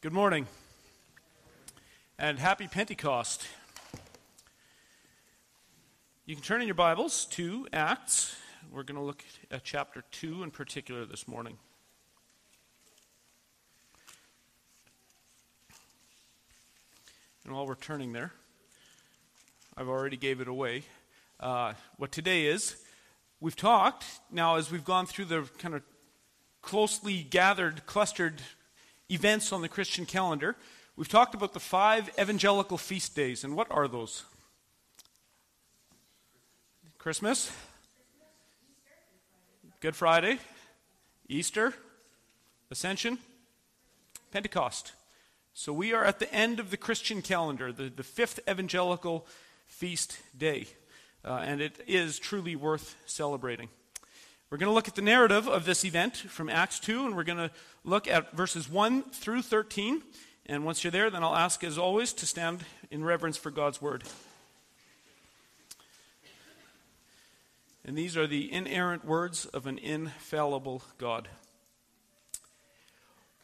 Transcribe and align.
Good 0.00 0.12
morning 0.12 0.46
and 2.20 2.38
happy 2.38 2.68
Pentecost. 2.68 3.44
You 6.24 6.36
can 6.36 6.44
turn 6.44 6.60
in 6.60 6.68
your 6.68 6.76
Bibles 6.76 7.24
to 7.32 7.66
Acts. 7.72 8.36
We're 8.70 8.84
going 8.84 8.94
to 8.96 9.02
look 9.02 9.24
at 9.50 9.64
chapter 9.64 10.04
2 10.12 10.44
in 10.44 10.52
particular 10.52 11.04
this 11.04 11.26
morning. 11.26 11.58
And 17.44 17.52
while 17.52 17.66
we're 17.66 17.74
turning 17.74 18.12
there, 18.12 18.32
I've 19.76 19.88
already 19.88 20.16
gave 20.16 20.40
it 20.40 20.46
away. 20.46 20.84
Uh, 21.40 21.72
what 21.96 22.12
today 22.12 22.46
is, 22.46 22.76
we've 23.40 23.56
talked 23.56 24.04
now 24.30 24.54
as 24.54 24.70
we've 24.70 24.84
gone 24.84 25.06
through 25.06 25.24
the 25.24 25.48
kind 25.58 25.74
of 25.74 25.82
closely 26.62 27.24
gathered, 27.24 27.84
clustered 27.86 28.40
events 29.10 29.52
on 29.52 29.62
the 29.62 29.68
Christian 29.68 30.06
calendar. 30.06 30.56
We've 30.96 31.08
talked 31.08 31.34
about 31.34 31.52
the 31.52 31.60
five 31.60 32.10
evangelical 32.18 32.78
feast 32.78 33.14
days, 33.14 33.44
and 33.44 33.54
what 33.56 33.68
are 33.70 33.88
those? 33.88 34.24
Christmas, 36.98 37.52
Good 39.80 39.94
Friday, 39.94 40.38
Easter, 41.28 41.72
Ascension, 42.70 43.18
Pentecost. 44.32 44.92
So 45.54 45.72
we 45.72 45.92
are 45.92 46.04
at 46.04 46.18
the 46.18 46.32
end 46.34 46.60
of 46.60 46.70
the 46.70 46.76
Christian 46.76 47.22
calendar, 47.22 47.72
the, 47.72 47.88
the 47.88 48.02
fifth 48.02 48.40
evangelical 48.48 49.26
feast 49.66 50.18
day, 50.36 50.66
uh, 51.24 51.42
and 51.44 51.60
it 51.60 51.80
is 51.86 52.18
truly 52.18 52.56
worth 52.56 52.96
celebrating. 53.06 53.68
We're 54.50 54.56
going 54.56 54.70
to 54.70 54.74
look 54.74 54.88
at 54.88 54.94
the 54.94 55.02
narrative 55.02 55.46
of 55.46 55.66
this 55.66 55.84
event 55.84 56.16
from 56.16 56.48
Acts 56.48 56.80
2, 56.80 57.04
and 57.04 57.14
we're 57.14 57.24
going 57.24 57.36
to 57.36 57.50
look 57.84 58.08
at 58.08 58.34
verses 58.34 58.66
1 58.66 59.02
through 59.10 59.42
13. 59.42 60.02
And 60.46 60.64
once 60.64 60.82
you're 60.82 60.90
there, 60.90 61.10
then 61.10 61.22
I'll 61.22 61.36
ask, 61.36 61.62
as 61.62 61.76
always, 61.76 62.14
to 62.14 62.24
stand 62.24 62.64
in 62.90 63.04
reverence 63.04 63.36
for 63.36 63.50
God's 63.50 63.82
word. 63.82 64.04
And 67.84 67.96
these 67.96 68.16
are 68.16 68.26
the 68.26 68.50
inerrant 68.50 69.04
words 69.04 69.44
of 69.44 69.66
an 69.66 69.76
infallible 69.76 70.82
God. 70.96 71.28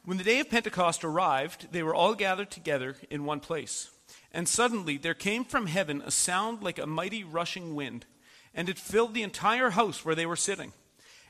When 0.07 0.17
the 0.17 0.25
day 0.25 0.41
of 0.41 0.49
Pentecost 0.49 1.05
arrived, 1.05 1.71
they 1.71 1.83
were 1.83 1.95
all 1.95 2.15
gathered 2.15 2.51
together 2.51 2.97
in 3.11 3.27
one 3.27 3.41
place. 3.41 3.91
And 4.33 4.49
suddenly 4.49 4.97
there 4.97 5.13
came 5.13 5.45
from 5.45 5.67
heaven 5.67 6.01
a 6.01 6.11
sound 6.11 6.63
like 6.63 6.79
a 6.79 6.87
mighty 6.87 7.23
rushing 7.23 7.75
wind, 7.75 8.07
and 8.55 8.71
it 8.71 8.79
filled 8.79 9.13
the 9.13 9.23
entire 9.23 9.71
house 9.71 10.03
where 10.03 10.15
they 10.15 10.25
were 10.25 10.35
sitting. 10.35 10.73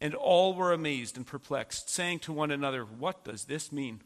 And 0.00 0.14
all 0.14 0.54
were 0.54 0.72
amazed 0.72 1.16
and 1.16 1.26
perplexed, 1.26 1.90
saying 1.90 2.20
to 2.20 2.32
one 2.32 2.50
another, 2.50 2.84
What 2.84 3.24
does 3.24 3.44
this 3.44 3.72
mean? 3.72 4.00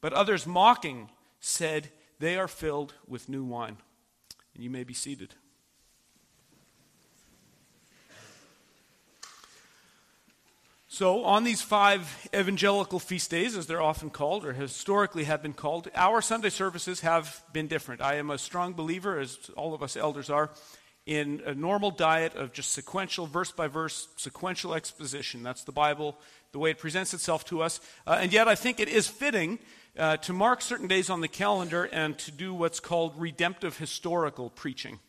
But 0.00 0.12
others, 0.12 0.46
mocking, 0.46 1.10
said, 1.40 1.90
They 2.18 2.36
are 2.36 2.48
filled 2.48 2.94
with 3.06 3.28
new 3.28 3.44
wine. 3.44 3.76
And 4.54 4.64
you 4.64 4.70
may 4.70 4.84
be 4.84 4.94
seated. 4.94 5.34
So, 10.90 11.22
on 11.22 11.44
these 11.44 11.62
five 11.62 12.28
evangelical 12.34 12.98
feast 12.98 13.30
days, 13.30 13.56
as 13.56 13.68
they're 13.68 13.80
often 13.80 14.10
called, 14.10 14.44
or 14.44 14.54
historically 14.54 15.24
have 15.24 15.42
been 15.42 15.52
called, 15.52 15.88
our 15.94 16.20
Sunday 16.20 16.48
services 16.48 17.02
have 17.02 17.44
been 17.52 17.68
different. 17.68 18.00
I 18.00 18.14
am 18.14 18.30
a 18.30 18.38
strong 18.38 18.72
believer, 18.72 19.20
as 19.20 19.38
all 19.56 19.74
of 19.74 19.82
us 19.84 19.96
elders 19.96 20.28
are, 20.28 20.50
in 21.08 21.40
a 21.46 21.54
normal 21.54 21.90
diet 21.90 22.34
of 22.34 22.52
just 22.52 22.70
sequential, 22.72 23.26
verse 23.26 23.50
by 23.50 23.66
verse, 23.66 24.08
sequential 24.16 24.74
exposition. 24.74 25.42
That's 25.42 25.64
the 25.64 25.72
Bible, 25.72 26.18
the 26.52 26.58
way 26.58 26.70
it 26.70 26.78
presents 26.78 27.14
itself 27.14 27.46
to 27.46 27.62
us. 27.62 27.80
Uh, 28.06 28.18
and 28.20 28.30
yet, 28.30 28.46
I 28.46 28.54
think 28.54 28.78
it 28.78 28.90
is 28.90 29.08
fitting 29.08 29.58
uh, 29.98 30.18
to 30.18 30.34
mark 30.34 30.60
certain 30.60 30.86
days 30.86 31.08
on 31.08 31.22
the 31.22 31.28
calendar 31.28 31.84
and 31.84 32.18
to 32.18 32.30
do 32.30 32.52
what's 32.52 32.78
called 32.78 33.14
redemptive 33.16 33.78
historical 33.78 34.50
preaching. 34.50 35.00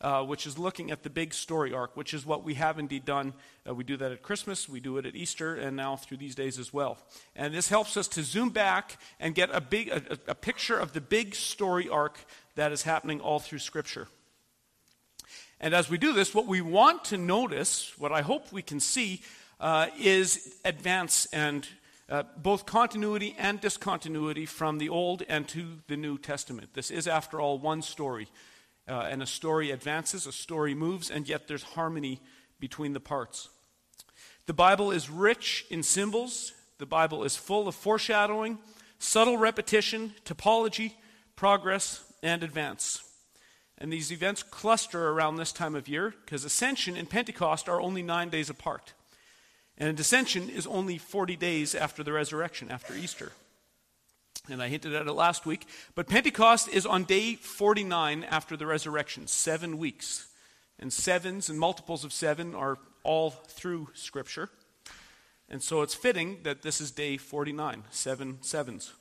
Uh, 0.00 0.22
which 0.22 0.46
is 0.46 0.58
looking 0.58 0.90
at 0.90 1.02
the 1.02 1.08
big 1.08 1.32
story 1.32 1.72
arc, 1.72 1.96
which 1.96 2.12
is 2.12 2.26
what 2.26 2.44
we 2.44 2.54
have 2.54 2.78
indeed 2.78 3.06
done. 3.06 3.32
Uh, 3.66 3.74
we 3.74 3.84
do 3.84 3.96
that 3.96 4.12
at 4.12 4.20
Christmas, 4.22 4.68
we 4.68 4.78
do 4.78 4.98
it 4.98 5.06
at 5.06 5.14
Easter, 5.14 5.54
and 5.54 5.76
now 5.76 5.96
through 5.96 6.18
these 6.18 6.34
days 6.34 6.58
as 6.58 6.74
well. 6.74 6.98
And 7.34 7.54
this 7.54 7.70
helps 7.70 7.96
us 7.96 8.06
to 8.08 8.22
zoom 8.22 8.50
back 8.50 8.98
and 9.18 9.34
get 9.34 9.48
a 9.50 9.62
big 9.62 9.88
a, 9.88 10.18
a 10.26 10.34
picture 10.34 10.76
of 10.76 10.92
the 10.92 11.00
big 11.00 11.34
story 11.34 11.88
arc 11.88 12.18
that 12.56 12.70
is 12.70 12.82
happening 12.82 13.20
all 13.20 13.38
through 13.38 13.60
Scripture. 13.60 14.08
And 15.64 15.72
as 15.72 15.88
we 15.88 15.96
do 15.96 16.12
this, 16.12 16.34
what 16.34 16.46
we 16.46 16.60
want 16.60 17.06
to 17.06 17.16
notice, 17.16 17.94
what 17.96 18.12
I 18.12 18.20
hope 18.20 18.52
we 18.52 18.60
can 18.60 18.80
see, 18.80 19.22
uh, 19.58 19.86
is 19.98 20.56
advance 20.62 21.24
and 21.32 21.66
uh, 22.10 22.24
both 22.36 22.66
continuity 22.66 23.34
and 23.38 23.58
discontinuity 23.62 24.44
from 24.44 24.76
the 24.76 24.90
Old 24.90 25.22
and 25.26 25.48
to 25.48 25.78
the 25.88 25.96
New 25.96 26.18
Testament. 26.18 26.74
This 26.74 26.90
is, 26.90 27.08
after 27.08 27.40
all, 27.40 27.58
one 27.58 27.80
story. 27.80 28.28
Uh, 28.86 29.08
and 29.10 29.22
a 29.22 29.26
story 29.26 29.70
advances, 29.70 30.26
a 30.26 30.32
story 30.32 30.74
moves, 30.74 31.10
and 31.10 31.26
yet 31.26 31.48
there's 31.48 31.62
harmony 31.62 32.20
between 32.60 32.92
the 32.92 33.00
parts. 33.00 33.48
The 34.44 34.52
Bible 34.52 34.90
is 34.90 35.08
rich 35.08 35.64
in 35.70 35.82
symbols, 35.82 36.52
the 36.76 36.84
Bible 36.84 37.24
is 37.24 37.36
full 37.36 37.68
of 37.68 37.74
foreshadowing, 37.74 38.58
subtle 38.98 39.38
repetition, 39.38 40.12
typology, 40.26 40.92
progress, 41.36 42.04
and 42.22 42.42
advance. 42.42 43.02
And 43.84 43.92
these 43.92 44.10
events 44.10 44.42
cluster 44.42 45.10
around 45.10 45.36
this 45.36 45.52
time 45.52 45.74
of 45.74 45.88
year 45.88 46.14
because 46.24 46.42
Ascension 46.42 46.96
and 46.96 47.06
Pentecost 47.06 47.68
are 47.68 47.82
only 47.82 48.02
nine 48.02 48.30
days 48.30 48.48
apart. 48.48 48.94
And 49.76 50.00
Ascension 50.00 50.48
is 50.48 50.66
only 50.66 50.96
40 50.96 51.36
days 51.36 51.74
after 51.74 52.02
the 52.02 52.14
resurrection, 52.14 52.70
after 52.70 52.94
Easter. 52.94 53.32
And 54.48 54.62
I 54.62 54.68
hinted 54.68 54.94
at 54.94 55.06
it 55.06 55.12
last 55.12 55.44
week. 55.44 55.66
But 55.94 56.08
Pentecost 56.08 56.66
is 56.66 56.86
on 56.86 57.04
day 57.04 57.34
49 57.34 58.24
after 58.24 58.56
the 58.56 58.64
resurrection, 58.64 59.26
seven 59.26 59.76
weeks. 59.76 60.28
And 60.78 60.90
sevens 60.90 61.50
and 61.50 61.60
multiples 61.60 62.06
of 62.06 62.12
seven 62.14 62.54
are 62.54 62.78
all 63.02 63.32
through 63.32 63.90
Scripture. 63.92 64.48
And 65.50 65.62
so 65.62 65.82
it's 65.82 65.94
fitting 65.94 66.38
that 66.44 66.62
this 66.62 66.80
is 66.80 66.90
day 66.90 67.18
49, 67.18 67.82
seven 67.90 68.38
sevens. 68.40 68.94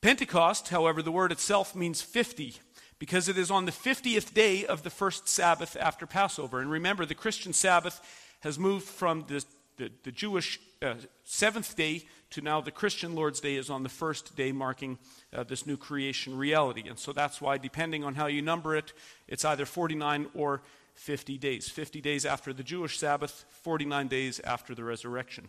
Pentecost, 0.00 0.70
however, 0.70 1.02
the 1.02 1.12
word 1.12 1.30
itself 1.30 1.76
means 1.76 2.02
50 2.02 2.56
because 2.98 3.28
it 3.28 3.36
is 3.36 3.50
on 3.50 3.64
the 3.64 3.72
50th 3.72 4.32
day 4.32 4.64
of 4.64 4.82
the 4.82 4.90
first 4.90 5.28
Sabbath 5.28 5.76
after 5.78 6.06
Passover. 6.06 6.60
And 6.60 6.70
remember, 6.70 7.04
the 7.04 7.14
Christian 7.14 7.52
Sabbath 7.52 8.00
has 8.40 8.58
moved 8.58 8.86
from 8.86 9.24
the, 9.28 9.44
the, 9.76 9.90
the 10.04 10.12
Jewish 10.12 10.58
uh, 10.82 10.94
seventh 11.24 11.76
day 11.76 12.04
to 12.30 12.40
now 12.40 12.60
the 12.60 12.70
Christian 12.70 13.14
Lord's 13.14 13.40
Day 13.40 13.56
is 13.56 13.70
on 13.70 13.82
the 13.82 13.88
first 13.88 14.36
day, 14.36 14.52
marking 14.52 14.98
uh, 15.34 15.44
this 15.44 15.66
new 15.66 15.76
creation 15.76 16.36
reality. 16.36 16.88
And 16.88 16.98
so 16.98 17.12
that's 17.12 17.40
why, 17.40 17.58
depending 17.58 18.04
on 18.04 18.14
how 18.14 18.26
you 18.26 18.42
number 18.42 18.74
it, 18.74 18.92
it's 19.28 19.44
either 19.44 19.64
49 19.64 20.26
or 20.34 20.62
50 20.94 21.38
days. 21.38 21.68
50 21.68 22.00
days 22.00 22.24
after 22.26 22.52
the 22.52 22.62
Jewish 22.62 22.98
Sabbath, 22.98 23.44
49 23.62 24.08
days 24.08 24.40
after 24.40 24.74
the 24.74 24.84
resurrection. 24.84 25.48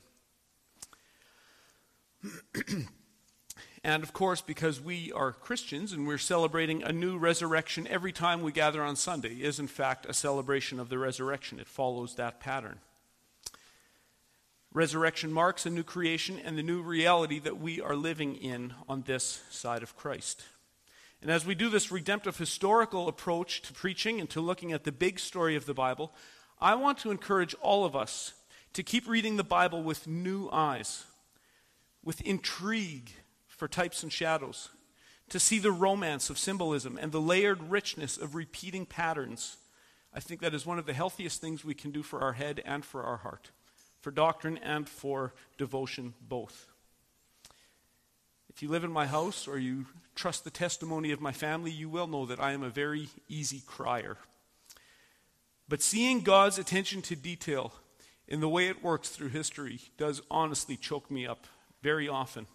And 3.84 4.04
of 4.04 4.14
course, 4.14 4.42
because 4.42 4.82
we 4.82 5.12
are 5.12 5.32
Christians 5.32 5.94
and 5.94 6.08
we're 6.08 6.18
celebrating 6.18 6.84
a 6.84 6.92
new 6.92 7.18
resurrection 7.18 7.88
every 7.88 8.12
time 8.12 8.42
we 8.42 8.52
gather 8.52 8.84
on 8.84 8.96
Sunday, 8.96 9.36
is 9.36 9.60
in 9.60 9.68
fact 9.68 10.06
a 10.08 10.14
celebration 10.14 10.80
of 10.80 10.90
the 10.90 10.98
resurrection. 10.98 11.60
It 11.60 11.68
follows 11.68 12.16
that 12.16 12.40
pattern. 12.40 12.80
Resurrection 14.74 15.32
marks 15.32 15.66
a 15.66 15.70
new 15.70 15.84
creation 15.84 16.40
and 16.44 16.58
the 16.58 16.64
new 16.64 16.82
reality 16.82 17.40
that 17.40 17.60
we 17.60 17.82
are 17.82 17.96
living 17.96 18.36
in 18.36 18.74
on 18.90 19.04
this 19.04 19.42
side 19.50 19.84
of 19.84 19.96
Christ. 19.96 20.44
And 21.22 21.32
as 21.32 21.46
we 21.46 21.56
do 21.56 21.70
this 21.70 21.92
redemptive 21.92 22.38
historical 22.38 23.08
approach 23.08 23.62
to 23.64 23.74
preaching 23.74 24.20
and 24.20 24.30
to 24.30 24.42
looking 24.42 24.72
at 24.72 24.84
the 24.84 24.92
big 24.92 25.20
story 25.20 25.56
of 25.56 25.66
the 25.66 25.74
Bible, 25.74 26.14
I 26.60 26.76
want 26.76 26.98
to 27.00 27.12
encourage 27.12 27.56
all 27.56 27.86
of 27.86 27.96
us 27.96 28.34
to 28.74 28.84
keep 28.84 29.08
reading 29.08 29.38
the 29.38 29.44
Bible 29.44 29.82
with 29.82 30.06
new 30.06 30.50
eyes, 30.52 31.06
with 32.04 32.22
intrigue 32.22 33.12
for 33.58 33.68
types 33.68 34.04
and 34.04 34.14
shadows, 34.14 34.70
to 35.30 35.40
see 35.40 35.60
the 35.60 35.72
romance 35.72 36.30
of 36.30 36.38
symbolism 36.38 36.98
and 37.02 37.12
the 37.12 37.20
layered 37.20 37.70
richness 37.70 38.18
of 38.18 38.36
repeating 38.36 38.86
patterns. 38.86 39.58
I 40.14 40.22
think 40.22 40.40
that 40.40 40.54
is 40.54 40.66
one 40.66 40.80
of 40.80 40.86
the 40.86 40.94
healthiest 40.94 41.42
things 41.42 41.66
we 41.66 41.74
can 41.74 41.92
do 41.92 42.02
for 42.02 42.22
our 42.22 42.34
head 42.34 42.62
and 42.66 42.86
for 42.86 43.04
our 43.04 43.18
heart, 43.18 43.52
for 44.00 44.12
doctrine 44.12 44.58
and 44.60 44.88
for 44.88 45.34
devotion 45.58 46.14
both. 46.22 46.68
If 48.50 48.64
you 48.64 48.70
live 48.70 48.84
in 48.84 48.92
my 48.92 49.06
house 49.06 49.48
or 49.48 49.60
you 49.60 49.86
trust 50.16 50.44
the 50.44 50.50
testimony 50.50 51.12
of 51.12 51.22
my 51.22 51.32
family, 51.32 51.72
you 51.72 51.90
will 51.90 52.08
know 52.08 52.26
that 52.26 52.40
I 52.40 52.54
am 52.54 52.64
a 52.64 52.70
very 52.70 53.10
easy 53.28 53.62
crier. 53.68 54.18
But 55.68 55.82
seeing 55.82 56.22
God's 56.22 56.58
attention 56.58 57.02
to 57.04 57.16
detail 57.16 57.74
in 58.28 58.40
the 58.40 58.50
way 58.50 58.68
it 58.68 58.84
works 58.84 59.10
through 59.10 59.30
history 59.30 59.80
does 59.98 60.22
honestly 60.32 60.78
choke 60.78 61.12
me 61.12 61.28
up 61.28 61.46
very 61.82 62.08
often. 62.08 62.48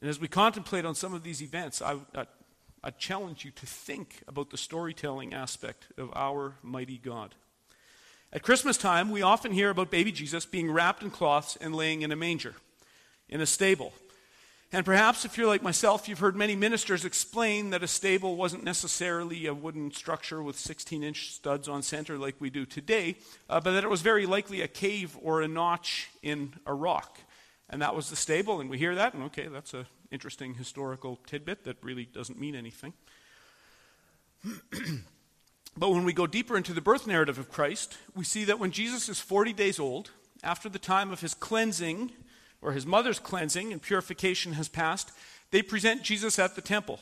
And 0.00 0.08
as 0.08 0.18
we 0.18 0.28
contemplate 0.28 0.84
on 0.84 0.94
some 0.94 1.14
of 1.14 1.22
these 1.22 1.42
events, 1.42 1.82
I, 1.82 1.96
I, 2.14 2.26
I, 2.82 2.90
challenge 2.90 3.44
you 3.44 3.50
to 3.50 3.66
think 3.66 4.22
about 4.26 4.50
the 4.50 4.56
storytelling 4.56 5.34
aspect 5.34 5.88
of 5.98 6.10
our 6.14 6.54
mighty 6.62 6.96
God. 6.96 7.34
At 8.32 8.42
Christmas 8.42 8.78
time, 8.78 9.10
we 9.10 9.22
often 9.22 9.52
hear 9.52 9.70
about 9.70 9.90
baby 9.90 10.12
Jesus 10.12 10.46
being 10.46 10.70
wrapped 10.70 11.02
in 11.02 11.10
cloths 11.10 11.56
and 11.60 11.74
laying 11.74 12.02
in 12.02 12.12
a 12.12 12.16
manger 12.16 12.54
in 13.28 13.40
a 13.40 13.46
stable. 13.46 13.92
And 14.72 14.86
perhaps 14.86 15.24
if 15.24 15.36
you're 15.36 15.48
like 15.48 15.64
myself, 15.64 16.08
you've 16.08 16.20
heard 16.20 16.36
many 16.36 16.54
ministers 16.54 17.04
explain 17.04 17.70
that 17.70 17.82
a 17.82 17.88
stable 17.88 18.36
wasn't 18.36 18.62
necessarily 18.62 19.46
a 19.46 19.54
wooden 19.54 19.90
structure 19.90 20.42
with 20.42 20.56
16 20.56 21.02
inch 21.02 21.32
studs 21.32 21.68
on 21.68 21.82
center 21.82 22.16
like 22.16 22.36
we 22.38 22.50
do 22.50 22.64
today, 22.64 23.16
uh, 23.48 23.60
but 23.60 23.72
that 23.72 23.82
it 23.82 23.90
was 23.90 24.00
very 24.00 24.26
likely 24.26 24.60
a 24.60 24.68
cave 24.68 25.16
or 25.20 25.42
a 25.42 25.48
notch 25.48 26.08
in 26.22 26.54
a 26.66 26.72
rock. 26.72 27.18
And 27.70 27.80
that 27.82 27.94
was 27.94 28.10
the 28.10 28.16
stable, 28.16 28.60
and 28.60 28.68
we 28.68 28.78
hear 28.78 28.96
that, 28.96 29.14
and 29.14 29.22
okay, 29.24 29.46
that's 29.46 29.74
an 29.74 29.86
interesting 30.10 30.54
historical 30.54 31.20
tidbit 31.26 31.64
that 31.64 31.76
really 31.82 32.04
doesn't 32.04 32.38
mean 32.38 32.56
anything. 32.56 32.92
but 35.76 35.90
when 35.90 36.04
we 36.04 36.12
go 36.12 36.26
deeper 36.26 36.56
into 36.56 36.72
the 36.72 36.80
birth 36.80 37.06
narrative 37.06 37.38
of 37.38 37.50
Christ, 37.50 37.96
we 38.16 38.24
see 38.24 38.44
that 38.44 38.58
when 38.58 38.72
Jesus 38.72 39.08
is 39.08 39.20
40 39.20 39.52
days 39.52 39.78
old, 39.78 40.10
after 40.42 40.68
the 40.68 40.80
time 40.80 41.12
of 41.12 41.20
his 41.20 41.32
cleansing 41.32 42.10
or 42.60 42.72
his 42.72 42.86
mother's 42.86 43.20
cleansing 43.20 43.72
and 43.72 43.80
purification 43.80 44.54
has 44.54 44.68
passed, 44.68 45.12
they 45.52 45.62
present 45.62 46.02
Jesus 46.02 46.40
at 46.40 46.56
the 46.56 46.62
temple. 46.62 46.98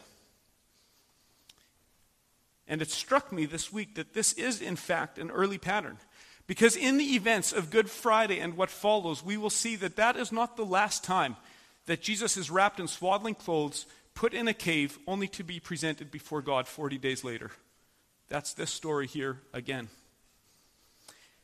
And 2.67 2.83
it 2.83 2.91
struck 2.91 3.33
me 3.33 3.47
this 3.47 3.73
week 3.73 3.95
that 3.95 4.13
this 4.13 4.35
is, 4.35 4.61
in 4.61 4.77
fact, 4.77 5.19
an 5.19 5.31
early 5.31 5.57
pattern. 5.57 5.97
Because 6.49 6.75
in 6.77 6.97
the 6.97 7.15
events 7.15 7.53
of 7.53 7.71
Good 7.71 7.89
Friday 7.91 8.41
and 8.41 8.57
what 8.57 8.71
follows, 8.71 9.23
we 9.23 9.37
will 9.37 9.51
see 9.51 9.77
that 9.77 9.97
that 9.97 10.17
is 10.17 10.33
not 10.33 10.57
the 10.57 10.65
last 10.65 11.05
time 11.05 11.37
that 11.87 12.01
Jesus 12.01 12.37
is 12.37 12.51
wrapped 12.51 12.81
in 12.81 12.89
swaddling 12.89 13.35
clothes, 13.35 13.87
put 14.15 14.35
in 14.35 14.49
a 14.49 14.55
cave, 14.55 14.99
only 15.07 15.29
to 15.29 15.45
be 15.45 15.61
presented 15.61 16.11
before 16.11 16.43
God 16.43 16.67
40 16.67 16.99
days 16.99 17.23
later. 17.23 17.51
That's 18.29 18.55
this 18.55 18.71
story 18.71 19.07
here 19.07 19.41
again. 19.53 19.89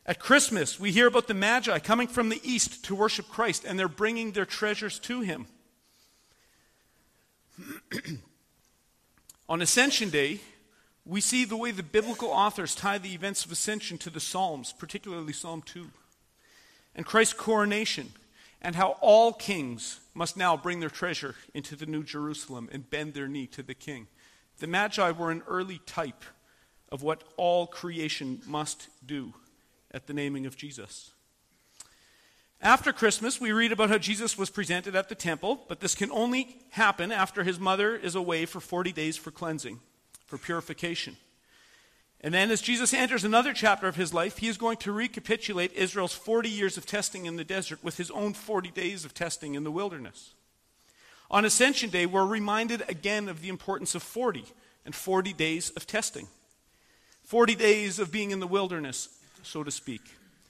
At 0.07 0.19
Christmas, 0.19 0.81
we 0.81 0.91
hear 0.91 1.07
about 1.07 1.29
the 1.29 1.35
Magi 1.35 1.79
coming 1.81 2.09
from 2.09 2.31
the 2.31 2.41
east 2.43 2.85
to 2.87 2.95
worship 2.95 3.29
Christ, 3.29 3.65
and 3.65 3.79
they're 3.79 3.89
bringing 3.89 4.33
their 4.33 4.47
treasures 4.47 4.99
to 5.01 5.21
him. 5.21 5.47
On 9.51 9.61
Ascension 9.61 10.09
Day, 10.09 10.41
we 11.07 11.21
see 11.21 11.45
the 11.45 11.57
way 11.57 11.71
the 11.71 11.83
biblical 11.83 12.29
authors 12.29 12.75
tie 12.75 12.99
the 12.99 13.15
events 13.15 13.45
of 13.45 13.53
ascension 13.53 13.99
to 13.99 14.11
the 14.11 14.21
Psalms, 14.21 14.73
particularly 14.73 15.33
Psalm 15.33 15.63
2, 15.63 15.89
and 16.95 17.05
Christ's 17.05 17.35
coronation, 17.35 18.13
and 18.63 18.75
how 18.75 18.97
all 19.01 19.33
kings 19.33 20.01
must 20.15 20.37
now 20.37 20.57
bring 20.57 20.81
their 20.81 20.89
treasure 20.89 21.35
into 21.53 21.77
the 21.77 21.87
New 21.87 22.03
Jerusalem 22.03 22.69
and 22.73 22.89
bend 22.89 23.13
their 23.13 23.29
knee 23.29 23.47
to 23.49 23.63
the 23.63 23.75
king. 23.75 24.07
The 24.59 24.67
Magi 24.67 25.11
were 25.11 25.31
an 25.31 25.43
early 25.47 25.81
type 25.85 26.25
of 26.91 27.03
what 27.03 27.25
all 27.37 27.67
creation 27.67 28.41
must 28.47 28.89
do 29.05 29.35
at 29.91 30.07
the 30.07 30.15
naming 30.15 30.47
of 30.47 30.57
Jesus. 30.57 31.11
After 32.63 32.95
Christmas, 32.95 33.39
we 33.39 33.53
read 33.53 33.73
about 33.73 33.91
how 33.91 33.99
Jesus 33.99 34.39
was 34.39 34.49
presented 34.49 34.97
at 34.97 35.11
the 35.11 35.15
temple, 35.15 35.67
but 35.69 35.81
this 35.81 35.95
can 35.95 36.11
only 36.11 36.57
happen 36.71 37.13
after 37.13 37.45
his 37.45 37.61
mother 37.61 37.95
is 37.95 38.15
away 38.15 38.47
for 38.47 38.61
40 38.61 38.91
days 38.93 39.19
for 39.19 39.31
cleansing, 39.31 39.81
for 40.27 40.39
purification. 40.39 41.17
And 42.21 42.33
then, 42.33 42.51
as 42.51 42.63
Jesus 42.63 42.95
enters 42.95 43.25
another 43.25 43.53
chapter 43.53 43.87
of 43.87 43.97
his 43.97 44.15
life, 44.15 44.39
he 44.39 44.49
is 44.49 44.57
going 44.57 44.79
to 44.79 44.93
recapitulate 44.93 45.75
Israel's 45.75 46.15
40 46.15 46.49
years 46.49 46.79
of 46.79 46.87
testing 46.87 47.27
in 47.27 47.37
the 47.37 47.45
desert 47.45 47.85
with 47.85 47.99
his 47.99 48.11
own 48.11 48.33
40 48.33 48.71
days 48.71 49.05
of 49.05 49.13
testing 49.13 49.55
in 49.55 49.63
the 49.63 49.71
wilderness. 49.71 50.33
On 51.31 51.45
Ascension 51.45 51.91
Day, 51.91 52.07
we're 52.07 52.25
reminded 52.25 52.83
again 52.89 53.29
of 53.29 53.43
the 53.43 53.51
importance 53.51 53.95
of 53.95 54.03
40 54.03 54.45
and 54.87 54.95
40 54.95 55.33
days 55.35 55.71
of 55.71 55.87
testing. 55.87 56.29
40 57.25 57.55
days 57.55 57.99
of 57.99 58.13
being 58.13 58.31
in 58.31 58.41
the 58.41 58.47
wilderness, 58.47 59.09
so 59.43 59.63
to 59.63 59.71
speak, 59.71 60.03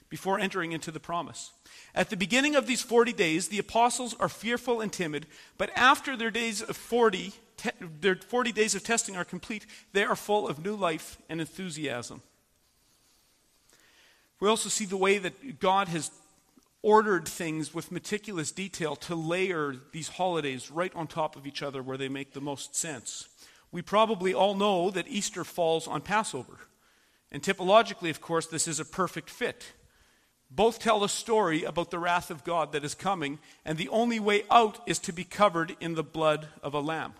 before 0.08 0.38
entering 0.38 0.72
into 0.72 0.90
the 0.90 1.00
promise. 1.00 1.50
At 1.94 2.10
the 2.10 2.16
beginning 2.16 2.54
of 2.54 2.66
these 2.66 2.82
40 2.82 3.12
days, 3.12 3.48
the 3.48 3.58
apostles 3.58 4.14
are 4.18 4.28
fearful 4.28 4.80
and 4.80 4.92
timid, 4.92 5.26
but 5.58 5.70
after 5.74 6.16
their 6.16 6.30
days 6.30 6.62
of 6.62 6.76
40, 6.76 7.32
te- 7.56 7.70
their 8.00 8.16
40 8.16 8.52
days 8.52 8.74
of 8.74 8.82
testing 8.82 9.16
are 9.16 9.24
complete, 9.24 9.66
they 9.92 10.04
are 10.04 10.16
full 10.16 10.48
of 10.48 10.64
new 10.64 10.74
life 10.74 11.18
and 11.28 11.40
enthusiasm. 11.40 12.22
We 14.40 14.48
also 14.48 14.68
see 14.68 14.84
the 14.84 14.96
way 14.96 15.18
that 15.18 15.60
God 15.60 15.88
has 15.88 16.10
ordered 16.82 17.26
things 17.26 17.72
with 17.72 17.90
meticulous 17.90 18.52
detail 18.52 18.94
to 18.94 19.14
layer 19.14 19.74
these 19.92 20.08
holidays 20.08 20.70
right 20.70 20.94
on 20.94 21.06
top 21.06 21.34
of 21.34 21.46
each 21.46 21.62
other 21.62 21.82
where 21.82 21.96
they 21.96 22.10
make 22.10 22.34
the 22.34 22.40
most 22.42 22.76
sense. 22.76 23.26
We 23.72 23.80
probably 23.80 24.34
all 24.34 24.54
know 24.54 24.90
that 24.90 25.08
Easter 25.08 25.44
falls 25.44 25.88
on 25.88 26.02
Passover. 26.02 26.58
And 27.32 27.42
typologically, 27.42 28.10
of 28.10 28.20
course, 28.20 28.46
this 28.46 28.68
is 28.68 28.78
a 28.78 28.84
perfect 28.84 29.30
fit. 29.30 29.72
Both 30.50 30.78
tell 30.78 31.02
a 31.02 31.08
story 31.08 31.64
about 31.64 31.90
the 31.90 31.98
wrath 31.98 32.30
of 32.30 32.44
God 32.44 32.72
that 32.72 32.84
is 32.84 32.94
coming, 32.94 33.38
and 33.64 33.76
the 33.76 33.88
only 33.88 34.20
way 34.20 34.44
out 34.50 34.78
is 34.86 34.98
to 35.00 35.12
be 35.12 35.24
covered 35.24 35.74
in 35.80 35.94
the 35.94 36.04
blood 36.04 36.48
of 36.62 36.74
a 36.74 36.80
lamb. 36.80 37.14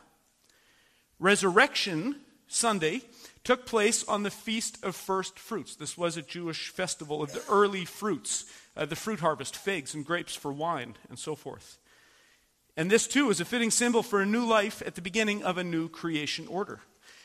Resurrection 1.18 2.16
Sunday 2.48 3.02
took 3.44 3.66
place 3.66 4.06
on 4.08 4.22
the 4.22 4.30
Feast 4.30 4.82
of 4.84 4.96
First 4.96 5.38
Fruits. 5.38 5.76
This 5.76 5.96
was 5.96 6.16
a 6.16 6.22
Jewish 6.22 6.70
festival 6.70 7.22
of 7.22 7.32
the 7.32 7.42
early 7.48 7.84
fruits, 7.84 8.46
uh, 8.76 8.86
the 8.86 8.96
fruit 8.96 9.20
harvest, 9.20 9.56
figs 9.56 9.94
and 9.94 10.04
grapes 10.04 10.34
for 10.34 10.52
wine, 10.52 10.96
and 11.08 11.18
so 11.18 11.34
forth. 11.34 11.78
And 12.76 12.90
this, 12.90 13.06
too, 13.06 13.30
is 13.30 13.40
a 13.40 13.44
fitting 13.44 13.70
symbol 13.70 14.02
for 14.02 14.20
a 14.20 14.26
new 14.26 14.44
life 14.44 14.82
at 14.84 14.96
the 14.96 15.02
beginning 15.02 15.44
of 15.44 15.58
a 15.58 15.64
new 15.64 15.88
creation 15.88 16.46
order. 16.48 16.80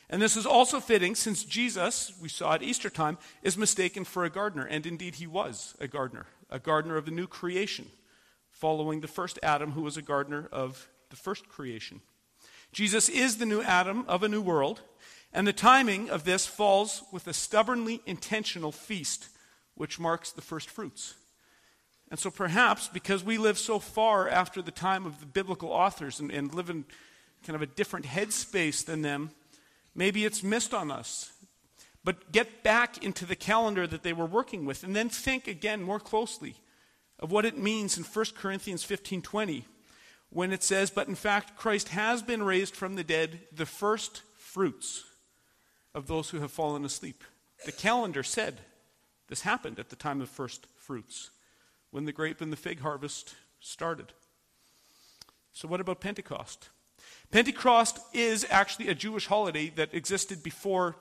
And 0.10 0.22
this 0.22 0.38
is 0.38 0.46
also 0.46 0.80
fitting 0.80 1.16
since 1.16 1.44
Jesus, 1.44 2.12
we 2.22 2.30
saw 2.30 2.54
at 2.54 2.64
Easter 2.64 2.90
time, 2.90 3.18
is 3.44 3.58
mistaken 3.58 4.04
for 4.04 4.26
a 4.26 4.30
gardener. 4.30 4.66
And 4.66 4.86
indeed, 4.86 5.16
he 5.16 5.28
was 5.28 5.76
a 5.80 5.88
gardener, 5.88 6.26
a 6.50 6.60
gardener 6.60 6.98
of 6.98 7.06
the 7.06 7.12
new 7.12 7.28
creation, 7.28 7.88
following 8.52 9.02
the 9.02 9.08
first 9.08 9.40
Adam, 9.42 9.72
who 9.72 9.82
was 9.82 9.98
a 9.98 10.02
gardener 10.02 10.48
of 10.52 10.88
the 11.10 11.16
first 11.16 11.48
creation. 11.48 12.02
Jesus 12.72 13.10
is 13.10 13.38
the 13.38 13.46
new 13.46 13.62
Adam 13.62 14.06
of 14.08 14.24
a 14.24 14.30
new 14.30 14.42
world, 14.42 14.82
and 15.34 15.48
the 15.48 15.54
timing 15.54 16.10
of 16.10 16.24
this 16.24 16.46
falls 16.46 17.04
with 17.12 17.28
a 17.28 17.34
stubbornly 17.34 18.02
intentional 18.06 18.72
feast, 18.72 19.30
which 19.76 20.00
marks 20.00 20.32
the 20.32 20.42
first 20.42 20.70
fruits. 20.70 21.16
And 22.10 22.20
so 22.20 22.32
perhaps 22.32 22.88
because 22.88 23.24
we 23.24 23.38
live 23.38 23.58
so 23.58 23.80
far 23.80 24.28
after 24.28 24.62
the 24.62 24.72
time 24.72 25.06
of 25.06 25.20
the 25.20 25.26
biblical 25.26 25.70
authors 25.70 26.20
and, 26.20 26.32
and 26.32 26.54
live 26.54 26.70
in 26.70 26.86
kind 27.46 27.56
of 27.56 27.62
a 27.62 27.68
different 27.68 28.06
headspace 28.06 28.84
than 28.84 29.02
them, 29.02 29.32
Maybe 29.96 30.24
it's 30.26 30.44
missed 30.44 30.74
on 30.74 30.92
us. 30.92 31.32
But 32.04 32.32
get 32.32 32.64
back 32.64 33.04
into 33.04 33.26
the 33.26 33.36
calendar 33.36 33.86
that 33.86 34.04
they 34.04 34.14
were 34.14 34.26
working 34.26 34.66
with 34.66 34.84
and 34.84 34.96
then 34.96 35.10
think 35.10 35.48
again 35.48 35.84
more 35.84 36.00
closely 36.00 36.56
of 37.20 37.32
what 37.32 37.46
it 37.46 37.58
means 37.58 37.98
in 37.98 38.06
1 38.06 38.26
Corinthians 38.38 38.86
15:20 38.86 39.66
when 40.30 40.52
it 40.52 40.64
says, 40.64 40.90
"But 40.90 41.08
in 41.08 41.16
fact 41.16 41.58
Christ 41.58 41.90
has 41.90 42.22
been 42.22 42.44
raised 42.44 42.76
from 42.76 42.96
the 42.96 43.04
dead, 43.04 43.48
the 43.52 43.66
first 43.66 44.22
fruits 44.38 45.04
of 45.94 46.08
those 46.08 46.30
who 46.30 46.40
have 46.40 46.52
fallen 46.52 46.86
asleep." 46.86 47.24
The 47.66 47.72
calendar 47.72 48.24
said 48.24 48.62
this 49.28 49.42
happened 49.42 49.80
at 49.80 49.90
the 49.90 49.96
time 49.96 50.22
of 50.22 50.30
first 50.30 50.66
fruits 50.78 51.30
when 51.92 52.06
the 52.06 52.12
grape 52.12 52.42
and 52.42 52.52
the 52.52 52.58
fig 52.58 52.82
harvest 52.82 53.36
started. 53.60 54.14
So 55.52 55.68
what 55.68 55.82
about 55.82 56.02
Pentecost? 56.02 56.70
Pentecost 57.32 58.00
is 58.14 58.46
actually 58.50 58.88
a 58.88 58.96
Jewish 58.96 59.28
holiday 59.28 59.70
that 59.76 59.94
existed 59.94 60.42
before 60.42 60.96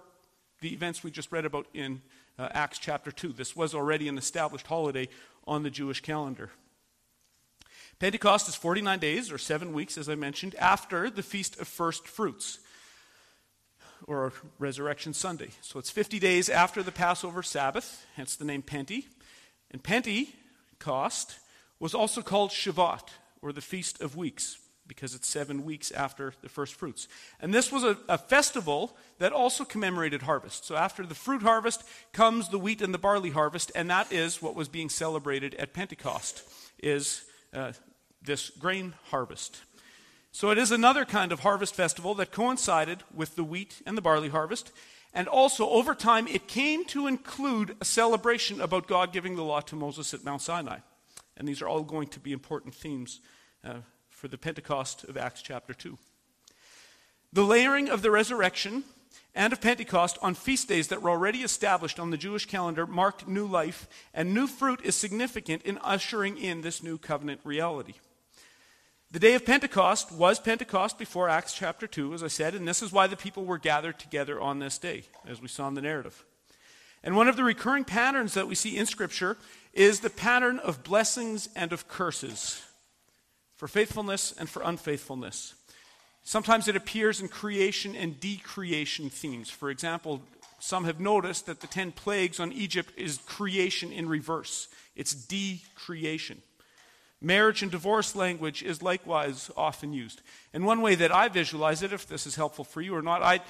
the 0.61 0.73
events 0.73 1.03
we 1.03 1.11
just 1.11 1.33
read 1.33 1.45
about 1.45 1.67
in 1.73 2.03
uh, 2.39 2.49
Acts 2.53 2.79
chapter 2.79 3.11
2. 3.11 3.33
This 3.33 3.57
was 3.57 3.75
already 3.75 4.09
an 4.09 4.19
established 4.19 4.67
holiday 4.67 5.09
on 5.47 5.63
the 5.63 5.71
Jewish 5.71 6.01
calendar. 6.01 6.51
Pentecost 7.99 8.49
is 8.49 8.55
49 8.55 8.99
days, 9.01 9.33
or 9.33 9.39
seven 9.39 9.73
weeks, 9.73 9.99
as 9.99 10.09
I 10.09 10.15
mentioned, 10.15 10.55
after 10.57 11.11
the 11.11 11.23
Feast 11.23 11.59
of 11.59 11.67
First 11.67 12.07
Fruits, 12.07 12.61
or 14.07 14.33
Resurrection 14.61 15.13
Sunday. 15.13 15.51
So 15.63 15.81
it's 15.81 15.91
50 15.91 16.21
days 16.21 16.49
after 16.49 16.85
the 16.85 16.93
Passover 16.93 17.43
Sabbath, 17.43 18.07
hence 18.15 18.37
the 18.37 18.45
name 18.45 18.63
Pente. 18.63 19.07
And 19.73 19.83
Pentecost 19.83 21.41
was 21.81 21.93
also 21.93 22.23
called 22.23 22.51
Shavuot, 22.51 23.09
or 23.43 23.53
the 23.53 23.61
Feast 23.61 24.01
of 24.01 24.17
Weeks, 24.17 24.59
because 24.87 25.17
it's 25.17 25.29
seven 25.29 25.65
weeks 25.65 25.91
after 25.91 26.35
the 26.41 26.49
first 26.49 26.75
fruits. 26.75 27.09
And 27.41 27.53
this 27.53 27.73
was 27.73 27.83
a, 27.83 27.99
a, 28.09 28.17
festival 28.17 28.97
that 29.19 29.33
also 29.33 29.65
commemorated 29.65 30.23
harvest. 30.23 30.65
So 30.65 30.77
after 30.77 31.05
the 31.05 31.15
fruit 31.17 31.43
harvest 31.43 31.83
comes 32.13 32.49
the 32.49 32.59
wheat 32.59 32.81
and 32.81 32.95
the 32.95 32.99
barley 32.99 33.31
harvest, 33.31 33.73
and 33.75 33.91
that 33.91 34.13
is 34.13 34.41
what 34.41 34.55
was 34.55 34.69
being 34.69 34.89
celebrated 34.89 35.55
at 35.57 35.75
Pentecost, 35.75 36.43
is 36.81 37.25
uh, 37.53 37.73
this 38.23 38.51
grain 38.51 38.95
harvest. 39.11 39.63
So 40.33 40.51
it 40.51 40.59
is 40.59 40.71
another 40.71 41.05
kind 41.05 41.33
of 41.33 41.41
harvest 41.41 41.75
festival 41.75 42.15
that 42.17 42.33
coincided 42.33 43.03
with 43.15 43.37
the 43.37 43.45
wheat 43.45 43.83
and 43.87 43.97
the 43.97 44.03
barley 44.03 44.29
harvest. 44.29 44.73
And 45.15 45.27
also, 45.27 45.69
over 45.69 45.95
time, 45.95 46.29
it 46.29 46.47
came 46.47 46.85
to 46.87 47.07
include 47.07 47.77
a 47.81 47.85
celebration 47.85 48.61
about 48.61 48.87
God 48.87 49.13
giving 49.13 49.37
the 49.37 49.43
law 49.43 49.61
to 49.63 49.75
Moses 49.75 50.13
at 50.13 50.25
Mount 50.25 50.43
Sinai. 50.43 50.79
And 51.37 51.49
these 51.49 51.63
are 51.63 51.69
all 51.69 51.83
going 51.83 52.09
to 52.09 52.21
be 52.21 52.33
important 52.33 52.75
themes 52.75 53.21
uh, 53.65 53.79
for 54.11 54.29
the 54.29 54.39
Pentecost 54.39 55.05
of 55.05 55.17
Acts 55.17 55.41
chapter 55.41 55.73
2. 55.73 55.97
The 57.33 57.43
layering 57.43 57.89
of 57.89 58.03
the 58.03 58.11
resurrection 58.11 58.85
and 59.35 59.53
of 59.53 59.61
Pentecost 59.61 60.19
on 60.21 60.35
feast 60.35 60.69
days 60.69 60.89
that 60.89 61.03
were 61.03 61.11
already 61.11 61.41
established 61.41 61.99
on 61.99 62.11
the 62.11 62.17
Jewish 62.17 62.47
calendar 62.47 62.87
marked 62.87 63.29
new 63.29 63.47
life, 63.47 63.89
and 64.13 64.35
new 64.35 64.47
fruit 64.47 64.81
is 64.83 64.95
significant 64.95 65.63
in 65.63 65.79
ushering 65.79 66.37
in 66.37 66.61
this 66.61 66.83
new 66.83 66.99
covenant 66.99 67.41
reality. 67.45 67.95
The 69.11 69.19
day 69.19 69.35
of 69.35 69.47
Pentecost 69.47 70.13
was 70.13 70.39
Pentecost 70.39 70.99
before 70.99 71.31
Acts 71.31 71.55
chapter 71.55 71.87
2, 71.87 72.13
as 72.13 72.23
I 72.23 72.29
said, 72.29 72.55
and 72.55 72.69
this 72.69 72.83
is 72.83 72.93
why 72.93 73.07
the 73.07 73.17
people 73.17 73.47
were 73.47 73.57
gathered 73.57 73.99
together 73.99 74.39
on 74.39 74.59
this 74.59 74.77
day, 74.77 75.05
as 75.27 75.41
we 75.41 75.49
saw 75.49 75.67
in 75.67 75.73
the 75.73 75.81
narrative. 75.81 76.27
And 77.03 77.17
one 77.17 77.27
of 77.27 77.37
the 77.37 77.45
recurring 77.45 77.85
patterns 77.85 78.35
that 78.35 78.49
we 78.49 78.55
see 78.55 78.77
in 78.77 78.85
Scripture 78.85 79.39
is 79.73 80.01
the 80.01 80.11
pattern 80.11 80.59
of 80.59 80.85
blessings 80.85 81.49
and 81.57 81.73
of 81.73 81.89
curses 81.89 82.63
for 83.57 83.67
faithfulness 83.67 84.35
and 84.39 84.47
for 84.47 84.61
unfaithfulness. 84.61 85.55
Sometimes 86.23 86.69
it 86.69 86.77
appears 86.77 87.19
in 87.19 87.29
creation 87.29 87.97
and 87.97 88.21
decreation 88.21 89.09
themes. 89.09 89.49
For 89.49 89.71
example, 89.71 90.21
some 90.59 90.85
have 90.85 91.01
noticed 91.01 91.47
that 91.47 91.61
the 91.61 91.67
10 91.67 91.93
plagues 91.93 92.39
on 92.39 92.53
Egypt 92.53 92.93
is 92.95 93.17
creation 93.25 93.91
in 93.91 94.07
reverse, 94.07 94.69
it's 94.95 95.15
decreation. 95.15 96.43
Marriage 97.21 97.63
and 97.63 97.71
divorce 97.71 98.15
language 98.15 98.63
is 98.63 98.81
likewise 98.81 99.51
often 99.57 99.93
used. 99.93 100.23
And 100.53 100.65
one 100.65 100.83
way 100.83 100.95
that 100.95 101.13
I 101.13 101.29
visualize 101.29 101.83
it, 101.83 101.93
if 101.93 102.07
this 102.07 102.27
is 102.27 102.37
helpful 102.37 102.65
for 102.65 102.81
you 102.81 102.95
or 102.95 103.03
not, 103.03 103.23
I, 103.23 103.41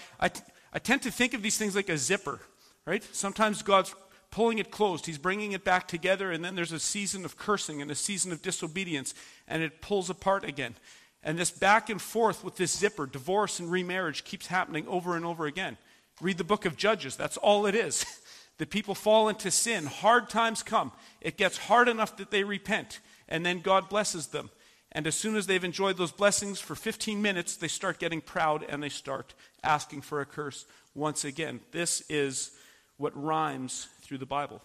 tend 0.78 1.02
to 1.02 1.10
think 1.10 1.34
of 1.34 1.42
these 1.42 1.58
things 1.58 1.76
like 1.76 1.90
a 1.90 1.98
zipper, 1.98 2.40
right? 2.86 3.06
Sometimes 3.12 3.62
God's 3.62 3.94
pulling 4.30 4.58
it 4.58 4.70
closed, 4.70 5.04
He's 5.04 5.18
bringing 5.18 5.52
it 5.52 5.64
back 5.64 5.86
together, 5.86 6.30
and 6.32 6.42
then 6.42 6.54
there's 6.54 6.72
a 6.72 6.80
season 6.80 7.24
of 7.24 7.36
cursing 7.36 7.82
and 7.82 7.90
a 7.90 7.94
season 7.94 8.32
of 8.32 8.40
disobedience, 8.40 9.14
and 9.46 9.62
it 9.62 9.82
pulls 9.82 10.08
apart 10.08 10.44
again. 10.44 10.74
And 11.22 11.38
this 11.38 11.50
back 11.50 11.90
and 11.90 12.00
forth 12.00 12.44
with 12.44 12.56
this 12.56 12.76
zipper, 12.76 13.06
divorce 13.06 13.60
and 13.60 13.70
remarriage, 13.70 14.24
keeps 14.24 14.46
happening 14.46 14.86
over 14.88 15.14
and 15.14 15.26
over 15.26 15.46
again. 15.46 15.76
Read 16.22 16.38
the 16.38 16.44
book 16.44 16.64
of 16.64 16.76
Judges, 16.76 17.16
that's 17.16 17.36
all 17.36 17.66
it 17.66 17.74
is. 17.74 18.04
The 18.58 18.66
people 18.66 18.96
fall 18.96 19.28
into 19.28 19.52
sin, 19.52 19.86
hard 19.86 20.28
times 20.28 20.64
come. 20.64 20.90
It 21.20 21.36
gets 21.36 21.56
hard 21.56 21.88
enough 21.88 22.16
that 22.16 22.32
they 22.32 22.42
repent 22.42 22.98
and 23.28 23.44
then 23.44 23.60
God 23.60 23.88
blesses 23.88 24.28
them. 24.28 24.50
And 24.92 25.06
as 25.06 25.14
soon 25.14 25.36
as 25.36 25.46
they've 25.46 25.62
enjoyed 25.62 25.98
those 25.98 26.12
blessings 26.12 26.60
for 26.60 26.74
15 26.74 27.20
minutes, 27.20 27.56
they 27.56 27.68
start 27.68 27.98
getting 27.98 28.20
proud 28.20 28.64
and 28.68 28.82
they 28.82 28.88
start 28.88 29.34
asking 29.62 30.00
for 30.00 30.20
a 30.20 30.26
curse 30.26 30.64
once 30.94 31.24
again. 31.24 31.60
This 31.72 32.02
is 32.08 32.52
what 32.96 33.12
rhymes 33.14 33.88
through 34.00 34.18
the 34.18 34.26
Bible 34.26 34.62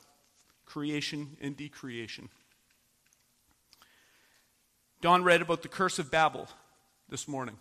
creation 0.66 1.38
and 1.42 1.56
decreation. 1.56 2.30
Don 5.02 5.24
read 5.24 5.42
about 5.42 5.62
the 5.62 5.68
curse 5.68 6.00
of 6.00 6.10
Babel 6.10 6.48
this 7.10 7.28
morning. 7.28 7.58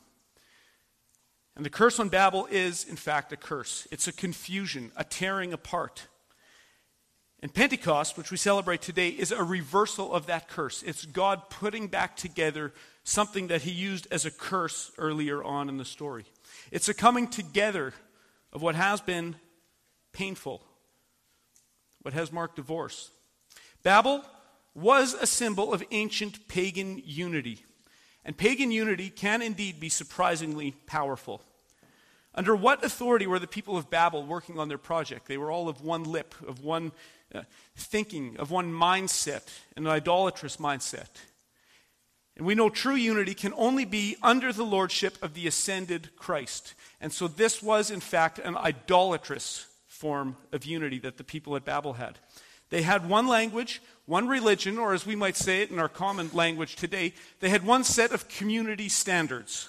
And 1.57 1.65
the 1.65 1.71
curse 1.71 2.01
on 2.01 2.09
Babel 2.09 2.47
is, 2.51 2.85
in 2.85 2.97
fact, 2.97 3.33
a 3.33 3.37
curse. 3.37 3.87
It's 3.91 4.09
a 4.09 4.13
confusion, 4.13 4.93
a 4.97 5.05
tearing 5.05 5.53
apart. 5.53 6.07
And 7.43 7.53
Pentecost, 7.53 8.17
which 8.17 8.31
we 8.31 8.37
celebrate 8.37 8.83
today, 8.83 9.09
is 9.09 9.33
a 9.33 9.43
reversal 9.43 10.15
of 10.15 10.27
that 10.27 10.49
curse. 10.49 10.85
It's 10.85 11.05
God 11.05 11.51
putting 11.51 11.89
back 11.89 12.17
together 12.17 12.73
something 13.03 13.49
that 13.49 13.63
he 13.63 13.73
used 13.73 14.07
as 14.13 14.25
a 14.25 14.31
curse 14.31 14.93
earlier 14.97 15.43
on 15.43 15.69
in 15.69 15.77
the 15.77 15.85
story. 15.85 16.25
It's 16.71 16.89
a 16.89 16.95
coming 16.95 17.27
together 17.27 17.95
of 18.53 18.63
what 18.63 18.77
has 18.77 19.01
been 19.01 19.35
painful, 20.13 20.63
what 22.03 22.15
has 22.15 22.33
marked 22.33 22.57
divorce. 22.57 23.11
Babel 23.83 24.25
was 24.73 25.15
a 25.15 25.27
symbol 25.27 25.75
of 25.75 25.83
ancient 25.91 26.47
pagan 26.47 27.03
unity. 27.05 27.65
And 28.25 28.37
pagan 28.37 28.71
unity 28.71 29.11
can 29.11 29.43
indeed 29.43 29.81
be 29.81 29.89
surprisingly 29.89 30.77
powerful. 30.87 31.43
Under 32.35 32.55
what 32.55 32.85
authority 32.85 33.27
were 33.27 33.41
the 33.41 33.47
people 33.47 33.77
of 33.77 33.91
Babel 33.91 34.25
working 34.25 34.59
on 34.59 34.69
their 34.69 34.79
project? 34.79 35.27
They 35.27 35.37
were 35.37 35.51
all 35.51 35.69
of 35.69 35.83
one 35.83 36.05
lip, 36.05 36.35
of 36.47 36.65
one 36.65 36.93
Uh, 37.35 37.43
thinking, 37.75 38.37
of 38.39 38.51
one 38.51 38.71
mindset, 38.71 39.43
an 39.77 39.87
idolatrous 39.87 40.59
mindset. 40.59 41.09
And 42.37 42.47
we 42.47 42.55
know 42.55 42.69
true 42.69 42.95
unity 42.95 43.35
can 43.35 43.55
only 43.57 43.85
be 43.85 44.17
under 44.23 44.53
the 44.53 44.65
lordship 44.65 45.17
of 45.23 45.33
the 45.35 45.47
ascended 45.47 46.11
Christ. 46.17 46.75
And 47.01 47.13
so 47.13 47.29
this 47.29 47.63
was, 47.63 47.91
in 47.91 48.01
fact, 48.01 48.39
an 48.39 48.57
idolatrous 48.57 49.67
form 49.87 50.37
of 50.53 50.65
unity 50.65 50.99
that 50.99 51.17
the 51.17 51.25
people 51.25 51.57
at 51.57 51.65
Babel 51.65 51.95
had. 51.95 52.19
They 52.71 52.83
had 52.83 53.09
one 53.09 53.29
language, 53.29 53.81
one 54.07 54.29
religion, 54.29 54.79
or 54.79 54.95
as 54.95 55.07
we 55.07 55.17
might 55.17 55.37
say 55.37 55.63
it 55.63 55.71
in 55.71 55.79
our 55.79 55.89
common 55.89 56.31
language 56.33 56.77
today, 56.77 57.15
they 57.41 57.51
had 57.51 57.65
one 57.65 57.85
set 57.85 58.13
of 58.13 58.29
community 58.29 58.89
standards. 58.89 59.69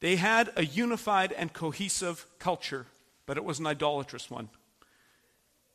They 0.00 0.16
had 0.16 0.52
a 0.56 0.64
unified 0.64 1.32
and 1.32 1.52
cohesive 1.52 2.26
culture, 2.38 2.86
but 3.26 3.36
it 3.36 3.44
was 3.44 3.58
an 3.58 3.66
idolatrous 3.66 4.30
one. 4.30 4.50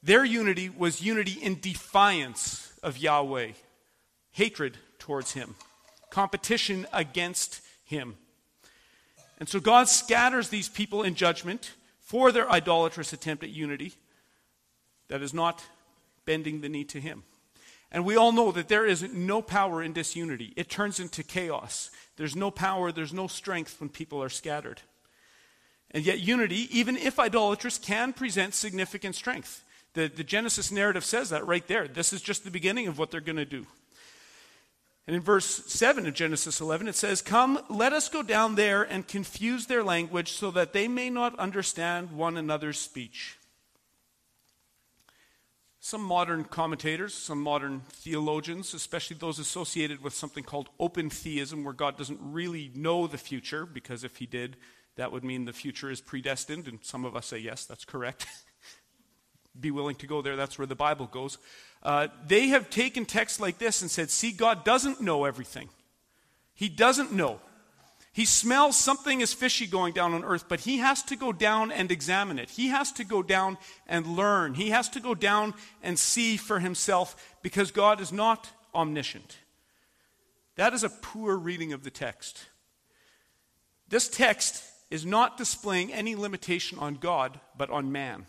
Their 0.03 0.25
unity 0.25 0.70
was 0.70 1.01
unity 1.01 1.34
in 1.34 1.60
defiance 1.60 2.74
of 2.81 2.98
Yahweh, 2.98 3.51
hatred 4.31 4.77
towards 4.98 5.34
Him, 5.34 5.55
competition 6.10 6.88
against 6.91 7.62
Him. 7.84 8.15
And 9.39 9.48
so 9.48 9.60
God 9.60 9.88
scatters 9.88 10.50
these 10.50 10.70
people 10.70 11.03
in 11.03 11.15
judgment 11.15 11.72
for 12.00 12.31
their 12.31 12.50
idolatrous 12.50 13.13
attempt 13.13 13.43
at 13.43 13.50
unity 13.50 13.93
that 15.08 15.22
is 15.22 15.34
not 15.34 15.63
bending 16.25 16.62
the 16.62 16.70
knee 16.70 16.84
to 16.86 17.00
Him. 17.00 17.24
And 17.91 18.05
we 18.05 18.15
all 18.15 18.31
know 18.31 18.51
that 18.53 18.70
there 18.70 18.86
is 18.86 19.03
no 19.03 19.41
power 19.41 19.84
in 19.84 19.93
disunity. 19.93 20.53
It 20.55 20.70
turns 20.70 21.00
into 21.00 21.24
chaos. 21.24 21.91
There's 22.15 22.36
no 22.36 22.50
power, 22.50 22.91
there's 22.91 23.13
no 23.13 23.27
strength 23.27 23.79
when 23.79 23.89
people 23.89 24.24
are 24.24 24.29
scattered. 24.29 24.81
And 25.91 26.05
yet, 26.05 26.22
unity, 26.22 26.70
even 26.72 26.96
if 26.96 27.20
idolatrous, 27.20 27.77
can 27.77 28.13
present 28.13 28.53
significant 28.53 29.15
strength. 29.15 29.65
The, 29.93 30.07
the 30.07 30.24
Genesis 30.24 30.71
narrative 30.71 31.03
says 31.03 31.29
that 31.29 31.45
right 31.45 31.67
there. 31.67 31.88
This 31.88 32.13
is 32.13 32.21
just 32.21 32.43
the 32.43 32.51
beginning 32.51 32.88
of 32.88 32.98
what 32.98 33.12
they're 33.12 33.21
going 33.21 33.36
to 33.38 33.45
do. 33.45 33.65
And 35.07 35.15
in 35.15 35.21
verse 35.21 35.45
7 35.45 36.05
of 36.05 36.13
Genesis 36.13 36.62
11, 36.62 36.88
it 36.88 36.95
says, 36.95 37.21
Come, 37.21 37.60
let 37.69 37.91
us 37.91 38.07
go 38.07 38.24
down 38.24 38.55
there 38.55 38.83
and 38.83 39.07
confuse 39.07 39.65
their 39.65 39.83
language 39.83 40.31
so 40.31 40.51
that 40.51 40.74
they 40.74 40.88
may 40.88 41.10
not 41.10 41.38
understand 41.39 42.12
one 42.12 42.38
another's 42.38 42.79
speech. 42.79 43.38
Some 45.79 46.03
modern 46.03 46.43
commentators, 46.43 47.15
some 47.15 47.41
modern 47.41 47.81
theologians, 47.89 48.75
especially 48.75 49.17
those 49.19 49.39
associated 49.39 50.03
with 50.03 50.13
something 50.13 50.43
called 50.43 50.69
open 50.79 51.10
theism, 51.10 51.63
where 51.63 51.74
God 51.74 51.98
doesn't 51.98 52.19
really 52.21 52.71
know 52.75 53.07
the 53.07 53.17
future, 53.17 53.65
because 53.65 54.03
if 54.03 54.17
he 54.17 54.27
did, 54.27 54.57
that 54.95 55.12
would 55.12 55.24
mean 55.24 55.45
the 55.45 55.53
future 55.53 55.89
is 55.89 56.00
predestined, 56.00 56.67
and 56.67 56.79
some 56.83 57.03
of 57.03 57.15
us 57.15 57.25
say, 57.25 57.39
yes, 57.39 57.65
that's 57.65 57.86
correct. 57.86 58.27
Be 59.60 59.72
willing 59.72 59.96
to 59.98 60.08
go 60.08 60.22
there, 60.22 60.36
that's 60.36 60.58
where 60.58 60.67
the 60.67 60.75
Bible 60.75 61.08
goes. 61.08 61.38
Uh, 61.84 62.08
they 62.27 62.48
have 62.48 62.70
taken 62.70 63.05
texts 63.05 63.39
like 63.39 63.58
this 63.58 63.81
and 63.81 63.89
said, 63.91 64.10
see, 64.10 64.31
God 64.31 64.63
doesn't 64.63 65.01
know 65.01 65.25
everything. 65.25 65.70
He 66.53 66.70
doesn't 66.70 67.12
know. 67.12 67.39
He 68.13 68.25
smells 68.25 68.75
something 68.75 69.22
is 69.22 69.34
fishy 69.34 69.65
going 69.65 69.93
down 69.93 70.13
on 70.13 70.24
earth, 70.24 70.46
but 70.50 70.62
he 70.62 70.77
has 70.77 71.01
to 71.03 71.15
go 71.15 71.31
down 71.31 71.72
and 71.72 71.91
examine 71.91 72.39
it. 72.39 72.50
He 72.50 72.67
has 72.67 72.91
to 72.93 73.05
go 73.05 73.24
down 73.24 73.58
and 73.88 74.05
learn. 74.05 74.53
He 74.53 74.70
has 74.70 74.89
to 74.89 75.00
go 75.00 75.15
down 75.15 75.53
and 75.81 75.98
see 75.98 76.36
for 76.36 76.60
himself 76.60 77.36
because 77.41 77.72
God 77.72 78.01
is 78.01 78.12
not 78.12 78.50
omniscient. 78.75 79.38
That 80.55 80.74
is 80.74 80.84
a 80.84 80.89
poor 80.89 81.38
reading 81.38 81.72
of 81.72 81.84
the 81.84 81.89
text. 81.89 82.46
This 83.88 84.10
text 84.10 84.63
is 84.89 85.05
not 85.05 85.38
displaying 85.38 85.93
any 85.93 86.15
limitation 86.15 86.79
on 86.79 86.96
God, 86.96 87.39
but 87.58 87.70
on 87.70 87.93
man. 87.93 88.25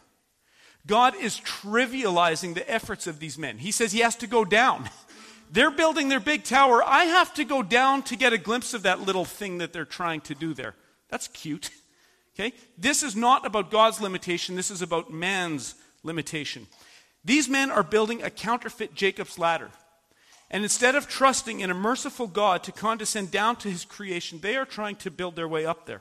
God 0.86 1.14
is 1.14 1.40
trivializing 1.40 2.54
the 2.54 2.68
efforts 2.70 3.06
of 3.06 3.20
these 3.20 3.38
men. 3.38 3.58
He 3.58 3.70
says 3.70 3.92
he 3.92 4.00
has 4.00 4.16
to 4.16 4.26
go 4.26 4.44
down. 4.44 4.90
They're 5.52 5.70
building 5.70 6.08
their 6.08 6.20
big 6.20 6.44
tower. 6.44 6.82
I 6.82 7.04
have 7.04 7.34
to 7.34 7.44
go 7.44 7.62
down 7.62 8.02
to 8.04 8.16
get 8.16 8.32
a 8.32 8.38
glimpse 8.38 8.72
of 8.72 8.84
that 8.84 9.02
little 9.02 9.26
thing 9.26 9.58
that 9.58 9.74
they're 9.74 9.84
trying 9.84 10.22
to 10.22 10.34
do 10.34 10.54
there. 10.54 10.74
That's 11.08 11.28
cute. 11.28 11.70
Okay? 12.34 12.54
This 12.78 13.02
is 13.02 13.14
not 13.14 13.44
about 13.44 13.70
God's 13.70 14.00
limitation, 14.00 14.56
this 14.56 14.70
is 14.70 14.80
about 14.80 15.12
man's 15.12 15.74
limitation. 16.02 16.66
These 17.22 17.46
men 17.46 17.70
are 17.70 17.82
building 17.82 18.22
a 18.22 18.30
counterfeit 18.30 18.94
Jacob's 18.94 19.38
ladder. 19.38 19.68
And 20.50 20.62
instead 20.62 20.94
of 20.94 21.08
trusting 21.08 21.60
in 21.60 21.70
a 21.70 21.74
merciful 21.74 22.26
God 22.26 22.62
to 22.64 22.72
condescend 22.72 23.30
down 23.30 23.56
to 23.56 23.70
his 23.70 23.84
creation, 23.84 24.38
they 24.40 24.56
are 24.56 24.64
trying 24.64 24.96
to 24.96 25.10
build 25.10 25.36
their 25.36 25.46
way 25.46 25.64
up 25.64 25.84
there. 25.84 26.00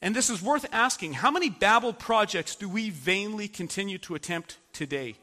And 0.00 0.14
this 0.14 0.30
is 0.30 0.40
worth 0.40 0.66
asking 0.72 1.14
how 1.14 1.30
many 1.30 1.50
Babel 1.50 1.92
projects 1.92 2.54
do 2.54 2.68
we 2.68 2.90
vainly 2.90 3.48
continue 3.48 3.98
to 3.98 4.14
attempt 4.14 4.58
today? 4.72 5.16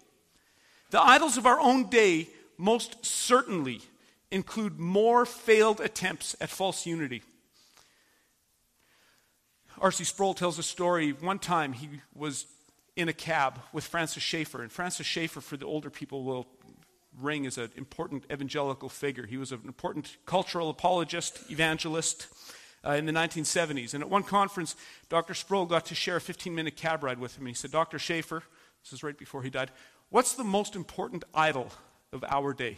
The 0.92 1.02
idols 1.02 1.38
of 1.38 1.46
our 1.46 1.60
own 1.60 1.90
day 1.90 2.30
most 2.58 3.06
certainly 3.06 3.82
include 4.32 4.80
more 4.80 5.26
failed 5.26 5.80
attempts 5.80 6.36
at 6.42 6.50
false 6.50 6.86
unity. 6.86 7.24
R.C. 9.80 10.04
Sproul 10.04 10.34
tells 10.34 10.60
a 10.60 10.64
story. 10.64 11.12
One 11.12 11.40
time 11.40 11.74
he 11.74 11.90
was 12.14 12.46
in 12.96 13.10
a 13.10 13.14
cab 13.14 13.60
with 13.74 13.86
Francis 13.86 14.24
Schaeffer, 14.24 14.62
and 14.62 14.72
Francis 14.72 15.06
Schaeffer, 15.06 15.42
for 15.42 15.58
the 15.58 15.66
older 15.66 15.90
people, 15.90 16.24
will 16.24 16.48
ring 17.20 17.46
as 17.46 17.58
an 17.58 17.72
important 17.76 18.24
evangelical 18.32 18.90
figure. 18.90 19.26
He 19.26 19.38
was 19.38 19.52
an 19.52 19.62
important 19.66 20.18
cultural 20.26 20.70
apologist, 20.70 21.50
evangelist 21.50 22.28
uh, 22.86 22.92
in 22.92 23.06
the 23.06 23.12
1970s. 23.12 23.94
And 23.94 24.04
at 24.04 24.10
one 24.10 24.24
conference, 24.24 24.76
Dr. 25.10 25.34
Sproul 25.34 25.66
got 25.66 25.86
to 25.88 25.96
share 25.96 26.18
a 26.18 26.22
15 26.22 26.54
minute 26.54 26.76
cab 26.76 27.04
ride 27.04 27.20
with 27.20 27.36
him. 27.36 27.42
And 27.42 27.50
he 27.50 27.54
said, 27.56 27.72
Dr. 27.72 28.00
Schaeffer, 28.00 28.44
this 28.84 28.94
is 28.94 29.04
right 29.04 29.18
before 29.18 29.44
he 29.44 29.50
died, 29.50 29.72
what's 30.10 30.34
the 30.34 30.44
most 30.44 30.76
important 30.76 31.24
idol 31.34 31.72
of 32.14 32.24
our 32.26 32.54
day? 32.54 32.78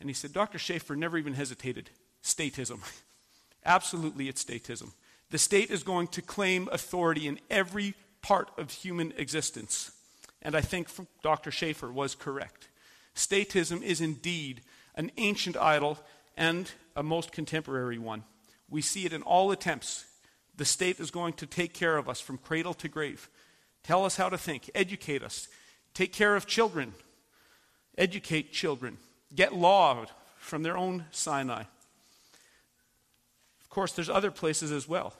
And 0.00 0.10
he 0.10 0.14
said, 0.14 0.32
Dr. 0.32 0.58
Schaeffer 0.58 0.96
never 0.96 1.16
even 1.16 1.34
hesitated 1.34 1.90
statism. 2.22 2.80
Absolutely, 3.64 4.28
it's 4.28 4.44
statism. 4.44 4.92
The 5.30 5.38
state 5.38 5.70
is 5.70 5.82
going 5.84 6.08
to 6.08 6.22
claim 6.22 6.68
authority 6.72 7.28
in 7.28 7.38
every 7.48 7.94
part 8.20 8.50
of 8.58 8.70
human 8.70 9.12
existence. 9.16 9.92
And 10.42 10.56
I 10.56 10.60
think 10.60 10.88
Dr. 11.22 11.50
Schaeffer 11.50 11.92
was 11.92 12.14
correct. 12.14 12.68
Statism 13.14 13.82
is 13.82 14.00
indeed 14.00 14.62
an 14.96 15.12
ancient 15.16 15.56
idol 15.56 15.98
and 16.36 16.70
a 16.96 17.02
most 17.02 17.30
contemporary 17.30 17.98
one. 17.98 18.24
We 18.72 18.80
see 18.80 19.04
it 19.04 19.12
in 19.12 19.20
all 19.20 19.50
attempts. 19.50 20.06
The 20.56 20.64
state 20.64 20.98
is 20.98 21.10
going 21.10 21.34
to 21.34 21.46
take 21.46 21.74
care 21.74 21.98
of 21.98 22.08
us 22.08 22.20
from 22.20 22.38
cradle 22.38 22.72
to 22.74 22.88
grave, 22.88 23.28
tell 23.82 24.04
us 24.06 24.16
how 24.16 24.30
to 24.30 24.38
think, 24.38 24.70
educate 24.74 25.22
us, 25.22 25.46
take 25.92 26.12
care 26.12 26.34
of 26.34 26.46
children, 26.46 26.94
educate 27.98 28.50
children, 28.50 28.96
get 29.34 29.54
law 29.54 30.06
from 30.38 30.62
their 30.62 30.76
own 30.76 31.04
Sinai. 31.10 31.64
Of 33.60 33.68
course, 33.68 33.92
there's 33.92 34.08
other 34.08 34.30
places 34.30 34.72
as 34.72 34.88
well. 34.88 35.12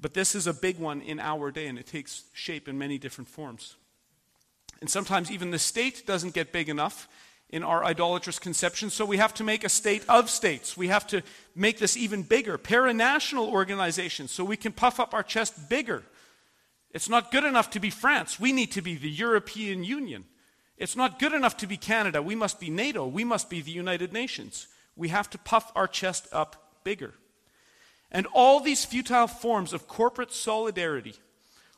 But 0.00 0.14
this 0.14 0.36
is 0.36 0.46
a 0.46 0.54
big 0.54 0.78
one 0.78 1.00
in 1.00 1.18
our 1.18 1.50
day, 1.50 1.66
and 1.66 1.76
it 1.76 1.88
takes 1.88 2.22
shape 2.34 2.68
in 2.68 2.78
many 2.78 2.98
different 2.98 3.28
forms. 3.28 3.74
And 4.80 4.88
sometimes 4.88 5.28
even 5.28 5.50
the 5.50 5.58
state 5.58 6.06
doesn't 6.06 6.34
get 6.34 6.52
big 6.52 6.68
enough 6.68 7.08
in 7.50 7.62
our 7.62 7.84
idolatrous 7.84 8.38
conception, 8.38 8.90
so 8.90 9.06
we 9.06 9.16
have 9.16 9.32
to 9.34 9.44
make 9.44 9.64
a 9.64 9.68
state 9.70 10.04
of 10.08 10.28
states. 10.28 10.76
We 10.76 10.88
have 10.88 11.06
to 11.08 11.22
make 11.54 11.78
this 11.78 11.96
even 11.96 12.22
bigger. 12.22 12.58
Paranational 12.58 13.48
organizations, 13.48 14.30
so 14.30 14.44
we 14.44 14.56
can 14.56 14.72
puff 14.72 15.00
up 15.00 15.14
our 15.14 15.22
chest 15.22 15.68
bigger. 15.68 16.02
It's 16.90 17.08
not 17.08 17.30
good 17.30 17.44
enough 17.44 17.70
to 17.70 17.80
be 17.80 17.90
France. 17.90 18.38
We 18.38 18.52
need 18.52 18.72
to 18.72 18.82
be 18.82 18.96
the 18.96 19.10
European 19.10 19.82
Union. 19.84 20.24
It's 20.76 20.96
not 20.96 21.18
good 21.18 21.32
enough 21.32 21.56
to 21.58 21.66
be 21.66 21.76
Canada. 21.76 22.22
We 22.22 22.34
must 22.34 22.60
be 22.60 22.70
NATO. 22.70 23.06
We 23.06 23.24
must 23.24 23.50
be 23.50 23.60
the 23.60 23.70
United 23.70 24.12
Nations. 24.12 24.68
We 24.94 25.08
have 25.08 25.30
to 25.30 25.38
puff 25.38 25.72
our 25.74 25.88
chest 25.88 26.28
up 26.32 26.82
bigger. 26.84 27.14
And 28.10 28.26
all 28.32 28.60
these 28.60 28.84
futile 28.84 29.26
forms 29.26 29.72
of 29.72 29.88
corporate 29.88 30.32
solidarity 30.32 31.14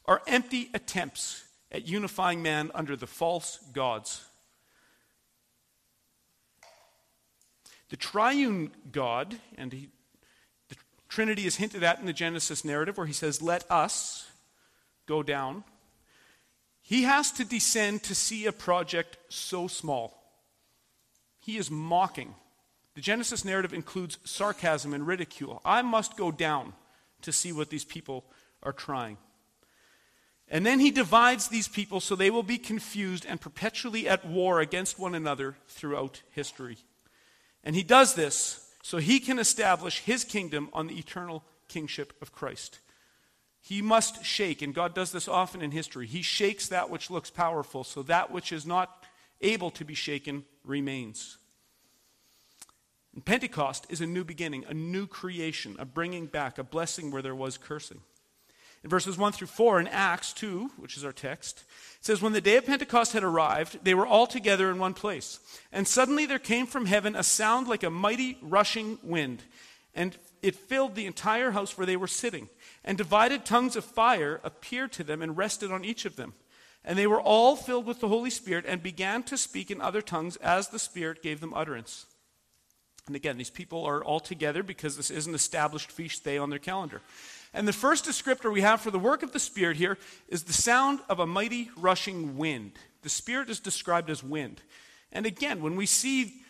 are 0.07 0.23
empty 0.27 0.71
attempts 0.75 1.45
at 1.73 1.87
unifying 1.87 2.43
man 2.43 2.71
under 2.75 2.97
the 2.97 3.07
false 3.07 3.59
gods. 3.73 4.25
The 7.91 7.97
triune 7.97 8.71
God, 8.91 9.37
and 9.57 9.73
he, 9.73 9.89
the 10.69 10.77
Trinity 11.09 11.47
is 11.47 11.57
hinted 11.57 11.83
at 11.83 12.01
in 12.01 12.07
the 12.07 12.13
Genesis 12.13 12.65
narrative 12.65 12.97
where 12.97 13.07
he 13.07 13.13
says, 13.13 13.43
Let 13.43 13.71
us 13.71 14.29
go 15.07 15.23
down. 15.23 15.65
He 16.83 17.03
has 17.03 17.31
to 17.33 17.45
descend 17.45 18.03
to 18.05 18.15
see 18.15 18.47
a 18.47 18.53
project 18.53 19.19
so 19.29 19.69
small. 19.69 20.17
He 21.41 21.57
is 21.57 21.71
mocking 21.71 22.35
the 22.95 23.01
Genesis 23.01 23.45
narrative 23.45 23.73
includes 23.73 24.19
sarcasm 24.25 24.93
and 24.93 25.07
ridicule. 25.07 25.61
I 25.65 25.83
must 25.83 26.17
go 26.17 26.31
down 26.31 26.73
to 27.23 27.33
see 27.33 27.53
what 27.53 27.71
these 27.71 27.85
people 27.85 28.25
are 28.63 28.73
trying. 28.73 29.17
And 30.49 30.67
then 30.67 30.81
he 30.81 30.91
divides 30.91 31.49
these 31.49 31.69
people 31.69 32.01
so 32.01 32.17
they 32.17 32.31
will 32.31 32.43
be 32.43 32.59
confused 32.59 33.25
and 33.27 33.41
perpetually 33.41 34.09
at 34.09 34.27
war 34.27 34.61
against 34.61 34.99
one 34.99 35.15
another 35.15 35.57
throughout 35.69 36.23
history. 36.31 36.79
And 37.65 37.77
he 37.77 37.83
does 37.83 38.15
this 38.15 38.69
so 38.83 38.99
he 38.99 39.21
can 39.21 39.39
establish 39.39 40.01
his 40.01 40.25
kingdom 40.25 40.69
on 40.73 40.87
the 40.87 40.99
eternal 40.99 41.45
kingship 41.69 42.15
of 42.23 42.33
Christ. 42.33 42.79
He 43.63 43.83
must 43.83 44.25
shake, 44.25 44.63
and 44.63 44.75
God 44.75 44.95
does 44.95 45.13
this 45.13 45.29
often 45.29 45.61
in 45.61 45.71
history. 45.71 46.07
He 46.07 46.23
shakes 46.23 46.69
that 46.69 46.89
which 46.89 47.11
looks 47.11 47.31
powerful 47.31 47.85
so 47.85 48.03
that 48.05 48.31
which 48.31 48.53
is 48.53 48.65
not 48.65 49.05
able 49.43 49.71
to 49.73 49.85
be 49.85 49.95
shaken 49.95 50.45
remains. 50.65 51.37
And 53.15 53.25
Pentecost 53.25 53.87
is 53.91 54.01
a 54.01 54.07
new 54.07 54.25
beginning, 54.25 54.65
a 54.69 54.75
new 54.75 55.07
creation, 55.07 55.77
a 55.79 55.85
bringing 55.85 56.27
back, 56.27 56.59
a 56.59 56.65
blessing 56.65 57.11
where 57.11 57.23
there 57.23 57.35
was 57.35 57.59
cursing. 57.59 58.01
In 58.83 58.89
verses 58.89 59.19
1 59.19 59.33
through 59.33 59.49
4 59.49 59.81
in 59.81 59.89
Acts 59.89 60.33
2, 60.33 60.71
which 60.79 60.97
is 60.97 61.05
our 61.05 61.13
text, 61.13 61.65
it 61.99 62.05
says, 62.05 62.23
When 62.23 62.33
the 62.33 62.41
day 62.41 62.57
of 62.57 62.65
Pentecost 62.65 63.13
had 63.13 63.23
arrived, 63.23 63.79
they 63.83 63.93
were 63.95 64.07
all 64.07 64.27
together 64.27 64.71
in 64.71 64.79
one 64.79 64.95
place. 64.95 65.39
And 65.71 65.87
suddenly 65.87 66.25
there 66.25 66.39
came 66.39 66.67
from 66.67 66.87
heaven 66.87 67.15
a 67.15 67.23
sound 67.23 67.69
like 67.69 67.83
a 67.83 67.91
mighty 67.91 68.39
rushing 68.41 68.99
wind, 69.03 69.43
and 69.95 70.17
it 70.41 70.55
filled 70.55 70.95
the 70.95 71.05
entire 71.05 71.51
house 71.51 71.77
where 71.77 71.87
they 71.87 71.97
were 71.97 72.07
sitting. 72.07 72.49
And 72.83 72.97
divided 72.97 73.45
tongues 73.45 73.77
of 73.77 73.85
fire 73.85 74.41
appeared 74.43 74.93
to 74.93 75.05
them 75.05 75.21
and 75.21 75.37
rested 75.37 75.71
on 75.71 75.85
each 75.85 76.07
of 76.07 76.17
them. 76.17 76.33
And 76.83 76.99
they 76.99 77.07
were 77.07 77.21
all 77.21 77.57
filled 77.57 77.85
with 77.85 78.01
the 78.01 78.09
Holy 78.09 78.31
Spirit 78.31 78.65
and 78.67 78.83
began 78.83 79.23
to 79.25 79.37
speak 79.37 79.71
in 79.71 79.83
other 79.83 80.01
tongues 80.01 80.37
as 80.37 80.69
the 80.69 80.79
Spirit 80.79 81.23
gave 81.23 81.41
them 81.41 81.53
utterance. 81.53 82.07
And 83.07 83.17
again, 83.17 83.37
these 83.37 83.51
people 83.51 83.85
are 83.85 84.03
all 84.03 84.21
together 84.21 84.63
because 84.63 84.97
this 84.97 85.11
is 85.11 85.27
an 85.27 85.35
established 85.35 85.91
feast 85.91 86.25
day 86.25 86.39
on 86.39 86.49
their 86.49 86.59
calendar. 86.59 87.03
And 87.53 87.67
the 87.67 87.73
first 87.73 88.05
descriptor 88.05 88.53
we 88.53 88.61
have 88.61 88.81
for 88.81 88.91
the 88.91 88.99
work 88.99 89.23
of 89.23 89.33
the 89.33 89.41
Spirit 89.41 89.77
here 89.77 89.99
is 90.29 90.45
the 90.45 90.53
sound 90.53 91.01
of 91.09 91.19
a 91.19 91.27
mighty 91.27 91.71
rushing 91.77 92.37
wind. 92.37 92.73
The 93.03 93.09
Spirit 93.09 93.51
is 93.51 93.59
described 93.59 94.09
as 94.09 94.23
wind. 94.23 94.63
And 95.11 95.27
again, 95.27 95.61
when 95.61 95.75
we 95.75 95.87
see 95.87 96.43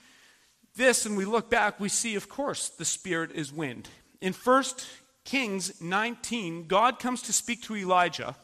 this 0.77 1.07
and 1.07 1.17
we 1.17 1.25
look 1.25 1.49
back, 1.49 1.81
we 1.81 1.89
see, 1.89 2.15
of 2.15 2.29
course, 2.29 2.69
the 2.69 2.85
Spirit 2.85 3.31
is 3.33 3.53
wind. 3.53 3.89
In 4.21 4.35
1 4.35 4.65
Kings 5.25 5.81
19, 5.81 6.67
God 6.67 6.99
comes 6.99 7.23
to 7.23 7.33
speak 7.33 7.63
to 7.63 7.77
Elijah, 7.77 8.37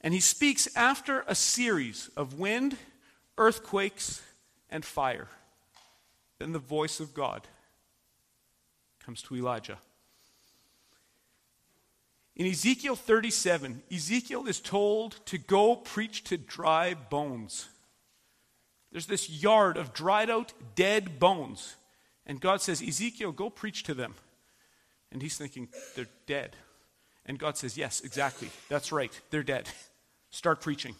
and 0.00 0.14
he 0.14 0.20
speaks 0.20 0.68
after 0.76 1.24
a 1.26 1.34
series 1.34 2.08
of 2.16 2.38
wind, 2.38 2.76
earthquakes, 3.36 4.22
and 4.70 4.84
fire. 4.84 5.28
Then 6.38 6.52
the 6.52 6.58
voice 6.58 7.00
of 7.00 7.14
God 7.14 7.46
comes 9.04 9.22
to 9.22 9.36
Elijah. 9.36 9.78
In 12.36 12.46
Ezekiel 12.46 12.96
37, 12.96 13.82
Ezekiel 13.92 14.46
is 14.46 14.60
told 14.60 15.24
to 15.26 15.38
go 15.38 15.76
preach 15.76 16.24
to 16.24 16.36
dry 16.36 16.94
bones. 16.94 17.68
There's 18.90 19.06
this 19.06 19.30
yard 19.30 19.76
of 19.76 19.92
dried 19.92 20.30
out, 20.30 20.52
dead 20.74 21.18
bones. 21.18 21.76
And 22.26 22.40
God 22.40 22.60
says, 22.60 22.82
Ezekiel, 22.82 23.32
go 23.32 23.50
preach 23.50 23.84
to 23.84 23.94
them. 23.94 24.14
And 25.12 25.22
he's 25.22 25.36
thinking, 25.36 25.68
they're 25.94 26.08
dead. 26.26 26.56
And 27.26 27.38
God 27.38 27.56
says, 27.56 27.76
Yes, 27.76 28.00
exactly. 28.00 28.50
That's 28.68 28.92
right. 28.92 29.18
They're 29.30 29.42
dead. 29.42 29.68
Start 30.30 30.60
preaching. 30.60 30.96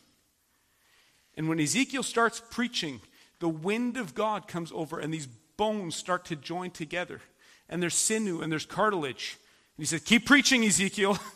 And 1.36 1.48
when 1.48 1.60
Ezekiel 1.60 2.02
starts 2.02 2.40
preaching, 2.50 3.00
the 3.40 3.48
wind 3.48 3.96
of 3.96 4.14
God 4.14 4.46
comes 4.46 4.70
over 4.72 5.00
and 5.00 5.12
these 5.12 5.26
bones 5.56 5.96
start 5.96 6.24
to 6.26 6.36
join 6.36 6.70
together. 6.70 7.20
And 7.68 7.82
there's 7.82 7.94
sinew 7.94 8.40
and 8.40 8.50
there's 8.52 8.66
cartilage. 8.66 9.36
He 9.76 9.84
said, 9.84 10.04
Keep 10.04 10.26
preaching, 10.26 10.64
Ezekiel. 10.64 11.18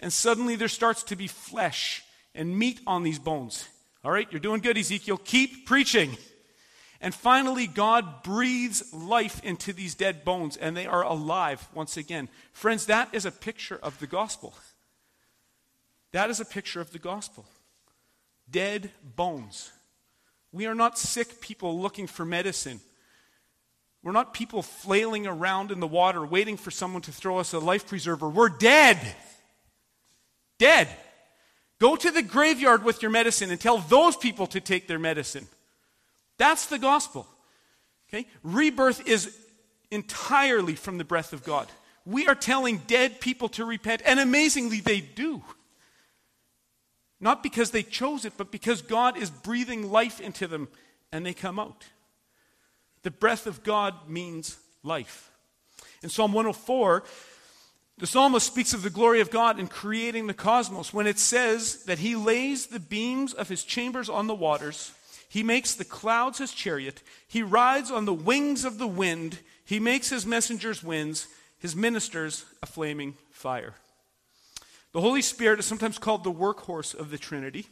And 0.00 0.12
suddenly 0.12 0.56
there 0.56 0.68
starts 0.68 1.02
to 1.04 1.16
be 1.16 1.28
flesh 1.28 2.04
and 2.34 2.58
meat 2.58 2.80
on 2.86 3.04
these 3.04 3.18
bones. 3.18 3.66
All 4.04 4.10
right, 4.10 4.30
you're 4.30 4.40
doing 4.40 4.60
good, 4.60 4.76
Ezekiel. 4.76 5.16
Keep 5.16 5.66
preaching. 5.66 6.18
And 7.00 7.14
finally, 7.14 7.66
God 7.66 8.22
breathes 8.22 8.92
life 8.92 9.42
into 9.44 9.72
these 9.72 9.94
dead 9.94 10.24
bones, 10.24 10.56
and 10.56 10.76
they 10.76 10.86
are 10.86 11.02
alive 11.02 11.66
once 11.74 11.96
again. 11.96 12.28
Friends, 12.52 12.86
that 12.86 13.14
is 13.14 13.24
a 13.24 13.30
picture 13.30 13.78
of 13.82 13.98
the 13.98 14.06
gospel. 14.06 14.54
That 16.12 16.28
is 16.28 16.40
a 16.40 16.44
picture 16.44 16.80
of 16.80 16.92
the 16.92 16.98
gospel. 16.98 17.46
Dead 18.50 18.90
bones 19.16 19.72
We 20.52 20.66
are 20.66 20.74
not 20.74 20.98
sick 20.98 21.40
people 21.40 21.80
looking 21.80 22.06
for 22.06 22.24
medicine. 22.24 22.80
We're 24.04 24.12
not 24.12 24.34
people 24.34 24.62
flailing 24.62 25.26
around 25.26 25.70
in 25.70 25.80
the 25.80 25.86
water 25.86 26.24
waiting 26.24 26.58
for 26.58 26.70
someone 26.70 27.00
to 27.02 27.12
throw 27.12 27.38
us 27.38 27.54
a 27.54 27.58
life 27.58 27.88
preserver. 27.88 28.28
We're 28.28 28.50
dead. 28.50 28.98
Dead. 30.58 30.88
Go 31.80 31.96
to 31.96 32.10
the 32.10 32.22
graveyard 32.22 32.84
with 32.84 33.00
your 33.00 33.10
medicine 33.10 33.50
and 33.50 33.58
tell 33.58 33.78
those 33.78 34.14
people 34.14 34.46
to 34.48 34.60
take 34.60 34.86
their 34.86 34.98
medicine. 34.98 35.48
That's 36.36 36.66
the 36.66 36.78
gospel. 36.78 37.26
Okay? 38.08 38.26
Rebirth 38.42 39.08
is 39.08 39.34
entirely 39.90 40.74
from 40.74 40.98
the 40.98 41.04
breath 41.04 41.32
of 41.32 41.42
God. 41.42 41.66
We 42.04 42.28
are 42.28 42.34
telling 42.34 42.82
dead 42.86 43.22
people 43.22 43.48
to 43.50 43.64
repent, 43.64 44.02
and 44.04 44.20
amazingly, 44.20 44.80
they 44.80 45.00
do. 45.00 45.42
Not 47.20 47.42
because 47.42 47.70
they 47.70 47.82
chose 47.82 48.26
it, 48.26 48.34
but 48.36 48.52
because 48.52 48.82
God 48.82 49.16
is 49.16 49.30
breathing 49.30 49.90
life 49.90 50.20
into 50.20 50.46
them 50.46 50.68
and 51.10 51.24
they 51.24 51.32
come 51.32 51.58
out. 51.58 51.86
The 53.04 53.10
breath 53.10 53.46
of 53.46 53.62
God 53.62 54.08
means 54.08 54.58
life. 54.82 55.30
In 56.02 56.08
Psalm 56.08 56.32
104, 56.32 57.04
the 57.98 58.06
psalmist 58.06 58.46
speaks 58.46 58.74
of 58.74 58.82
the 58.82 58.90
glory 58.90 59.20
of 59.20 59.30
God 59.30 59.60
in 59.60 59.68
creating 59.68 60.26
the 60.26 60.34
cosmos 60.34 60.92
when 60.92 61.06
it 61.06 61.18
says 61.18 61.84
that 61.84 62.00
he 62.00 62.16
lays 62.16 62.66
the 62.66 62.80
beams 62.80 63.32
of 63.32 63.48
his 63.48 63.62
chambers 63.62 64.08
on 64.08 64.26
the 64.26 64.34
waters, 64.34 64.90
he 65.28 65.42
makes 65.42 65.74
the 65.74 65.84
clouds 65.84 66.38
his 66.38 66.52
chariot, 66.52 67.02
he 67.28 67.42
rides 67.42 67.90
on 67.90 68.04
the 68.04 68.12
wings 68.12 68.64
of 68.64 68.78
the 68.78 68.86
wind, 68.86 69.38
he 69.64 69.78
makes 69.78 70.08
his 70.08 70.26
messengers 70.26 70.82
winds, 70.82 71.28
his 71.58 71.76
ministers 71.76 72.44
a 72.62 72.66
flaming 72.66 73.16
fire. 73.30 73.74
The 74.92 75.00
Holy 75.00 75.22
Spirit 75.22 75.58
is 75.58 75.66
sometimes 75.66 75.98
called 75.98 76.24
the 76.24 76.32
workhorse 76.32 76.94
of 76.94 77.10
the 77.10 77.18
Trinity 77.18 77.66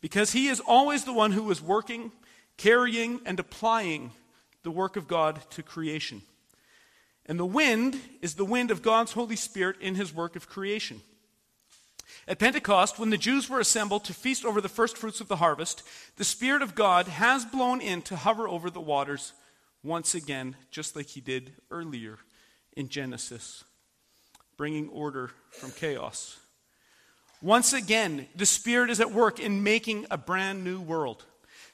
because 0.00 0.32
he 0.32 0.48
is 0.48 0.60
always 0.60 1.04
the 1.04 1.12
one 1.12 1.32
who 1.32 1.50
is 1.50 1.62
working, 1.62 2.12
carrying, 2.56 3.20
and 3.24 3.38
applying 3.38 4.10
the 4.62 4.70
work 4.70 4.96
of 4.96 5.08
God 5.08 5.40
to 5.50 5.62
creation. 5.62 6.22
And 7.26 7.38
the 7.38 7.46
wind 7.46 7.98
is 8.20 8.34
the 8.34 8.44
wind 8.44 8.70
of 8.70 8.82
God's 8.82 9.12
Holy 9.12 9.36
Spirit 9.36 9.76
in 9.80 9.94
his 9.94 10.14
work 10.14 10.36
of 10.36 10.48
creation. 10.48 11.00
At 12.28 12.38
Pentecost, 12.38 12.98
when 12.98 13.10
the 13.10 13.18
Jews 13.18 13.48
were 13.48 13.60
assembled 13.60 14.04
to 14.04 14.14
feast 14.14 14.44
over 14.44 14.60
the 14.60 14.68
first 14.68 14.96
fruits 14.96 15.20
of 15.20 15.28
the 15.28 15.36
harvest, 15.36 15.82
the 16.16 16.24
Spirit 16.24 16.62
of 16.62 16.74
God 16.74 17.08
has 17.08 17.44
blown 17.44 17.80
in 17.80 18.02
to 18.02 18.16
hover 18.16 18.48
over 18.48 18.70
the 18.70 18.80
waters 18.80 19.32
once 19.82 20.14
again, 20.14 20.56
just 20.70 20.94
like 20.94 21.06
he 21.06 21.20
did 21.20 21.52
earlier 21.70 22.18
in 22.76 22.88
Genesis, 22.88 23.64
bringing 24.56 24.88
order 24.88 25.30
from 25.50 25.72
chaos. 25.72 26.38
Once 27.40 27.72
again, 27.72 28.28
the 28.36 28.46
Spirit 28.46 28.88
is 28.88 29.00
at 29.00 29.10
work 29.10 29.40
in 29.40 29.64
making 29.64 30.06
a 30.10 30.16
brand 30.16 30.62
new 30.62 30.80
world. 30.80 31.24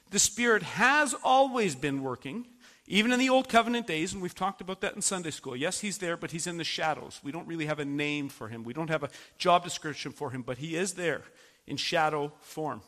The 0.09 0.17
Spirit 0.17 0.63
has 0.63 1.13
always 1.23 1.75
been 1.75 2.01
working 2.01 2.47
even 2.91 3.11
in 3.11 3.19
the 3.19 3.29
Old 3.29 3.47
Covenant 3.47 3.85
days, 3.85 4.13
and 4.13 4.21
we've 4.21 4.33
talked 4.33 4.61
about 4.61 4.81
that 4.81 4.95
in 4.95 5.03
Sunday 5.03 5.29
school, 5.29 5.55
yes, 5.55 5.79
he's 5.79 5.99
there, 5.99 6.17
but 6.17 6.31
he's 6.31 6.47
in 6.47 6.57
the 6.57 6.63
shadows. 6.63 7.19
We 7.23 7.31
don't 7.31 7.47
really 7.47 7.67
have 7.67 7.77
a 7.77 7.85
name 7.85 8.29
for 8.29 8.47
him. 8.47 8.63
We 8.63 8.73
don't 8.73 8.89
have 8.89 9.03
a 9.03 9.11
job 9.37 9.63
description 9.63 10.11
for 10.11 10.31
him, 10.31 10.41
but 10.41 10.57
he 10.57 10.75
is 10.75 10.95
there 10.95 11.21
in 11.67 11.77
shadow 11.77 12.33
form. 12.41 12.81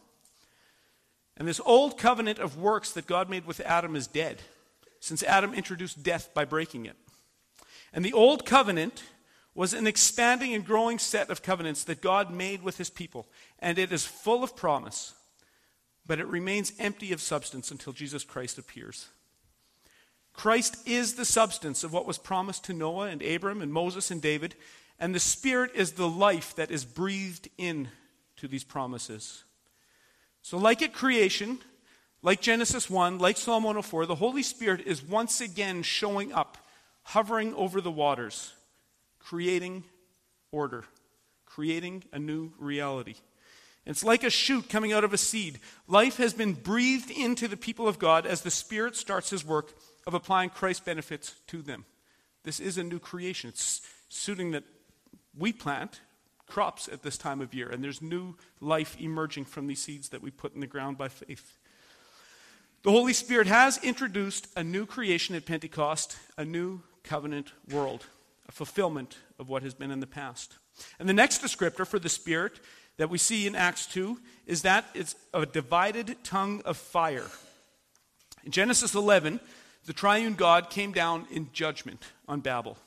And 1.38 1.48
this 1.48 1.62
old 1.64 2.00
covenant 2.00 2.40
of 2.40 2.58
works 2.58 2.92
that 2.94 3.06
God 3.06 3.30
made 3.30 3.46
with 3.46 3.60
Adam 3.60 3.96
is 3.96 4.08
dead, 4.08 4.42
since 5.00 5.22
Adam 5.22 5.54
introduced 5.54 6.02
death 6.02 6.34
by 6.34 6.46
breaking 6.46 6.88
it. 6.88 6.96
And 7.94 8.04
the 8.04 8.14
old 8.14 8.44
covenant 8.44 9.04
was 9.54 9.76
an 9.76 9.86
expanding 9.86 10.56
and 10.56 10.66
growing 10.66 10.98
set 10.98 11.30
of 11.30 11.44
covenants 11.44 11.84
that 11.84 12.02
God 12.02 12.34
made 12.34 12.64
with 12.64 12.80
his 12.80 12.90
people, 12.90 13.28
and 13.60 13.78
it 13.78 13.92
is 13.92 14.04
full 14.04 14.44
of 14.44 14.56
promise, 14.56 15.14
but 16.08 16.20
it 16.20 16.26
remains 16.26 16.74
empty 16.80 17.14
of 17.14 17.22
substance 17.22 17.70
until 17.70 17.94
Jesus 17.94 18.24
Christ 18.24 18.58
appears. 18.58 19.10
Christ 20.34 20.88
is 20.88 21.16
the 21.16 21.26
substance 21.26 21.84
of 21.84 21.94
what 21.94 22.06
was 22.06 22.18
promised 22.18 22.66
to 22.66 22.74
Noah 22.74 23.08
and 23.08 23.22
Abram 23.22 23.62
and 23.62 23.72
Moses 23.72 24.12
and 24.12 24.22
David, 24.22 24.56
and 25.00 25.14
the 25.14 25.20
Spirit 25.20 25.72
is 25.76 25.94
the 25.94 26.08
life 26.08 26.56
that 26.56 26.72
is 26.72 26.86
breathed 26.86 27.50
in 27.58 27.90
to 28.38 28.48
these 28.48 28.64
promises. 28.64 29.44
So, 30.42 30.58
like 30.58 30.82
at 30.82 30.94
creation, 30.94 31.60
like 32.22 32.42
Genesis 32.42 32.90
1, 32.90 33.20
like 33.20 33.38
Psalm 33.38 33.64
104, 33.64 34.06
the 34.06 34.16
Holy 34.16 34.44
Spirit 34.44 34.82
is 34.86 35.04
once 35.04 35.42
again 35.42 35.84
showing 35.84 36.32
up, 36.32 36.58
hovering 37.04 37.54
over 37.56 37.82
the 37.82 37.92
waters, 37.92 38.54
creating 39.20 39.84
order, 40.52 40.86
creating 41.46 42.04
a 42.12 42.20
new 42.20 42.52
reality. 42.58 43.16
It's 43.86 44.04
like 44.04 44.24
a 44.24 44.30
shoot 44.30 44.70
coming 44.70 44.94
out 44.94 45.04
of 45.04 45.14
a 45.14 45.18
seed. 45.18 45.60
Life 45.88 46.18
has 46.18 46.34
been 46.34 46.54
breathed 46.54 47.10
into 47.10 47.48
the 47.48 47.58
people 47.58 47.88
of 47.88 48.00
God 48.00 48.26
as 48.26 48.42
the 48.42 48.52
Spirit 48.52 48.96
starts 48.96 49.32
his 49.32 49.46
work 49.46 49.74
of 50.08 50.14
applying 50.14 50.50
Christ's 50.50 50.84
benefits 50.84 51.36
to 51.48 51.62
them. 51.62 51.86
This 52.44 52.60
is 52.60 52.78
a 52.78 52.84
new 52.84 53.00
creation. 53.00 53.50
It's 53.50 53.82
suiting 54.10 54.52
that 54.52 54.64
we 55.38 55.54
plant 55.54 56.02
crops 56.48 56.90
at 56.92 57.04
this 57.04 57.18
time 57.18 57.40
of 57.40 57.54
year, 57.54 57.70
and 57.70 57.84
there's 57.84 58.02
new 58.02 58.36
life 58.60 58.98
emerging 59.00 59.46
from 59.46 59.68
these 59.68 59.82
seeds 59.82 60.10
that 60.10 60.22
we 60.22 60.32
put 60.32 60.54
in 60.54 60.60
the 60.60 60.68
ground 60.68 60.98
by 60.98 61.08
faith. 61.08 61.58
The 62.84 62.92
Holy 62.92 63.14
Spirit 63.14 63.48
has 63.48 63.78
introduced 63.84 64.48
a 64.56 64.64
new 64.64 64.86
creation 64.86 65.36
at 65.36 65.46
Pentecost, 65.46 66.18
a 66.38 66.44
new 66.44 66.82
covenant 67.04 67.54
world, 67.72 68.06
a 68.50 68.52
fulfillment 68.52 69.18
of 69.40 69.50
what 69.50 69.64
has 69.64 69.74
been 69.74 69.92
in 69.92 70.00
the 70.00 70.08
past. 70.08 70.56
And 71.00 71.08
the 71.08 71.14
next 71.14 71.42
descriptor 71.42 71.86
for 71.86 72.00
the 72.00 72.10
Spirit 72.10 72.60
that 72.98 73.10
we 73.10 73.18
see 73.18 73.48
in 73.48 73.56
Acts 73.56 73.86
2 73.86 74.18
is 74.46 74.64
that 74.64 74.86
it's 74.94 75.16
a 75.34 75.46
divided 75.46 76.18
tongue 76.24 76.62
of 76.66 76.76
fire. 76.76 77.28
In 78.44 78.52
Genesis 78.52 78.96
11, 78.96 79.40
the 79.86 79.94
triune 79.94 80.36
God 80.36 80.70
came 80.70 80.92
down 80.92 81.26
in 81.32 81.50
judgment 81.54 82.04
on 82.28 82.42
Babel. 82.42 82.78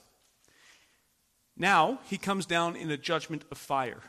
Now 1.57 2.01
he 2.05 2.19
comes 2.19 2.47
down 2.47 2.77
in 2.77 2.91
a 2.91 2.97
judgment 2.97 3.45
of 3.51 3.59
fire. 3.59 4.03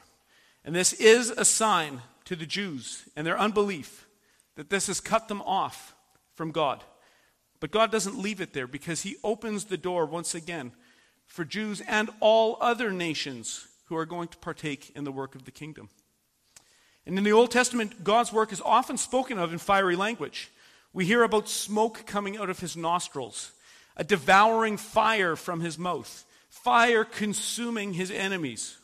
And 0.63 0.75
this 0.75 0.93
is 0.93 1.29
a 1.29 1.45
sign 1.45 2.01
to 2.25 2.35
the 2.35 2.45
Jews 2.45 3.07
and 3.15 3.25
their 3.25 3.39
unbelief 3.39 4.07
that 4.55 4.69
this 4.69 4.87
has 4.87 4.99
cut 4.99 5.27
them 5.27 5.41
off 5.43 5.95
from 6.33 6.51
God. 6.51 6.83
But 7.59 7.71
God 7.71 7.91
doesn't 7.91 8.17
leave 8.17 8.41
it 8.41 8.53
there 8.53 8.67
because 8.67 9.03
he 9.03 9.17
opens 9.23 9.65
the 9.65 9.77
door 9.77 10.05
once 10.05 10.35
again 10.35 10.71
for 11.27 11.45
Jews 11.45 11.81
and 11.81 12.09
all 12.19 12.57
other 12.61 12.91
nations 12.91 13.67
who 13.85 13.95
are 13.95 14.05
going 14.05 14.27
to 14.29 14.37
partake 14.37 14.91
in 14.95 15.03
the 15.03 15.11
work 15.11 15.35
of 15.35 15.45
the 15.45 15.51
kingdom. 15.51 15.89
And 17.05 17.17
in 17.17 17.23
the 17.23 17.31
Old 17.31 17.51
Testament, 17.51 18.03
God's 18.03 18.33
work 18.33 18.51
is 18.51 18.61
often 18.61 18.97
spoken 18.97 19.37
of 19.37 19.53
in 19.53 19.59
fiery 19.59 19.95
language. 19.95 20.49
We 20.95 21.05
hear 21.05 21.23
about 21.23 21.49
smoke 21.49 22.05
coming 22.05 22.37
out 22.37 22.49
of 22.49 22.61
his 22.61 22.77
nostrils, 22.77 23.51
a 23.97 24.05
devouring 24.05 24.77
fire 24.77 25.35
from 25.35 25.59
his 25.59 25.77
mouth, 25.77 26.23
fire 26.47 27.03
consuming 27.03 27.91
his 27.91 28.09
enemies. 28.09 28.77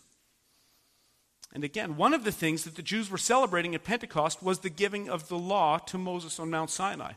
And 1.53 1.63
again, 1.63 1.95
one 1.95 2.13
of 2.13 2.25
the 2.25 2.31
things 2.33 2.65
that 2.65 2.75
the 2.75 2.81
Jews 2.81 3.09
were 3.09 3.17
celebrating 3.17 3.75
at 3.75 3.85
Pentecost 3.85 4.43
was 4.43 4.59
the 4.59 4.69
giving 4.69 5.09
of 5.09 5.29
the 5.29 5.37
law 5.37 5.77
to 5.77 5.97
Moses 5.97 6.37
on 6.37 6.49
Mount 6.49 6.69
Sinai. 6.69 7.13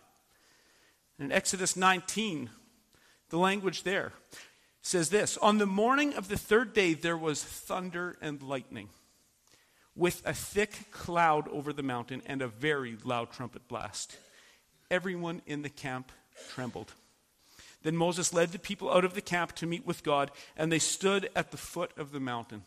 In 1.18 1.32
Exodus 1.32 1.74
19, 1.74 2.50
the 3.30 3.38
language 3.38 3.82
there 3.82 4.12
says 4.80 5.10
this 5.10 5.36
On 5.38 5.58
the 5.58 5.66
morning 5.66 6.14
of 6.14 6.28
the 6.28 6.38
third 6.38 6.72
day, 6.72 6.94
there 6.94 7.18
was 7.18 7.42
thunder 7.42 8.16
and 8.20 8.40
lightning, 8.40 8.90
with 9.96 10.22
a 10.24 10.34
thick 10.34 10.92
cloud 10.92 11.48
over 11.48 11.72
the 11.72 11.82
mountain 11.82 12.22
and 12.26 12.40
a 12.40 12.46
very 12.46 12.96
loud 13.04 13.32
trumpet 13.32 13.66
blast 13.66 14.18
everyone 14.90 15.42
in 15.46 15.62
the 15.62 15.68
camp 15.68 16.10
trembled. 16.50 16.92
Then 17.82 17.96
Moses 17.96 18.32
led 18.32 18.50
the 18.50 18.58
people 18.58 18.90
out 18.90 19.04
of 19.04 19.14
the 19.14 19.20
camp 19.20 19.52
to 19.56 19.66
meet 19.66 19.86
with 19.86 20.02
God, 20.02 20.30
and 20.56 20.72
they 20.72 20.78
stood 20.78 21.28
at 21.36 21.50
the 21.50 21.56
foot 21.56 21.92
of 21.96 22.12
the 22.12 22.20
mountain. 22.20 22.62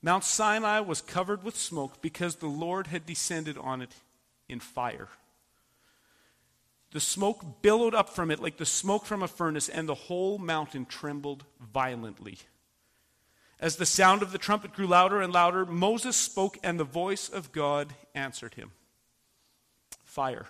Mount 0.00 0.24
Sinai 0.24 0.80
was 0.80 1.00
covered 1.00 1.44
with 1.44 1.56
smoke 1.56 2.00
because 2.00 2.36
the 2.36 2.46
Lord 2.46 2.88
had 2.88 3.06
descended 3.06 3.58
on 3.58 3.82
it 3.82 3.94
in 4.48 4.60
fire. 4.60 5.08
The 6.92 7.00
smoke 7.00 7.62
billowed 7.62 7.94
up 7.94 8.10
from 8.10 8.30
it 8.30 8.40
like 8.40 8.58
the 8.58 8.66
smoke 8.66 9.06
from 9.06 9.22
a 9.22 9.28
furnace, 9.28 9.68
and 9.68 9.88
the 9.88 9.94
whole 9.94 10.38
mountain 10.38 10.86
trembled 10.86 11.44
violently. 11.72 12.38
As 13.58 13.76
the 13.76 13.86
sound 13.86 14.22
of 14.22 14.32
the 14.32 14.38
trumpet 14.38 14.72
grew 14.72 14.86
louder 14.86 15.20
and 15.20 15.32
louder, 15.32 15.64
Moses 15.64 16.16
spoke, 16.16 16.58
and 16.62 16.78
the 16.78 16.84
voice 16.84 17.28
of 17.28 17.52
God 17.52 17.94
answered 18.14 18.54
him 18.54 18.72
Fire. 20.04 20.46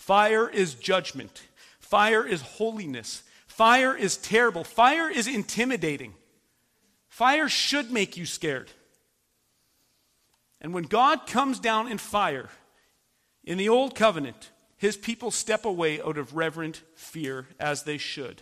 Fire 0.00 0.48
is 0.48 0.74
judgment. 0.74 1.42
Fire 1.78 2.26
is 2.26 2.40
holiness. 2.40 3.22
Fire 3.46 3.94
is 3.94 4.16
terrible. 4.16 4.64
Fire 4.64 5.10
is 5.10 5.28
intimidating. 5.28 6.14
Fire 7.10 7.50
should 7.50 7.92
make 7.92 8.16
you 8.16 8.24
scared. 8.24 8.70
And 10.58 10.72
when 10.72 10.84
God 10.84 11.26
comes 11.26 11.60
down 11.60 11.86
in 11.86 11.98
fire, 11.98 12.48
in 13.44 13.58
the 13.58 13.68
Old 13.68 13.94
Covenant, 13.94 14.48
his 14.78 14.96
people 14.96 15.30
step 15.30 15.66
away 15.66 16.00
out 16.00 16.16
of 16.16 16.34
reverent 16.34 16.80
fear, 16.94 17.48
as 17.60 17.82
they 17.82 17.98
should. 17.98 18.40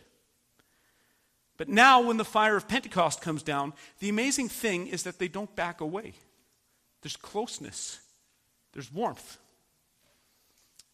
But 1.57 1.69
now, 1.69 2.01
when 2.01 2.19
the 2.19 2.25
fire 2.25 2.57
of 2.57 2.69
Pentecost 2.69 3.21
comes 3.21 3.43
down, 3.43 3.73
the 3.99 4.09
amazing 4.09 4.49
thing 4.49 4.87
is 4.87 5.03
that 5.03 5.19
they 5.19 5.27
don't 5.27 5.57
back 5.57 5.81
away. 5.81 6.15
There's 7.03 7.17
closeness, 7.17 7.99
there's 8.75 8.93
warmth. 8.93 9.39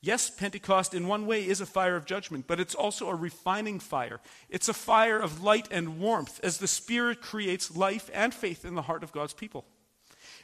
Yes, 0.04 0.28
Pentecost 0.28 0.92
in 0.92 1.08
one 1.08 1.24
way 1.24 1.48
is 1.48 1.62
a 1.62 1.66
fire 1.66 1.96
of 1.96 2.04
judgment, 2.04 2.46
but 2.46 2.60
it's 2.60 2.74
also 2.74 3.08
a 3.08 3.14
refining 3.14 3.80
fire. 3.80 4.20
It's 4.50 4.68
a 4.68 4.74
fire 4.74 5.18
of 5.18 5.42
light 5.42 5.66
and 5.70 5.98
warmth 5.98 6.40
as 6.42 6.58
the 6.58 6.68
Spirit 6.68 7.22
creates 7.22 7.74
life 7.74 8.10
and 8.12 8.34
faith 8.34 8.66
in 8.66 8.74
the 8.74 8.82
heart 8.82 9.02
of 9.02 9.12
God's 9.12 9.32
people. 9.32 9.64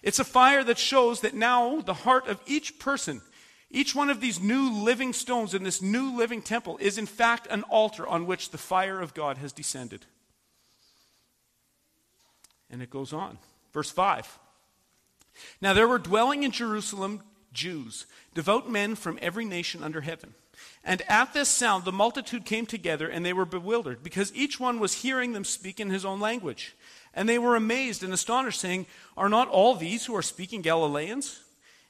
It's 0.03 0.19
a 0.19 0.25
fire 0.25 0.65
that 0.65 0.79
shows 0.79 1.21
that 1.21 1.35
now 1.35 1.83
the 1.83 1.93
heart 1.93 2.27
of 2.27 2.41
each 2.47 2.79
person, 2.79 3.21
each 3.71 3.95
one 3.95 4.09
of 4.09 4.23
these 4.23 4.41
new 4.41 4.73
living 4.73 5.13
stones 5.13 5.53
in 5.53 5.63
this 5.63 5.83
new 5.83 6.17
living 6.17 6.41
temple, 6.41 6.79
is 6.81 6.97
in 6.97 7.05
fact 7.05 7.47
an 7.51 7.63
altar 7.65 8.09
on 8.09 8.25
which 8.25 8.53
the 8.53 8.59
fire 8.59 8.99
of 8.99 9.13
God 9.13 9.37
has 9.37 9.53
descended. 9.53 10.07
And 12.71 12.81
it 12.81 12.89
goes 12.89 13.13
on. 13.13 13.37
Verse 13.75 13.91
5. 13.91 14.39
Now 15.61 15.75
there 15.75 15.87
were 15.87 15.99
dwelling 15.99 16.45
in 16.45 16.51
Jerusalem 16.51 17.21
Jews, 17.53 18.07
devout 18.35 18.71
men 18.71 18.95
from 18.95 19.19
every 19.21 19.45
nation 19.45 19.83
under 19.83 20.01
heaven. 20.01 20.35
And 20.85 21.03
at 21.09 21.33
this 21.33 21.49
sound, 21.49 21.85
the 21.85 21.93
multitude 21.93 22.45
came 22.45 22.67
together, 22.67 23.09
and 23.09 23.25
they 23.25 23.33
were 23.33 23.45
bewildered, 23.45 24.03
because 24.03 24.35
each 24.35 24.61
one 24.61 24.79
was 24.79 25.03
hearing 25.03 25.33
them 25.33 25.45
speak 25.45 25.81
in 25.81 25.91
his 25.91 26.05
own 26.05 26.21
language. 26.21 26.77
And 27.15 27.29
they 27.29 27.39
were 27.39 27.57
amazed 27.57 28.03
and 28.03 28.13
astonished, 28.13 28.61
saying, 28.61 28.87
Are 29.17 29.29
not 29.29 29.49
all 29.49 29.75
these 29.75 30.07
who 30.07 30.17
are 30.17 30.23
speaking 30.23 30.63
Galileans? 30.63 31.41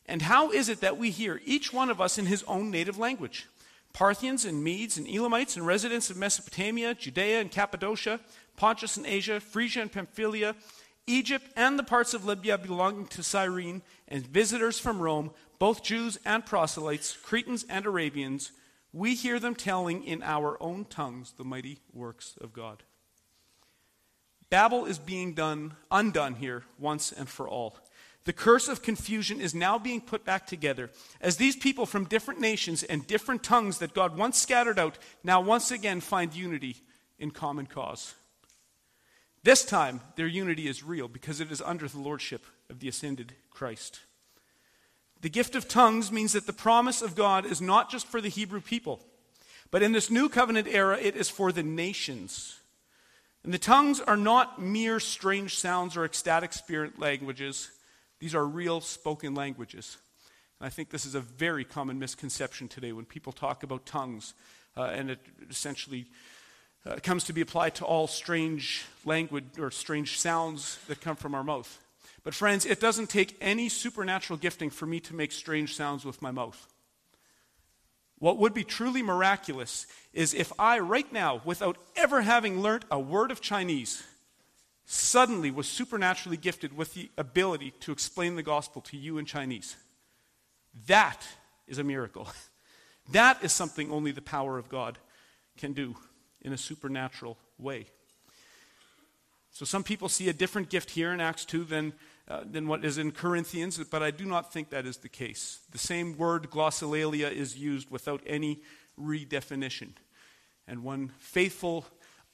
And 0.06 0.22
how 0.22 0.50
is 0.50 0.68
it 0.68 0.80
that 0.80 0.98
we 0.98 1.10
hear, 1.10 1.40
each 1.44 1.72
one 1.72 1.90
of 1.90 2.00
us 2.00 2.18
in 2.18 2.26
his 2.26 2.42
own 2.44 2.70
native 2.70 2.98
language? 2.98 3.46
Parthians 3.92 4.44
and 4.44 4.62
Medes 4.62 4.96
and 4.96 5.08
Elamites 5.08 5.56
and 5.56 5.66
residents 5.66 6.10
of 6.10 6.16
Mesopotamia, 6.16 6.94
Judea 6.94 7.40
and 7.40 7.50
Cappadocia, 7.50 8.20
Pontus 8.56 8.96
and 8.96 9.06
Asia, 9.06 9.40
Phrygia 9.40 9.82
and 9.82 9.92
Pamphylia, 9.92 10.54
Egypt 11.06 11.46
and 11.56 11.78
the 11.78 11.82
parts 11.82 12.14
of 12.14 12.24
Libya 12.24 12.56
belonging 12.56 13.06
to 13.08 13.22
Cyrene, 13.22 13.82
and 14.06 14.26
visitors 14.26 14.78
from 14.78 15.00
Rome, 15.00 15.30
both 15.60 15.84
Jews 15.84 16.18
and 16.24 16.44
proselytes, 16.44 17.16
Cretans 17.16 17.64
and 17.68 17.86
Arabians, 17.86 18.50
we 18.92 19.14
hear 19.14 19.38
them 19.38 19.54
telling 19.54 20.02
in 20.02 20.22
our 20.22 20.60
own 20.60 20.86
tongues 20.86 21.34
the 21.36 21.44
mighty 21.44 21.78
works 21.92 22.34
of 22.40 22.52
God. 22.52 22.82
Babel 24.48 24.86
is 24.86 24.98
being 24.98 25.34
done 25.34 25.76
undone 25.90 26.34
here 26.34 26.64
once 26.78 27.12
and 27.12 27.28
for 27.28 27.46
all. 27.46 27.76
The 28.24 28.32
curse 28.32 28.68
of 28.68 28.82
confusion 28.82 29.38
is 29.40 29.54
now 29.54 29.78
being 29.78 30.00
put 30.00 30.24
back 30.24 30.46
together 30.46 30.90
as 31.20 31.36
these 31.36 31.56
people 31.56 31.84
from 31.84 32.06
different 32.06 32.40
nations 32.40 32.82
and 32.82 33.06
different 33.06 33.42
tongues 33.42 33.78
that 33.78 33.94
God 33.94 34.16
once 34.16 34.38
scattered 34.38 34.78
out 34.78 34.98
now 35.22 35.42
once 35.42 35.70
again 35.70 36.00
find 36.00 36.34
unity 36.34 36.76
in 37.18 37.30
common 37.30 37.66
cause. 37.66 38.14
This 39.42 39.64
time, 39.64 40.00
their 40.16 40.26
unity 40.26 40.68
is 40.68 40.82
real 40.82 41.06
because 41.06 41.40
it 41.40 41.52
is 41.52 41.62
under 41.62 41.86
the 41.86 42.00
lordship 42.00 42.44
of 42.70 42.80
the 42.80 42.88
ascended 42.88 43.34
Christ. 43.50 44.00
The 45.20 45.28
gift 45.28 45.54
of 45.54 45.68
tongues 45.68 46.10
means 46.10 46.32
that 46.32 46.46
the 46.46 46.52
promise 46.52 47.02
of 47.02 47.14
God 47.14 47.44
is 47.44 47.60
not 47.60 47.90
just 47.90 48.06
for 48.06 48.20
the 48.20 48.28
Hebrew 48.28 48.60
people, 48.60 49.00
but 49.70 49.82
in 49.82 49.92
this 49.92 50.10
new 50.10 50.28
covenant 50.28 50.66
era, 50.66 50.98
it 50.98 51.14
is 51.14 51.28
for 51.28 51.52
the 51.52 51.62
nations. 51.62 52.58
And 53.44 53.52
the 53.52 53.58
tongues 53.58 54.00
are 54.00 54.16
not 54.16 54.60
mere 54.60 54.98
strange 55.00 55.58
sounds 55.58 55.96
or 55.96 56.04
ecstatic 56.04 56.52
spirit 56.52 56.98
languages, 56.98 57.70
these 58.18 58.34
are 58.34 58.44
real 58.44 58.80
spoken 58.80 59.34
languages. 59.34 59.96
And 60.58 60.66
I 60.66 60.70
think 60.70 60.90
this 60.90 61.06
is 61.06 61.14
a 61.14 61.20
very 61.20 61.64
common 61.64 61.98
misconception 61.98 62.68
today 62.68 62.92
when 62.92 63.06
people 63.06 63.32
talk 63.32 63.62
about 63.62 63.86
tongues, 63.86 64.34
uh, 64.76 64.84
and 64.84 65.10
it 65.10 65.20
essentially 65.48 66.06
uh, 66.86 66.96
comes 67.02 67.24
to 67.24 67.32
be 67.32 67.40
applied 67.40 67.74
to 67.76 67.84
all 67.84 68.06
strange 68.06 68.84
language 69.04 69.58
or 69.58 69.70
strange 69.70 70.18
sounds 70.18 70.78
that 70.88 71.00
come 71.00 71.16
from 71.16 71.34
our 71.34 71.44
mouth. 71.44 71.78
But, 72.22 72.34
friends, 72.34 72.66
it 72.66 72.80
doesn't 72.80 73.08
take 73.08 73.36
any 73.40 73.68
supernatural 73.68 74.38
gifting 74.38 74.70
for 74.70 74.86
me 74.86 75.00
to 75.00 75.14
make 75.14 75.32
strange 75.32 75.74
sounds 75.74 76.04
with 76.04 76.20
my 76.20 76.30
mouth. 76.30 76.66
What 78.18 78.36
would 78.36 78.52
be 78.52 78.64
truly 78.64 79.02
miraculous 79.02 79.86
is 80.12 80.34
if 80.34 80.52
I, 80.58 80.78
right 80.78 81.10
now, 81.10 81.40
without 81.44 81.78
ever 81.96 82.20
having 82.20 82.60
learned 82.60 82.84
a 82.90 83.00
word 83.00 83.30
of 83.30 83.40
Chinese, 83.40 84.02
suddenly 84.84 85.50
was 85.50 85.66
supernaturally 85.66 86.36
gifted 86.36 86.76
with 86.76 86.92
the 86.92 87.10
ability 87.16 87.72
to 87.80 87.92
explain 87.92 88.36
the 88.36 88.42
gospel 88.42 88.82
to 88.82 88.96
you 88.98 89.16
in 89.16 89.24
Chinese. 89.24 89.76
That 90.86 91.26
is 91.66 91.78
a 91.78 91.84
miracle. 91.84 92.28
That 93.12 93.42
is 93.42 93.50
something 93.52 93.90
only 93.90 94.12
the 94.12 94.22
power 94.22 94.56
of 94.56 94.68
God 94.68 94.96
can 95.56 95.72
do 95.72 95.96
in 96.42 96.52
a 96.52 96.58
supernatural 96.58 97.36
way. 97.58 97.86
So 99.50 99.64
some 99.64 99.82
people 99.82 100.08
see 100.08 100.28
a 100.28 100.32
different 100.32 100.70
gift 100.70 100.90
here 100.90 101.12
in 101.12 101.20
Acts 101.20 101.44
2 101.44 101.64
than 101.64 101.92
uh, 102.30 102.44
than 102.48 102.68
what 102.68 102.84
is 102.84 102.96
in 102.96 103.10
Corinthians, 103.10 103.76
but 103.90 104.04
I 104.04 104.12
do 104.12 104.24
not 104.24 104.52
think 104.52 104.70
that 104.70 104.86
is 104.86 104.98
the 104.98 105.08
case. 105.08 105.58
The 105.72 105.78
same 105.78 106.16
word, 106.16 106.48
glossolalia, 106.48 107.32
is 107.32 107.58
used 107.58 107.90
without 107.90 108.22
any 108.24 108.62
redefinition. 108.96 109.94
And 110.68 110.84
one 110.84 111.10
faithful 111.18 111.86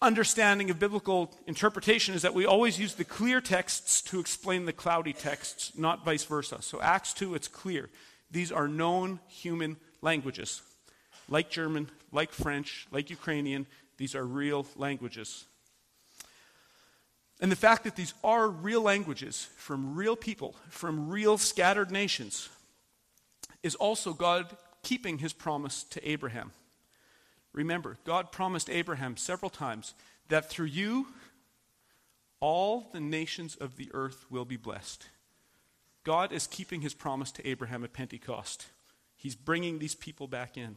understanding 0.02 0.68
of 0.68 0.78
biblical 0.78 1.35
interpretation 1.46 2.14
is 2.14 2.20
that 2.20 2.35
we 2.35 2.44
always 2.44 2.78
use 2.78 2.94
the 2.94 3.04
clear 3.04 3.40
texts 3.40 4.02
to 4.02 4.20
explain 4.20 4.66
the 4.66 4.72
cloudy 4.74 5.14
texts, 5.14 5.72
not 5.78 6.04
vice 6.04 6.24
versa. 6.24 6.61
So, 6.61 6.78
Acts 6.82 7.14
2, 7.14 7.35
it's 7.35 7.48
clear. 7.48 7.88
These 8.30 8.52
are 8.52 8.68
known 8.68 9.20
human 9.28 9.78
languages. 10.02 10.61
Like 11.26 11.48
German, 11.48 11.88
like 12.12 12.32
French, 12.32 12.87
like 12.90 13.09
Ukrainian, 13.09 13.66
these 13.96 14.14
are 14.14 14.24
real 14.24 14.66
languages. 14.76 15.46
And 17.40 17.53
the 17.53 17.57
fact 17.57 17.85
that 17.85 17.96
these 17.96 18.14
are 18.25 18.49
real 18.49 18.81
languages 18.81 19.49
from 19.57 19.94
real 19.94 20.16
people, 20.16 20.57
from 20.70 21.09
real 21.09 21.37
scattered 21.37 21.90
nations, 21.90 22.49
is 23.62 23.75
also 23.75 24.14
God 24.14 24.57
keeping 24.83 25.18
his 25.18 25.33
promise 25.33 25.83
to 25.85 26.09
Abraham. 26.09 26.53
Remember, 27.53 27.99
God 28.05 28.33
promised 28.33 28.70
Abraham 28.70 29.16
several 29.16 29.51
times 29.51 29.94
that 30.29 30.49
through 30.49 30.66
you, 30.66 31.09
all 32.40 32.88
the 32.92 33.01
nations 33.01 33.57
of 33.57 33.77
the 33.77 33.90
earth 33.92 34.27
will 34.31 34.44
be 34.44 34.57
blessed. 34.57 35.09
God 36.05 36.33
is 36.33 36.46
keeping 36.46 36.83
his 36.83 36.94
promise 36.94 37.33
to 37.33 37.46
Abraham 37.46 37.83
at 37.83 37.92
Pentecost. 37.92 38.66
He's 39.16 39.35
bringing 39.35 39.79
these 39.79 39.94
people 39.94 40.29
back 40.29 40.57
in. 40.57 40.77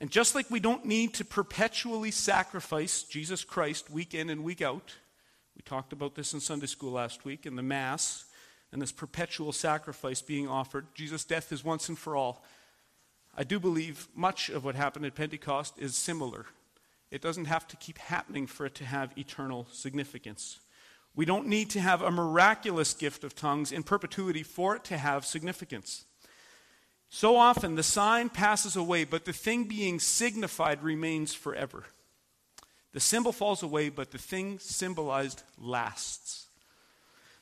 And 0.00 0.10
just 0.10 0.34
like 0.34 0.50
we 0.50 0.60
don't 0.60 0.86
need 0.86 1.12
to 1.14 1.24
perpetually 1.24 2.10
sacrifice 2.10 3.02
Jesus 3.02 3.44
Christ 3.44 3.90
week 3.90 4.14
in 4.14 4.30
and 4.30 4.42
week 4.42 4.62
out, 4.62 4.96
we 5.54 5.62
talked 5.62 5.92
about 5.92 6.14
this 6.14 6.32
in 6.32 6.40
Sunday 6.40 6.66
school 6.66 6.92
last 6.92 7.26
week 7.26 7.44
in 7.44 7.54
the 7.54 7.62
Mass 7.62 8.24
and 8.72 8.80
this 8.80 8.92
perpetual 8.92 9.52
sacrifice 9.52 10.22
being 10.22 10.48
offered. 10.48 10.86
Jesus' 10.94 11.24
death 11.24 11.52
is 11.52 11.62
once 11.62 11.88
and 11.90 11.98
for 11.98 12.16
all. 12.16 12.42
I 13.36 13.44
do 13.44 13.60
believe 13.60 14.08
much 14.14 14.48
of 14.48 14.64
what 14.64 14.74
happened 14.74 15.04
at 15.04 15.14
Pentecost 15.14 15.74
is 15.78 15.94
similar. 15.94 16.46
It 17.10 17.20
doesn't 17.20 17.46
have 17.46 17.68
to 17.68 17.76
keep 17.76 17.98
happening 17.98 18.46
for 18.46 18.64
it 18.64 18.74
to 18.76 18.84
have 18.84 19.16
eternal 19.18 19.66
significance. 19.70 20.60
We 21.14 21.24
don't 21.26 21.46
need 21.46 21.70
to 21.70 21.80
have 21.80 22.00
a 22.00 22.10
miraculous 22.10 22.94
gift 22.94 23.24
of 23.24 23.34
tongues 23.34 23.72
in 23.72 23.82
perpetuity 23.82 24.44
for 24.44 24.76
it 24.76 24.84
to 24.84 24.96
have 24.96 25.26
significance. 25.26 26.04
So 27.10 27.36
often 27.36 27.74
the 27.74 27.82
sign 27.82 28.28
passes 28.28 28.76
away, 28.76 29.02
but 29.04 29.24
the 29.24 29.32
thing 29.32 29.64
being 29.64 29.98
signified 29.98 30.82
remains 30.82 31.34
forever. 31.34 31.84
The 32.92 33.00
symbol 33.00 33.32
falls 33.32 33.62
away, 33.64 33.88
but 33.88 34.12
the 34.12 34.18
thing 34.18 34.60
symbolized 34.60 35.42
lasts. 35.58 36.46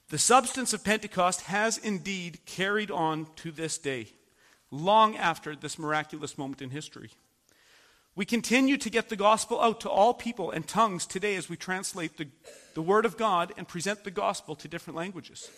The 0.09 0.19
substance 0.19 0.73
of 0.73 0.85
Pentecost 0.85 1.43
has 1.43 1.77
indeed 1.77 2.41
carried 2.47 2.91
on 2.91 3.27
to 3.37 3.51
this 3.51 3.77
day, 3.77 4.09
long 4.71 5.17
after 5.17 5.55
this 5.55 5.79
miraculous 5.79 6.39
moment 6.39 6.63
in 6.63 6.71
history. 6.71 7.11
We 8.17 8.25
continue 8.25 8.79
to 8.79 8.91
get 8.91 9.11
the 9.11 9.17
gospel 9.17 9.61
out 9.61 9.81
to 9.83 9.91
all 9.91 10.15
people 10.15 10.51
and 10.51 10.67
tongues 10.67 11.05
today 11.05 11.37
as 11.37 11.51
we 11.51 11.57
translate 11.57 12.17
the, 12.17 12.29
the 12.73 12.83
Word 12.83 13.05
of 13.05 13.19
God 13.19 13.53
and 13.59 13.69
present 13.69 14.03
the 14.03 14.11
gospel 14.11 14.57
to 14.57 14.67
different 14.67 14.97
languages. 14.97 15.51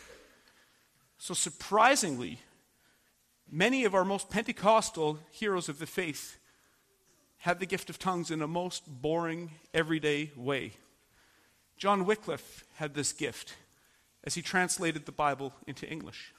So, 1.16 1.32
surprisingly, 1.32 2.40
Many 3.52 3.84
of 3.84 3.96
our 3.96 4.04
most 4.04 4.30
Pentecostal 4.30 5.18
heroes 5.32 5.68
of 5.68 5.80
the 5.80 5.86
faith 5.86 6.38
had 7.38 7.58
the 7.58 7.66
gift 7.66 7.90
of 7.90 7.98
tongues 7.98 8.30
in 8.30 8.42
a 8.42 8.46
most 8.46 8.84
boring, 8.86 9.50
everyday 9.74 10.30
way. 10.36 10.72
John 11.76 12.04
Wycliffe 12.04 12.64
had 12.76 12.94
this 12.94 13.12
gift 13.12 13.54
as 14.22 14.34
he 14.34 14.42
translated 14.42 15.04
the 15.04 15.12
Bible 15.12 15.52
into 15.66 15.90
English. 15.90 16.32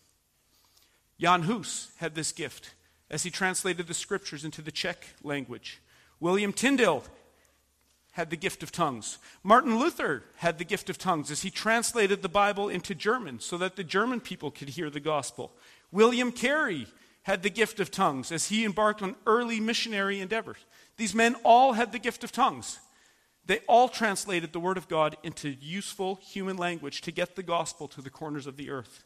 Jan 1.19 1.43
Hus 1.43 1.91
had 1.97 2.15
this 2.15 2.31
gift 2.31 2.75
as 3.09 3.23
he 3.23 3.29
translated 3.29 3.87
the 3.87 3.93
scriptures 3.93 4.45
into 4.45 4.61
the 4.61 4.71
Czech 4.71 5.05
language. 5.21 5.81
William 6.21 6.53
Tyndale 6.53 7.03
had 8.11 8.29
the 8.29 8.37
gift 8.37 8.63
of 8.63 8.71
tongues. 8.71 9.17
Martin 9.43 9.77
Luther 9.77 10.23
had 10.37 10.57
the 10.57 10.65
gift 10.65 10.89
of 10.89 10.97
tongues 10.97 11.29
as 11.29 11.41
he 11.41 11.49
translated 11.49 12.21
the 12.21 12.29
Bible 12.29 12.69
into 12.69 12.95
German 12.95 13.39
so 13.39 13.57
that 13.57 13.75
the 13.75 13.83
German 13.83 14.21
people 14.21 14.51
could 14.51 14.69
hear 14.69 14.89
the 14.89 14.99
gospel. 14.99 15.51
William 15.91 16.31
Carey 16.31 16.87
had 17.23 17.43
the 17.43 17.49
gift 17.49 17.79
of 17.79 17.91
tongues 17.91 18.31
as 18.31 18.47
he 18.47 18.65
embarked 18.65 19.01
on 19.01 19.15
early 19.25 19.59
missionary 19.59 20.19
endeavors. 20.19 20.57
These 20.97 21.13
men 21.13 21.35
all 21.43 21.73
had 21.73 21.91
the 21.91 21.99
gift 21.99 22.23
of 22.23 22.31
tongues. 22.31 22.79
They 23.45 23.59
all 23.67 23.89
translated 23.89 24.53
the 24.53 24.59
Word 24.59 24.77
of 24.77 24.87
God 24.87 25.17
into 25.23 25.49
useful 25.49 26.15
human 26.15 26.57
language 26.57 27.01
to 27.01 27.11
get 27.11 27.35
the 27.35 27.43
gospel 27.43 27.87
to 27.89 28.01
the 28.01 28.09
corners 28.09 28.47
of 28.47 28.57
the 28.57 28.69
earth. 28.69 29.03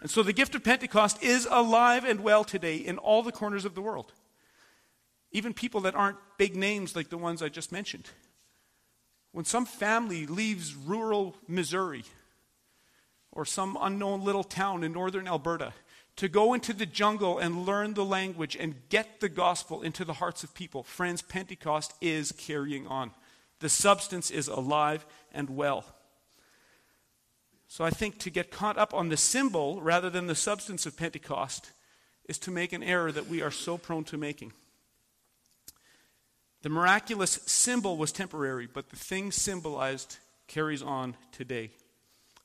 And 0.00 0.10
so 0.10 0.22
the 0.22 0.32
gift 0.32 0.54
of 0.54 0.64
Pentecost 0.64 1.22
is 1.22 1.46
alive 1.50 2.04
and 2.04 2.20
well 2.20 2.44
today 2.44 2.76
in 2.76 2.98
all 2.98 3.22
the 3.22 3.32
corners 3.32 3.64
of 3.64 3.74
the 3.74 3.82
world. 3.82 4.12
Even 5.32 5.54
people 5.54 5.82
that 5.82 5.94
aren't 5.94 6.16
big 6.38 6.56
names 6.56 6.96
like 6.96 7.10
the 7.10 7.18
ones 7.18 7.42
I 7.42 7.48
just 7.48 7.70
mentioned. 7.70 8.08
When 9.32 9.44
some 9.44 9.66
family 9.66 10.26
leaves 10.26 10.74
rural 10.74 11.36
Missouri 11.46 12.04
or 13.40 13.46
some 13.46 13.78
unknown 13.80 14.22
little 14.22 14.44
town 14.44 14.84
in 14.84 14.92
northern 14.92 15.26
Alberta 15.26 15.72
to 16.14 16.28
go 16.28 16.52
into 16.52 16.74
the 16.74 16.84
jungle 16.84 17.38
and 17.38 17.64
learn 17.64 17.94
the 17.94 18.04
language 18.04 18.54
and 18.54 18.74
get 18.90 19.20
the 19.20 19.30
gospel 19.30 19.80
into 19.80 20.04
the 20.04 20.12
hearts 20.12 20.44
of 20.44 20.52
people, 20.52 20.82
friends, 20.82 21.22
Pentecost 21.22 21.94
is 22.02 22.32
carrying 22.32 22.86
on. 22.86 23.12
The 23.60 23.70
substance 23.70 24.30
is 24.30 24.46
alive 24.46 25.06
and 25.32 25.48
well. 25.56 25.86
So 27.66 27.82
I 27.82 27.88
think 27.88 28.18
to 28.18 28.30
get 28.30 28.50
caught 28.50 28.76
up 28.76 28.92
on 28.92 29.08
the 29.08 29.16
symbol 29.16 29.80
rather 29.80 30.10
than 30.10 30.26
the 30.26 30.34
substance 30.34 30.84
of 30.84 30.98
Pentecost 30.98 31.72
is 32.28 32.38
to 32.40 32.50
make 32.50 32.74
an 32.74 32.82
error 32.82 33.10
that 33.10 33.28
we 33.28 33.40
are 33.40 33.50
so 33.50 33.78
prone 33.78 34.04
to 34.04 34.18
making. 34.18 34.52
The 36.60 36.68
miraculous 36.68 37.40
symbol 37.46 37.96
was 37.96 38.12
temporary, 38.12 38.68
but 38.70 38.90
the 38.90 38.96
thing 38.96 39.32
symbolized 39.32 40.18
carries 40.46 40.82
on 40.82 41.16
today. 41.32 41.70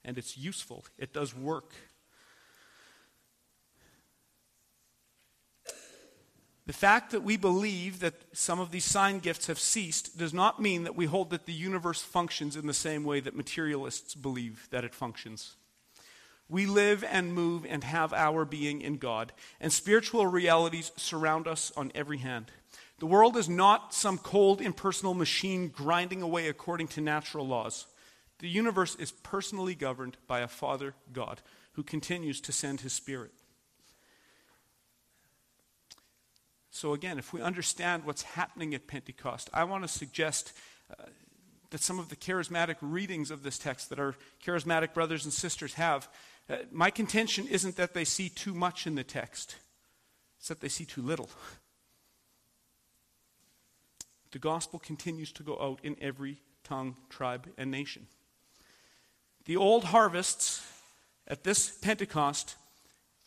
And 0.05 0.17
it's 0.17 0.37
useful, 0.37 0.85
it 0.97 1.11
does 1.13 1.35
work. 1.35 1.73
The 6.67 6.73
fact 6.73 7.11
that 7.11 7.23
we 7.23 7.37
believe 7.37 7.99
that 7.99 8.15
some 8.33 8.59
of 8.59 8.71
these 8.71 8.85
sign 8.85 9.19
gifts 9.19 9.47
have 9.47 9.59
ceased 9.59 10.17
does 10.17 10.33
not 10.33 10.59
mean 10.59 10.83
that 10.83 10.95
we 10.95 11.05
hold 11.05 11.29
that 11.29 11.45
the 11.45 11.53
universe 11.53 12.01
functions 12.01 12.55
in 12.55 12.65
the 12.65 12.73
same 12.73 13.03
way 13.03 13.19
that 13.19 13.35
materialists 13.35 14.15
believe 14.15 14.67
that 14.71 14.83
it 14.83 14.95
functions. 14.95 15.57
We 16.49 16.65
live 16.65 17.03
and 17.03 17.33
move 17.33 17.65
and 17.67 17.83
have 17.83 18.13
our 18.13 18.45
being 18.45 18.81
in 18.81 18.97
God, 18.97 19.31
and 19.59 19.71
spiritual 19.73 20.25
realities 20.27 20.91
surround 20.95 21.47
us 21.47 21.71
on 21.75 21.91
every 21.93 22.19
hand. 22.19 22.51
The 22.99 23.07
world 23.07 23.37
is 23.37 23.49
not 23.49 23.93
some 23.93 24.17
cold, 24.17 24.61
impersonal 24.61 25.13
machine 25.13 25.69
grinding 25.69 26.21
away 26.21 26.47
according 26.47 26.87
to 26.89 27.01
natural 27.01 27.47
laws. 27.47 27.87
The 28.39 28.49
universe 28.49 28.95
is 28.95 29.11
personally 29.11 29.75
governed 29.75 30.17
by 30.27 30.41
a 30.41 30.47
Father 30.47 30.93
God 31.13 31.41
who 31.73 31.83
continues 31.83 32.41
to 32.41 32.51
send 32.51 32.81
his 32.81 32.93
Spirit. 32.93 33.31
So, 36.71 36.93
again, 36.93 37.17
if 37.17 37.31
we 37.31 37.41
understand 37.41 38.03
what's 38.03 38.23
happening 38.23 38.75
at 38.75 38.87
Pentecost, 38.87 39.49
I 39.53 39.63
want 39.63 39.83
to 39.83 39.87
suggest 39.87 40.51
uh, 40.91 41.05
that 41.69 41.81
some 41.81 41.99
of 41.99 42.09
the 42.09 42.17
charismatic 42.17 42.75
readings 42.81 43.31
of 43.31 43.43
this 43.43 43.57
text 43.57 43.89
that 43.89 43.99
our 43.99 44.15
charismatic 44.45 44.93
brothers 44.93 45.23
and 45.23 45.33
sisters 45.33 45.75
have, 45.75 46.09
uh, 46.49 46.57
my 46.71 46.89
contention 46.89 47.47
isn't 47.47 47.77
that 47.77 47.93
they 47.93 48.03
see 48.03 48.27
too 48.27 48.53
much 48.53 48.85
in 48.85 48.95
the 48.95 49.05
text, 49.05 49.55
it's 50.37 50.49
that 50.49 50.59
they 50.59 50.67
see 50.67 50.85
too 50.85 51.01
little. 51.01 51.29
The 54.31 54.39
gospel 54.39 54.79
continues 54.79 55.31
to 55.31 55.43
go 55.43 55.57
out 55.61 55.79
in 55.81 55.95
every 56.01 56.41
tongue, 56.65 56.97
tribe, 57.09 57.47
and 57.57 57.71
nation. 57.71 58.07
The 59.45 59.57
old 59.57 59.85
harvests 59.85 60.65
at 61.27 61.43
this 61.43 61.69
Pentecost 61.69 62.55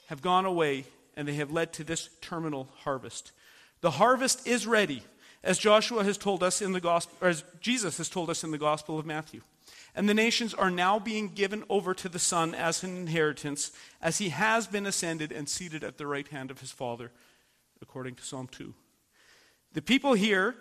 have 0.07 0.23
gone 0.23 0.45
away 0.45 0.85
and 1.17 1.27
they 1.27 1.35
have 1.35 1.51
led 1.51 1.73
to 1.75 1.85
this 1.85 2.11
terminal 2.21 2.69
harvest. 2.79 3.33
The 3.81 3.93
harvest 3.93 4.47
is 4.47 4.67
ready, 4.67 5.03
as 5.43 5.59
Joshua 5.59 6.05
has 6.05 6.19
told 6.19 6.43
us 6.43 6.61
in 6.63 6.73
the 6.73 6.81
gospel, 6.81 7.27
as 7.27 7.45
Jesus 7.61 7.99
has 7.99 8.09
told 8.09 8.31
us 8.31 8.43
in 8.43 8.51
the 8.51 8.59
Gospel 8.59 8.99
of 8.99 9.07
Matthew. 9.07 9.41
And 9.95 10.09
the 10.09 10.15
nations 10.15 10.55
are 10.55 10.71
now 10.71 10.99
being 10.99 11.29
given 11.29 11.65
over 11.69 11.95
to 11.95 12.09
the 12.09 12.19
Son 12.19 12.55
as 12.55 12.83
an 12.83 12.97
inheritance, 12.97 13.73
as 14.01 14.19
he 14.19 14.29
has 14.29 14.67
been 14.67 14.87
ascended 14.87 15.33
and 15.33 15.49
seated 15.49 15.83
at 15.83 15.99
the 15.99 16.07
right 16.07 16.29
hand 16.29 16.51
of 16.51 16.61
his 16.61 16.71
Father, 16.71 17.11
according 17.83 18.15
to 18.17 18.25
Psalm 18.25 18.49
2. 18.49 18.75
The 19.73 19.83
people 19.83 20.15
here 20.15 20.55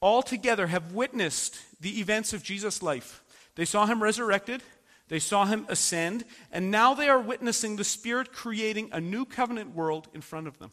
all 0.00 0.22
together 0.22 0.66
have 0.68 0.92
witnessed 0.92 1.58
the 1.80 2.00
events 2.00 2.32
of 2.32 2.42
Jesus' 2.42 2.82
life. 2.82 3.22
They 3.54 3.64
saw 3.64 3.86
him 3.86 4.02
resurrected, 4.02 4.62
they 5.08 5.18
saw 5.18 5.44
him 5.44 5.66
ascend, 5.68 6.24
and 6.50 6.70
now 6.70 6.94
they 6.94 7.08
are 7.08 7.20
witnessing 7.20 7.76
the 7.76 7.84
Spirit 7.84 8.32
creating 8.32 8.88
a 8.92 9.00
new 9.00 9.24
covenant 9.24 9.74
world 9.74 10.08
in 10.14 10.20
front 10.20 10.46
of 10.46 10.58
them. 10.58 10.70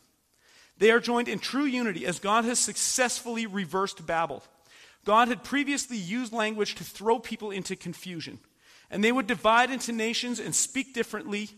They 0.77 0.91
are 0.91 0.99
joined 0.99 1.27
in 1.27 1.39
true 1.39 1.65
unity 1.65 2.05
as 2.05 2.19
God 2.19 2.45
has 2.45 2.57
successfully 2.57 3.45
reversed 3.45 4.05
Babel. 4.05 4.43
God 5.03 5.27
had 5.27 5.43
previously 5.43 5.97
used 5.97 6.31
language 6.31 6.75
to 6.75 6.83
throw 6.83 7.19
people 7.19 7.51
into 7.51 7.75
confusion, 7.75 8.39
and 8.89 9.03
they 9.03 9.11
would 9.11 9.27
divide 9.27 9.71
into 9.71 9.91
nations 9.91 10.39
and 10.39 10.55
speak 10.55 10.93
differently 10.93 11.49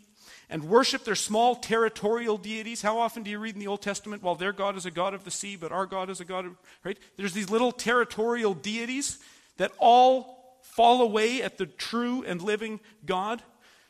and 0.50 0.66
worship 0.66 1.06
their 1.06 1.16
small 1.16 1.56
territorial 1.56 2.38
deities. 2.38 2.82
How 2.82 2.98
often 2.98 3.24
do 3.24 3.32
you 3.32 3.40
read 3.40 3.54
in 3.54 3.60
the 3.60 3.68
Old 3.68 3.82
Testament, 3.82 4.22
well, 4.22 4.36
their 4.36 4.52
God 4.52 4.76
is 4.76 4.86
a 4.86 4.92
God 4.92 5.14
of 5.14 5.24
the 5.24 5.32
sea, 5.32 5.56
but 5.56 5.72
our 5.72 5.86
God 5.86 6.10
is 6.10 6.20
a 6.20 6.26
God 6.26 6.46
of, 6.46 6.58
right? 6.84 6.98
There's 7.16 7.34
these 7.34 7.50
little 7.50 7.72
territorial 7.72 8.54
deities 8.54 9.20
that 9.58 9.72
all 9.80 10.40
fall 10.72 11.02
away 11.02 11.42
at 11.42 11.58
the 11.58 11.66
true 11.66 12.24
and 12.24 12.42
living 12.42 12.80
God. 13.06 13.44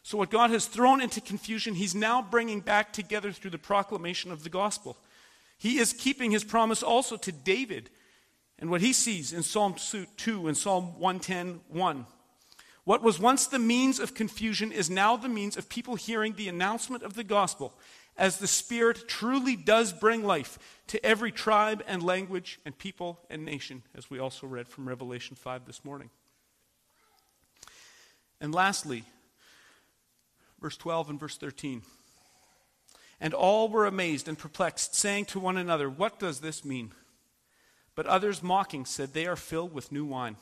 So, 0.03 0.17
what 0.17 0.31
God 0.31 0.49
has 0.49 0.65
thrown 0.65 1.01
into 1.01 1.21
confusion, 1.21 1.75
He's 1.75 1.95
now 1.95 2.21
bringing 2.21 2.59
back 2.59 2.91
together 2.91 3.31
through 3.31 3.51
the 3.51 3.57
proclamation 3.57 4.31
of 4.31 4.43
the 4.43 4.49
gospel. 4.49 4.97
He 5.61 5.77
is 5.77 5.93
keeping 5.93 6.31
his 6.31 6.43
promise 6.43 6.81
also 6.81 7.17
to 7.17 7.31
David 7.31 7.91
and 8.57 8.71
what 8.71 8.81
he 8.81 8.93
sees 8.93 9.31
in 9.31 9.43
Psalm 9.43 9.75
2 10.17 10.47
and 10.47 10.57
Psalm 10.57 10.99
110 10.99 11.61
1. 11.67 12.05
What 12.83 13.03
was 13.03 13.19
once 13.19 13.45
the 13.45 13.59
means 13.59 13.99
of 13.99 14.15
confusion 14.15 14.71
is 14.71 14.89
now 14.89 15.15
the 15.15 15.29
means 15.29 15.57
of 15.57 15.69
people 15.69 15.93
hearing 15.93 16.33
the 16.33 16.49
announcement 16.49 17.03
of 17.03 17.13
the 17.13 17.23
gospel, 17.23 17.75
as 18.17 18.39
the 18.39 18.47
Spirit 18.47 19.07
truly 19.07 19.55
does 19.55 19.93
bring 19.93 20.23
life 20.23 20.57
to 20.87 21.05
every 21.05 21.31
tribe 21.31 21.83
and 21.85 22.01
language 22.01 22.59
and 22.65 22.75
people 22.75 23.19
and 23.29 23.45
nation, 23.45 23.83
as 23.93 24.09
we 24.09 24.17
also 24.17 24.47
read 24.47 24.67
from 24.67 24.87
Revelation 24.87 25.35
5 25.35 25.67
this 25.67 25.85
morning. 25.85 26.09
And 28.41 28.53
lastly, 28.53 29.03
verse 30.59 30.75
12 30.75 31.11
and 31.11 31.19
verse 31.19 31.37
13. 31.37 31.83
And 33.21 33.35
all 33.35 33.69
were 33.69 33.85
amazed 33.85 34.27
and 34.27 34.37
perplexed, 34.37 34.95
saying 34.95 35.25
to 35.25 35.39
one 35.39 35.55
another, 35.55 35.87
What 35.87 36.19
does 36.19 36.39
this 36.39 36.65
mean? 36.65 36.91
But 37.93 38.07
others, 38.07 38.41
mocking, 38.41 38.83
said, 38.85 39.13
They 39.13 39.27
are 39.27 39.35
filled 39.35 39.73
with 39.73 39.91
new 39.91 40.05
wine. 40.05 40.37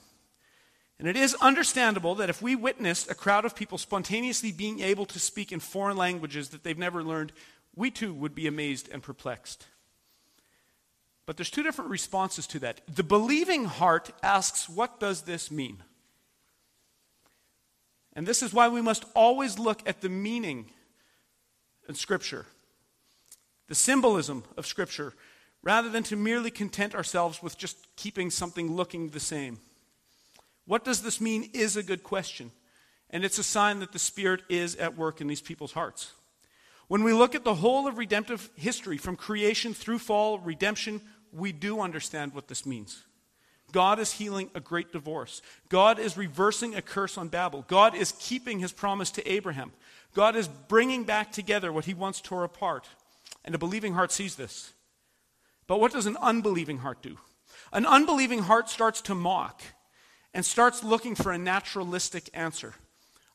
And 0.97 1.07
it 1.07 1.17
is 1.17 1.35
understandable 1.35 2.15
that 2.15 2.29
if 2.29 2.41
we 2.41 2.55
witnessed 2.55 3.11
a 3.11 3.15
crowd 3.15 3.45
of 3.45 3.55
people 3.55 3.77
spontaneously 3.77 4.51
being 4.51 4.79
able 4.79 5.05
to 5.07 5.19
speak 5.19 5.51
in 5.51 5.59
foreign 5.59 5.97
languages 5.97 6.49
that 6.49 6.63
they've 6.63 6.77
never 6.77 7.03
learned, 7.03 7.33
we 7.75 7.91
too 7.91 8.13
would 8.13 8.35
be 8.35 8.47
amazed 8.47 8.89
and 8.91 9.03
perplexed. 9.03 9.67
But 11.25 11.37
there's 11.37 11.51
two 11.51 11.63
different 11.63 11.91
responses 11.91 12.47
to 12.47 12.59
that. 12.59 12.81
The 12.87 13.03
believing 13.03 13.65
heart 13.65 14.11
asks, 14.23 14.69
What 14.69 15.01
does 15.01 15.23
this 15.23 15.51
mean? 15.51 15.83
And 18.13 18.27
this 18.27 18.41
is 18.41 18.53
why 18.53 18.67
we 18.67 18.81
must 18.81 19.05
always 19.15 19.59
look 19.59 19.87
at 19.87 20.01
the 20.01 20.09
meaning 20.09 20.71
in 21.87 21.95
Scripture 21.95 22.45
the 23.69 23.75
symbolism 23.75 24.43
of 24.57 24.65
Scripture, 24.65 25.13
rather 25.61 25.89
than 25.89 26.01
to 26.03 26.15
merely 26.15 26.49
content 26.49 26.95
ourselves 26.95 27.41
with 27.41 27.57
just 27.57 27.77
keeping 27.95 28.31
something 28.31 28.75
looking 28.75 29.09
the 29.09 29.19
same. 29.19 29.59
What 30.65 30.83
does 30.83 31.03
this 31.03 31.21
mean 31.21 31.51
is 31.53 31.77
a 31.77 31.83
good 31.83 32.03
question, 32.03 32.51
and 33.11 33.23
it's 33.23 33.37
a 33.37 33.43
sign 33.43 33.79
that 33.79 33.91
the 33.91 33.99
Spirit 33.99 34.41
is 34.49 34.75
at 34.75 34.97
work 34.97 35.21
in 35.21 35.27
these 35.27 35.41
people's 35.41 35.73
hearts. 35.73 36.13
When 36.87 37.03
we 37.03 37.13
look 37.13 37.35
at 37.35 37.43
the 37.43 37.53
whole 37.53 37.87
of 37.87 37.99
redemptive 37.99 38.49
history, 38.55 38.97
from 38.97 39.15
creation 39.15 39.75
through 39.75 39.99
fall, 39.99 40.39
redemption, 40.39 41.01
we 41.31 41.51
do 41.51 41.79
understand 41.79 42.33
what 42.33 42.47
this 42.47 42.65
means. 42.65 43.03
God 43.71 43.99
is 43.99 44.13
healing 44.13 44.49
a 44.55 44.59
great 44.59 44.91
divorce. 44.91 45.41
God 45.69 45.99
is 45.99 46.17
reversing 46.17 46.75
a 46.75 46.81
curse 46.81 47.17
on 47.17 47.27
Babel. 47.27 47.65
God 47.67 47.95
is 47.95 48.13
keeping 48.19 48.59
his 48.59 48.71
promise 48.71 49.11
to 49.11 49.31
Abraham. 49.31 49.71
God 50.13 50.35
is 50.35 50.47
bringing 50.47 51.03
back 51.03 51.31
together 51.31 51.71
what 51.71 51.85
he 51.85 51.93
once 51.93 52.21
tore 52.21 52.43
apart. 52.43 52.87
And 53.45 53.53
a 53.53 53.59
believing 53.59 53.93
heart 53.93 54.11
sees 54.11 54.35
this. 54.35 54.73
But 55.67 55.79
what 55.79 55.91
does 55.91 56.05
an 56.05 56.17
unbelieving 56.17 56.79
heart 56.79 57.01
do? 57.01 57.17
An 57.71 57.85
unbelieving 57.85 58.39
heart 58.39 58.69
starts 58.69 59.01
to 59.01 59.15
mock 59.15 59.61
and 60.33 60.45
starts 60.45 60.83
looking 60.83 61.15
for 61.15 61.31
a 61.31 61.37
naturalistic 61.37 62.29
answer. 62.33 62.73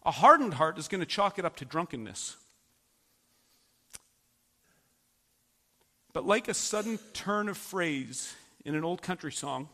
A 0.05 0.11
hardened 0.11 0.55
heart 0.55 0.79
is 0.79 0.89
going 0.89 1.01
to 1.01 1.07
chalk 1.07 1.39
it 1.39 1.45
up 1.45 1.57
to 1.57 1.65
drunkenness. 1.65 2.37
But 6.13 6.27
like 6.27 6.49
a 6.49 6.55
sudden 6.55 6.99
turn 7.13 7.49
of 7.49 7.57
phrase 7.57 8.35
in 8.65 8.75
an 8.75 8.85
old 8.85 9.03
country 9.03 9.33
song, 9.33 9.69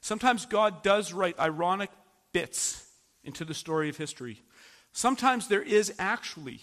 sometimes 0.00 0.46
God 0.46 0.82
does 0.82 1.12
write 1.12 1.38
ironic 1.38 1.90
bits 2.32 2.86
into 3.24 3.44
the 3.44 3.54
story 3.54 3.88
of 3.88 3.96
history. 3.96 4.42
Sometimes 4.92 5.48
there 5.48 5.62
is 5.62 5.92
actually 5.98 6.62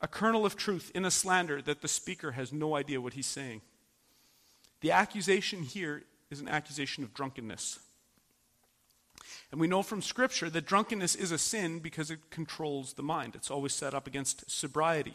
a 0.00 0.08
kernel 0.08 0.46
of 0.46 0.56
truth 0.56 0.92
in 0.94 1.04
a 1.04 1.10
slander 1.10 1.60
that 1.62 1.82
the 1.82 1.88
speaker 1.88 2.32
has 2.32 2.52
no 2.52 2.76
idea 2.76 3.00
what 3.00 3.14
he's 3.14 3.26
saying. 3.26 3.62
The 4.80 4.92
accusation 4.92 5.62
here 5.62 6.04
is 6.30 6.40
an 6.40 6.48
accusation 6.48 7.02
of 7.02 7.14
drunkenness. 7.14 7.80
And 9.50 9.60
we 9.60 9.66
know 9.66 9.82
from 9.82 10.02
Scripture 10.02 10.50
that 10.50 10.66
drunkenness 10.66 11.14
is 11.14 11.32
a 11.32 11.38
sin 11.38 11.78
because 11.78 12.10
it 12.10 12.30
controls 12.30 12.92
the 12.92 13.02
mind. 13.02 13.34
It's 13.34 13.50
always 13.50 13.72
set 13.72 13.94
up 13.94 14.06
against 14.06 14.50
sobriety. 14.50 15.14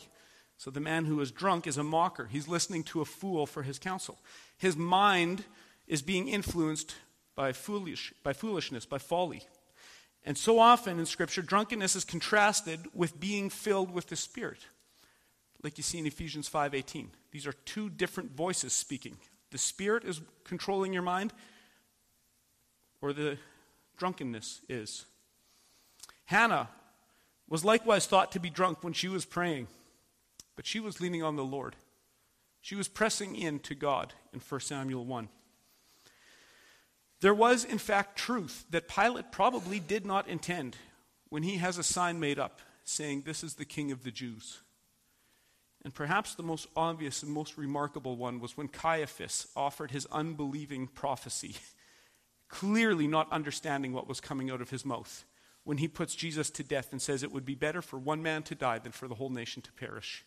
So 0.58 0.72
the 0.72 0.80
man 0.80 1.06
who 1.06 1.20
is 1.22 1.32
drunk 1.32 1.68
is 1.68 1.78
a 1.78 1.84
mocker. 1.84 2.26
He's 2.26 2.47
listening 2.47 2.84
to 2.86 3.01
a 3.01 3.06
fool 3.06 3.45
for 3.45 3.64
his 3.64 3.80
counsel. 3.80 4.20
His 4.58 4.76
mind 4.76 5.45
is 5.88 6.01
being 6.01 6.28
influenced 6.28 6.95
by, 7.36 7.51
foolish, 7.51 8.13
by 8.23 8.34
foolishness, 8.34 8.86
by 8.86 8.97
folly. 8.97 9.43
And 10.23 10.38
so 10.38 10.59
often 10.59 10.99
in 10.99 11.05
Scripture, 11.05 11.41
drunkenness 11.41 11.95
is 11.95 12.05
contrasted 12.05 12.88
with 12.93 13.19
being 13.19 13.49
filled 13.49 13.91
with 13.91 14.07
the 14.07 14.15
Spirit, 14.15 14.67
like 15.63 15.77
you 15.77 15.84
see 15.84 15.99
in 15.99 16.05
Ephesians 16.05 16.47
5:18. 16.47 17.11
These 17.31 17.47
are 17.47 17.53
two 17.53 17.89
different 17.89 18.31
voices 18.31 18.73
speaking. 18.73 19.17
The 19.51 19.57
Spirit 19.57 20.03
is 20.05 20.21
controlling 20.43 20.93
your 20.93 21.01
mind, 21.01 21.34
or 23.01 23.13
the 23.13 23.38
drunkenness 23.97 24.61
is. 24.69 25.05
Hannah 26.25 26.69
was 27.49 27.65
likewise 27.65 28.07
thought 28.07 28.31
to 28.31 28.39
be 28.39 28.49
drunk 28.49 28.84
when 28.84 28.93
she 28.93 29.07
was 29.07 29.25
praying. 29.25 29.67
But 30.55 30.65
she 30.65 30.79
was 30.79 31.01
leaning 31.01 31.23
on 31.23 31.36
the 31.36 31.43
Lord. 31.43 31.75
She 32.61 32.75
was 32.75 32.88
pressing 32.88 33.36
in 33.36 33.59
to 33.59 33.75
God 33.75 34.13
in 34.31 34.39
1 34.39 34.61
Samuel 34.61 35.05
1. 35.05 35.29
There 37.24 37.34
was, 37.34 37.63
in 37.63 37.78
fact, 37.78 38.17
truth 38.17 38.65
that 38.71 38.89
Pilate 38.89 39.32
probably 39.32 39.80
did 39.80 40.05
not 40.05 40.28
intend 40.28 40.76
when 41.30 41.43
he 41.43 41.55
has 41.55 41.78
a 41.78 41.84
sign 41.84 42.19
made 42.19 42.38
up 42.38 42.59
saying, 42.84 43.21
This 43.21 43.45
is 43.45 43.53
the 43.53 43.63
King 43.63 43.93
of 43.93 44.03
the 44.03 44.11
Jews. 44.11 44.59
And 45.86 45.93
perhaps 45.93 46.36
the 46.36 46.43
most 46.43 46.67
obvious 46.76 47.24
and 47.24 47.32
most 47.32 47.57
remarkable 47.57 48.17
one 48.17 48.41
was 48.41 48.57
when 48.57 48.67
Caiaphas 48.67 49.47
offered 49.55 49.91
his 49.91 50.05
unbelieving 50.11 50.86
prophecy, 50.86 51.55
clearly 52.49 53.07
not 53.07 53.32
understanding 53.32 53.93
what 53.93 54.09
was 54.09 54.19
coming 54.19 54.51
out 54.51 54.59
of 54.59 54.71
his 54.71 54.84
mouth, 54.84 55.24
when 55.63 55.78
he 55.78 55.88
puts 55.88 56.15
Jesus 56.15 56.49
to 56.49 56.61
death 56.61 56.89
and 56.91 57.01
says 57.01 57.24
it 57.24 57.32
would 57.32 57.45
be 57.45 57.55
better 57.55 57.82
for 57.82 57.97
one 57.97 58.21
man 58.21 58.43
to 58.43 58.53
die 58.53 58.80
than 58.80 58.91
for 58.91 59.07
the 59.07 59.15
whole 59.15 59.30
nation 59.30 59.61
to 59.61 59.71
perish. 59.71 60.26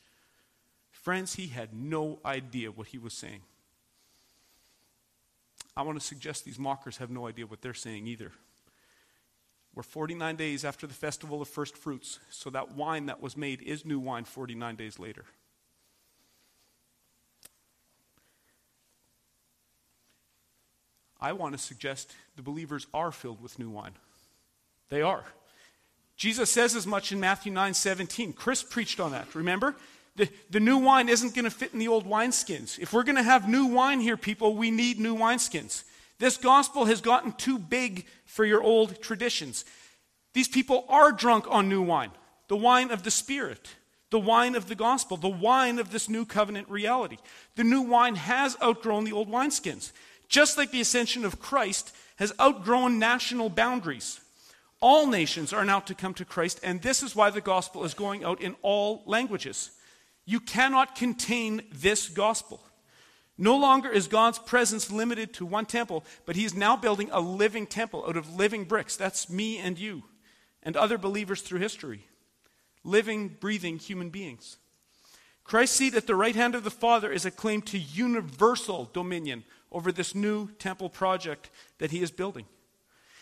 Friends, 0.91 1.35
he 1.35 1.49
had 1.49 1.75
no 1.75 2.21
idea 2.25 2.71
what 2.71 2.87
he 2.87 2.97
was 2.97 3.13
saying. 3.13 3.43
I 5.77 5.83
want 5.83 6.01
to 6.01 6.05
suggest 6.05 6.45
these 6.45 6.59
mockers 6.59 6.97
have 6.99 7.11
no 7.11 7.27
idea 7.27 7.47
what 7.47 7.61
they're 7.61 7.75
saying 7.75 8.07
either. 8.07 8.33
We're 9.75 9.83
49 9.83 10.37
days 10.37 10.65
after 10.65 10.87
the 10.87 10.95
festival 10.95 11.43
of 11.43 11.49
first 11.49 11.77
fruits, 11.77 12.19
so 12.31 12.49
that 12.51 12.73
wine 12.73 13.07
that 13.07 13.21
was 13.21 13.37
made 13.37 13.61
is 13.61 13.85
new 13.85 13.99
wine 13.99 14.25
49 14.25 14.75
days 14.75 14.99
later. 14.99 15.27
I 21.21 21.33
want 21.33 21.53
to 21.53 21.59
suggest 21.59 22.15
the 22.37 22.43
believers 22.43 22.87
are 22.95 23.13
filled 23.13 23.43
with 23.43 23.59
new 23.59 23.69
wine. 23.69 23.95
They 24.89 25.03
are. 25.03 25.25
Jesus 26.17 26.49
says 26.51 26.75
as 26.75 26.87
much 26.87 27.13
in 27.13 27.21
Matthew 27.21 27.53
9 27.53 27.75
17. 27.75 28.33
Chris 28.33 28.63
preached 28.63 29.01
on 29.01 29.13
that, 29.13 29.35
remember? 29.35 29.75
The, 30.17 30.29
the 30.51 30.61
new 30.61 30.79
wine 30.79 31.09
isn't 31.09 31.35
going 31.35 31.45
to 31.45 31.51
fit 31.51 31.73
in 31.73 31.79
the 31.79 31.89
old 31.89 32.07
wineskins. 32.07 32.79
If 32.79 32.93
we're 32.93 33.03
going 33.03 33.17
to 33.17 33.23
have 33.23 33.49
new 33.49 33.67
wine 33.67 34.01
here, 34.01 34.17
people, 34.17 34.57
we 34.57 34.71
need 34.71 34.99
new 34.99 35.15
wineskins. 35.15 35.85
This 36.19 36.37
gospel 36.37 36.87
has 36.87 37.01
gotten 37.01 37.33
too 37.33 37.59
big 37.59 38.07
for 38.25 38.45
your 38.45 38.63
old 38.63 39.03
traditions. 39.03 39.65
These 40.33 40.49
people 40.49 40.87
are 40.89 41.13
drunk 41.13 41.47
on 41.49 41.69
new 41.69 41.83
wine, 41.83 42.11
the 42.49 42.57
wine 42.57 42.91
of 42.91 43.03
the 43.03 43.11
Spirit, 43.11 43.75
the 44.11 44.19
wine 44.19 44.55
of 44.55 44.69
the 44.69 44.75
gospel, 44.75 45.17
the 45.17 45.29
wine 45.29 45.79
of 45.79 45.91
this 45.91 46.09
new 46.09 46.25
covenant 46.25 46.69
reality. 46.71 47.19
The 47.57 47.65
new 47.65 47.83
wine 47.83 48.17
has 48.17 48.57
outgrown 48.63 49.05
the 49.05 49.13
old 49.13 49.31
wineskins, 49.31 49.93
just 50.29 50.57
like 50.57 50.71
the 50.71 50.81
ascension 50.81 51.25
of 51.25 51.41
Christ 51.41 51.95
has 52.17 52.33
outgrown 52.41 52.99
national 52.99 53.51
boundaries. 53.51 54.21
All 54.81 55.07
nations 55.07 55.53
are 55.53 55.65
now 55.65 55.81
to 55.81 55.95
come 55.95 56.15
to 56.15 56.25
Christ, 56.25 56.61
and 56.63 56.81
this 56.81 57.03
is 57.03 57.17
why 57.17 57.31
the 57.31 57.41
gospel 57.41 57.85
is 57.85 57.95
going 57.95 58.25
out 58.25 58.41
in 58.41 58.57
all 58.63 59.03
languages. 59.07 59.71
You 60.27 60.41
cannot 60.41 60.97
contain 60.97 61.63
this 61.73 62.09
gospel. 62.09 62.61
No 63.39 63.57
longer 63.57 63.89
is 63.89 64.09
God's 64.09 64.39
presence 64.39 64.91
limited 64.91 65.33
to 65.35 65.47
one 65.47 65.67
temple, 65.67 66.05
but 66.27 66.37
He 66.37 66.45
is 66.45 66.55
now 66.55 66.77
building 66.77 67.09
a 67.13 67.21
living 67.21 67.67
temple 67.67 68.05
out 68.07 68.17
of 68.17 68.35
living 68.35 68.65
bricks. 68.65 68.97
That's 68.97 69.31
me 69.31 69.59
and 69.59 69.79
you 69.79 70.03
and 70.63 70.77
other 70.77 70.99
believers 70.99 71.43
through 71.43 71.61
history. 71.61 72.07
Living, 72.83 73.29
breathing 73.29 73.79
human 73.79 74.11
beings. 74.11 74.59
Christ's 75.45 75.77
seat 75.77 75.95
at 75.95 76.09
the 76.09 76.17
right 76.17 76.35
hand 76.35 76.57
of 76.57 76.65
the 76.65 76.71
Father 76.71 77.13
is 77.13 77.25
a 77.25 77.31
claim 77.31 77.63
to 77.63 77.79
universal 77.79 78.91
dominion 78.93 79.45
over 79.71 79.93
this 79.93 80.15
new 80.15 80.49
temple 80.59 80.89
project 80.89 81.51
that 81.79 81.93
He 81.93 82.03
is 82.03 82.11
building. 82.11 82.47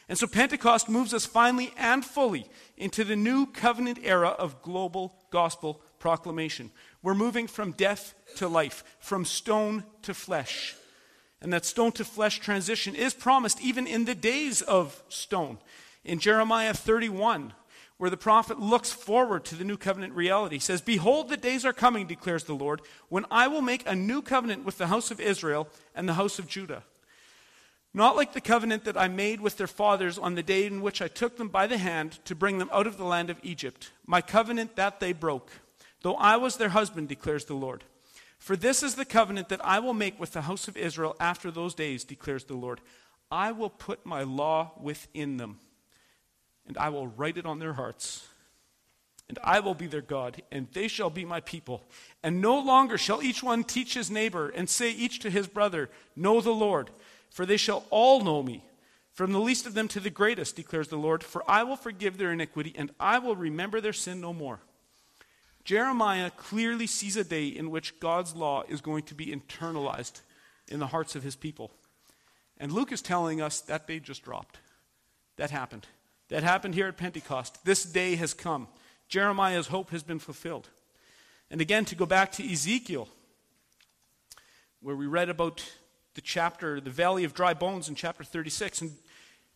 And 0.08 0.18
so 0.18 0.26
Pentecost 0.26 0.88
moves 0.88 1.14
us 1.14 1.26
finally 1.26 1.72
and 1.76 2.04
fully 2.04 2.46
into 2.76 3.04
the 3.04 3.16
new 3.16 3.46
covenant 3.46 3.98
era 4.02 4.28
of 4.28 4.62
global 4.62 5.14
gospel 5.30 5.82
proclamation. 5.98 6.70
We're 7.04 7.12
moving 7.12 7.48
from 7.48 7.72
death 7.72 8.14
to 8.36 8.48
life, 8.48 8.82
from 8.98 9.26
stone 9.26 9.84
to 10.02 10.14
flesh. 10.14 10.74
And 11.42 11.52
that 11.52 11.66
stone 11.66 11.92
to 11.92 12.04
flesh 12.04 12.40
transition 12.40 12.94
is 12.94 13.12
promised 13.12 13.60
even 13.60 13.86
in 13.86 14.06
the 14.06 14.14
days 14.14 14.62
of 14.62 15.02
stone. 15.10 15.58
In 16.02 16.18
Jeremiah 16.18 16.72
31, 16.72 17.52
where 17.98 18.08
the 18.08 18.16
prophet 18.16 18.58
looks 18.58 18.90
forward 18.90 19.44
to 19.44 19.54
the 19.54 19.64
new 19.64 19.76
covenant 19.76 20.14
reality, 20.14 20.58
says, 20.58 20.80
Behold, 20.80 21.28
the 21.28 21.36
days 21.36 21.66
are 21.66 21.74
coming, 21.74 22.06
declares 22.06 22.44
the 22.44 22.54
Lord, 22.54 22.80
when 23.10 23.26
I 23.30 23.48
will 23.48 23.60
make 23.60 23.86
a 23.86 23.94
new 23.94 24.22
covenant 24.22 24.64
with 24.64 24.78
the 24.78 24.86
house 24.86 25.10
of 25.10 25.20
Israel 25.20 25.68
and 25.94 26.08
the 26.08 26.14
house 26.14 26.38
of 26.38 26.48
Judah. 26.48 26.84
Not 27.92 28.16
like 28.16 28.32
the 28.32 28.40
covenant 28.40 28.84
that 28.86 28.96
I 28.96 29.08
made 29.08 29.42
with 29.42 29.58
their 29.58 29.66
fathers 29.66 30.16
on 30.16 30.36
the 30.36 30.42
day 30.42 30.64
in 30.64 30.80
which 30.80 31.02
I 31.02 31.08
took 31.08 31.36
them 31.36 31.48
by 31.48 31.66
the 31.66 31.76
hand 31.76 32.24
to 32.24 32.34
bring 32.34 32.56
them 32.56 32.70
out 32.72 32.86
of 32.86 32.96
the 32.96 33.04
land 33.04 33.28
of 33.28 33.38
Egypt, 33.42 33.92
my 34.06 34.22
covenant 34.22 34.74
that 34.76 35.00
they 35.00 35.12
broke 35.12 35.52
though 36.04 36.16
I 36.16 36.36
was 36.36 36.58
their 36.58 36.68
husband, 36.68 37.08
declares 37.08 37.46
the 37.46 37.54
Lord. 37.54 37.82
For 38.38 38.56
this 38.56 38.82
is 38.82 38.94
the 38.94 39.06
covenant 39.06 39.48
that 39.48 39.64
I 39.64 39.78
will 39.78 39.94
make 39.94 40.20
with 40.20 40.32
the 40.32 40.42
house 40.42 40.68
of 40.68 40.76
Israel 40.76 41.16
after 41.18 41.50
those 41.50 41.74
days, 41.74 42.04
declares 42.04 42.44
the 42.44 42.54
Lord. 42.54 42.82
I 43.30 43.52
will 43.52 43.70
put 43.70 44.04
my 44.04 44.22
law 44.22 44.72
within 44.78 45.38
them, 45.38 45.60
and 46.66 46.76
I 46.76 46.90
will 46.90 47.06
write 47.06 47.38
it 47.38 47.46
on 47.46 47.58
their 47.58 47.72
hearts. 47.72 48.28
And 49.30 49.38
I 49.42 49.60
will 49.60 49.74
be 49.74 49.86
their 49.86 50.02
God, 50.02 50.42
and 50.52 50.68
they 50.74 50.88
shall 50.88 51.08
be 51.08 51.24
my 51.24 51.40
people. 51.40 51.82
And 52.22 52.42
no 52.42 52.58
longer 52.58 52.98
shall 52.98 53.22
each 53.22 53.42
one 53.42 53.64
teach 53.64 53.94
his 53.94 54.10
neighbor, 54.10 54.50
and 54.50 54.68
say 54.68 54.90
each 54.90 55.20
to 55.20 55.30
his 55.30 55.46
brother, 55.46 55.88
Know 56.14 56.42
the 56.42 56.50
Lord, 56.52 56.90
for 57.30 57.46
they 57.46 57.56
shall 57.56 57.86
all 57.88 58.22
know 58.22 58.42
me, 58.42 58.62
from 59.10 59.32
the 59.32 59.40
least 59.40 59.64
of 59.64 59.72
them 59.72 59.88
to 59.88 60.00
the 60.00 60.10
greatest, 60.10 60.54
declares 60.54 60.88
the 60.88 60.98
Lord. 60.98 61.24
For 61.24 61.42
I 61.50 61.62
will 61.62 61.76
forgive 61.76 62.18
their 62.18 62.32
iniquity, 62.32 62.74
and 62.76 62.90
I 63.00 63.20
will 63.20 63.36
remember 63.36 63.80
their 63.80 63.94
sin 63.94 64.20
no 64.20 64.34
more. 64.34 64.60
Jeremiah 65.64 66.30
clearly 66.30 66.86
sees 66.86 67.16
a 67.16 67.24
day 67.24 67.46
in 67.46 67.70
which 67.70 67.98
God's 67.98 68.34
law 68.34 68.64
is 68.68 68.80
going 68.80 69.04
to 69.04 69.14
be 69.14 69.26
internalized 69.26 70.20
in 70.68 70.78
the 70.78 70.88
hearts 70.88 71.16
of 71.16 71.22
his 71.22 71.36
people. 71.36 71.70
And 72.58 72.70
Luke 72.70 72.92
is 72.92 73.02
telling 73.02 73.40
us 73.40 73.60
that 73.62 73.86
day 73.86 73.98
just 73.98 74.22
dropped. 74.22 74.58
That 75.36 75.50
happened. 75.50 75.86
That 76.28 76.42
happened 76.42 76.74
here 76.74 76.86
at 76.86 76.96
Pentecost. 76.96 77.64
This 77.64 77.84
day 77.84 78.16
has 78.16 78.34
come. 78.34 78.68
Jeremiah's 79.08 79.68
hope 79.68 79.90
has 79.90 80.02
been 80.02 80.18
fulfilled. 80.18 80.68
And 81.50 81.60
again, 81.60 81.84
to 81.86 81.94
go 81.94 82.06
back 82.06 82.32
to 82.32 82.52
Ezekiel, 82.52 83.08
where 84.80 84.96
we 84.96 85.06
read 85.06 85.28
about 85.28 85.64
the 86.14 86.20
chapter, 86.20 86.80
the 86.80 86.90
valley 86.90 87.24
of 87.24 87.34
dry 87.34 87.54
bones 87.54 87.88
in 87.88 87.94
chapter 87.94 88.24
36. 88.24 88.82
And 88.82 88.92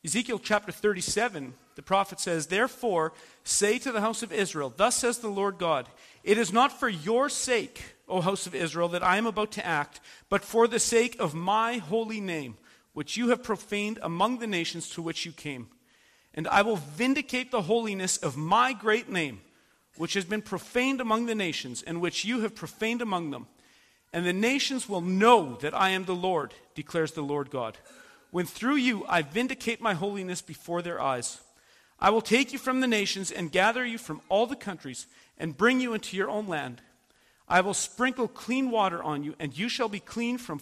Ezekiel 0.04 0.38
chapter 0.38 0.72
37, 0.72 1.54
the 1.78 1.82
prophet 1.82 2.18
says, 2.18 2.48
Therefore, 2.48 3.12
say 3.44 3.78
to 3.78 3.92
the 3.92 4.00
house 4.00 4.24
of 4.24 4.32
Israel, 4.32 4.74
Thus 4.76 4.96
says 4.96 5.18
the 5.18 5.28
Lord 5.28 5.58
God, 5.58 5.88
It 6.24 6.36
is 6.36 6.52
not 6.52 6.72
for 6.72 6.88
your 6.88 7.28
sake, 7.28 7.94
O 8.08 8.20
house 8.20 8.48
of 8.48 8.54
Israel, 8.56 8.88
that 8.88 9.04
I 9.04 9.16
am 9.16 9.26
about 9.26 9.52
to 9.52 9.64
act, 9.64 10.00
but 10.28 10.42
for 10.42 10.66
the 10.66 10.80
sake 10.80 11.14
of 11.20 11.36
my 11.36 11.76
holy 11.76 12.20
name, 12.20 12.56
which 12.94 13.16
you 13.16 13.28
have 13.28 13.44
profaned 13.44 14.00
among 14.02 14.40
the 14.40 14.46
nations 14.48 14.90
to 14.90 15.02
which 15.02 15.24
you 15.24 15.30
came. 15.30 15.68
And 16.34 16.48
I 16.48 16.62
will 16.62 16.74
vindicate 16.74 17.52
the 17.52 17.62
holiness 17.62 18.16
of 18.16 18.36
my 18.36 18.72
great 18.72 19.08
name, 19.08 19.40
which 19.96 20.14
has 20.14 20.24
been 20.24 20.42
profaned 20.42 21.00
among 21.00 21.26
the 21.26 21.34
nations, 21.36 21.84
and 21.84 22.00
which 22.00 22.24
you 22.24 22.40
have 22.40 22.56
profaned 22.56 23.02
among 23.02 23.30
them. 23.30 23.46
And 24.12 24.26
the 24.26 24.32
nations 24.32 24.88
will 24.88 25.00
know 25.00 25.54
that 25.60 25.80
I 25.80 25.90
am 25.90 26.06
the 26.06 26.12
Lord, 26.16 26.54
declares 26.74 27.12
the 27.12 27.22
Lord 27.22 27.50
God 27.50 27.78
when 28.30 28.46
through 28.46 28.76
you 28.76 29.04
I 29.08 29.22
vindicate 29.22 29.80
my 29.80 29.94
holiness 29.94 30.42
before 30.42 30.82
their 30.82 31.00
eyes. 31.00 31.40
I 32.00 32.10
will 32.10 32.20
take 32.20 32.52
you 32.52 32.58
from 32.58 32.80
the 32.80 32.86
nations 32.86 33.30
and 33.30 33.50
gather 33.50 33.84
you 33.84 33.98
from 33.98 34.20
all 34.28 34.46
the 34.46 34.56
countries 34.56 35.06
and 35.36 35.56
bring 35.56 35.80
you 35.80 35.94
into 35.94 36.16
your 36.16 36.30
own 36.30 36.46
land. 36.46 36.80
I 37.48 37.60
will 37.60 37.74
sprinkle 37.74 38.28
clean 38.28 38.70
water 38.70 39.02
on 39.02 39.24
you, 39.24 39.34
and 39.38 39.56
you 39.56 39.68
shall 39.68 39.88
be 39.88 40.00
clean 40.00 40.38
from 40.38 40.60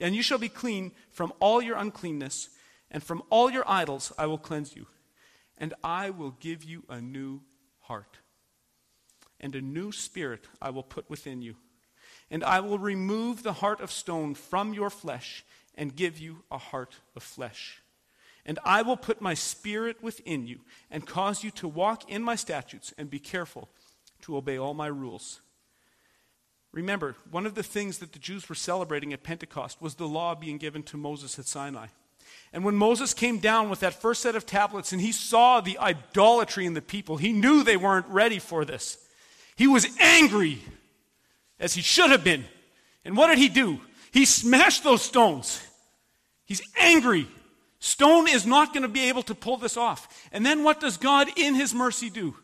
and 0.00 0.16
you 0.16 0.22
shall 0.22 0.38
be 0.38 0.48
clean 0.48 0.92
from 1.10 1.32
all 1.38 1.62
your 1.62 1.76
uncleanness, 1.76 2.48
and 2.90 3.02
from 3.02 3.22
all 3.30 3.50
your 3.50 3.64
idols 3.66 4.12
I 4.18 4.26
will 4.26 4.38
cleanse 4.38 4.74
you. 4.74 4.86
And 5.58 5.74
I 5.84 6.10
will 6.10 6.32
give 6.40 6.64
you 6.64 6.82
a 6.88 7.00
new 7.00 7.40
heart, 7.80 8.18
and 9.40 9.54
a 9.54 9.60
new 9.60 9.92
spirit 9.92 10.48
I 10.60 10.70
will 10.70 10.82
put 10.82 11.08
within 11.08 11.40
you. 11.40 11.56
And 12.30 12.42
I 12.42 12.60
will 12.60 12.78
remove 12.78 13.42
the 13.42 13.52
heart 13.52 13.80
of 13.80 13.92
stone 13.92 14.34
from 14.34 14.74
your 14.74 14.90
flesh 14.90 15.44
and 15.74 15.94
give 15.94 16.18
you 16.18 16.42
a 16.50 16.58
heart 16.58 16.96
of 17.14 17.22
flesh. 17.22 17.81
And 18.44 18.58
I 18.64 18.82
will 18.82 18.96
put 18.96 19.20
my 19.20 19.34
spirit 19.34 20.02
within 20.02 20.46
you 20.46 20.60
and 20.90 21.06
cause 21.06 21.44
you 21.44 21.50
to 21.52 21.68
walk 21.68 22.10
in 22.10 22.22
my 22.22 22.34
statutes 22.34 22.92
and 22.98 23.08
be 23.08 23.20
careful 23.20 23.68
to 24.22 24.36
obey 24.36 24.56
all 24.56 24.74
my 24.74 24.88
rules. 24.88 25.40
Remember, 26.72 27.16
one 27.30 27.46
of 27.46 27.54
the 27.54 27.62
things 27.62 27.98
that 27.98 28.12
the 28.12 28.18
Jews 28.18 28.48
were 28.48 28.54
celebrating 28.54 29.12
at 29.12 29.22
Pentecost 29.22 29.80
was 29.80 29.94
the 29.94 30.08
law 30.08 30.34
being 30.34 30.58
given 30.58 30.82
to 30.84 30.96
Moses 30.96 31.38
at 31.38 31.46
Sinai. 31.46 31.88
And 32.52 32.64
when 32.64 32.76
Moses 32.76 33.14
came 33.14 33.38
down 33.38 33.70
with 33.70 33.80
that 33.80 34.00
first 34.00 34.22
set 34.22 34.36
of 34.36 34.46
tablets 34.46 34.92
and 34.92 35.00
he 35.00 35.12
saw 35.12 35.60
the 35.60 35.78
idolatry 35.78 36.66
in 36.66 36.74
the 36.74 36.82
people, 36.82 37.16
he 37.18 37.32
knew 37.32 37.62
they 37.62 37.76
weren't 37.76 38.06
ready 38.08 38.38
for 38.38 38.64
this. 38.64 38.98
He 39.54 39.66
was 39.66 39.86
angry, 40.00 40.62
as 41.60 41.74
he 41.74 41.82
should 41.82 42.10
have 42.10 42.24
been. 42.24 42.44
And 43.04 43.16
what 43.16 43.28
did 43.28 43.38
he 43.38 43.48
do? 43.48 43.80
He 44.12 44.24
smashed 44.24 44.82
those 44.82 45.02
stones. 45.02 45.62
He's 46.44 46.62
angry. 46.78 47.28
Stone 47.82 48.28
is 48.28 48.46
not 48.46 48.72
going 48.72 48.84
to 48.84 48.88
be 48.88 49.08
able 49.08 49.24
to 49.24 49.34
pull 49.34 49.56
this 49.56 49.76
off. 49.76 50.28
And 50.30 50.46
then 50.46 50.62
what 50.62 50.78
does 50.78 50.96
God, 50.96 51.26
in 51.36 51.56
his 51.56 51.74
mercy, 51.74 52.10
do? 52.10 52.36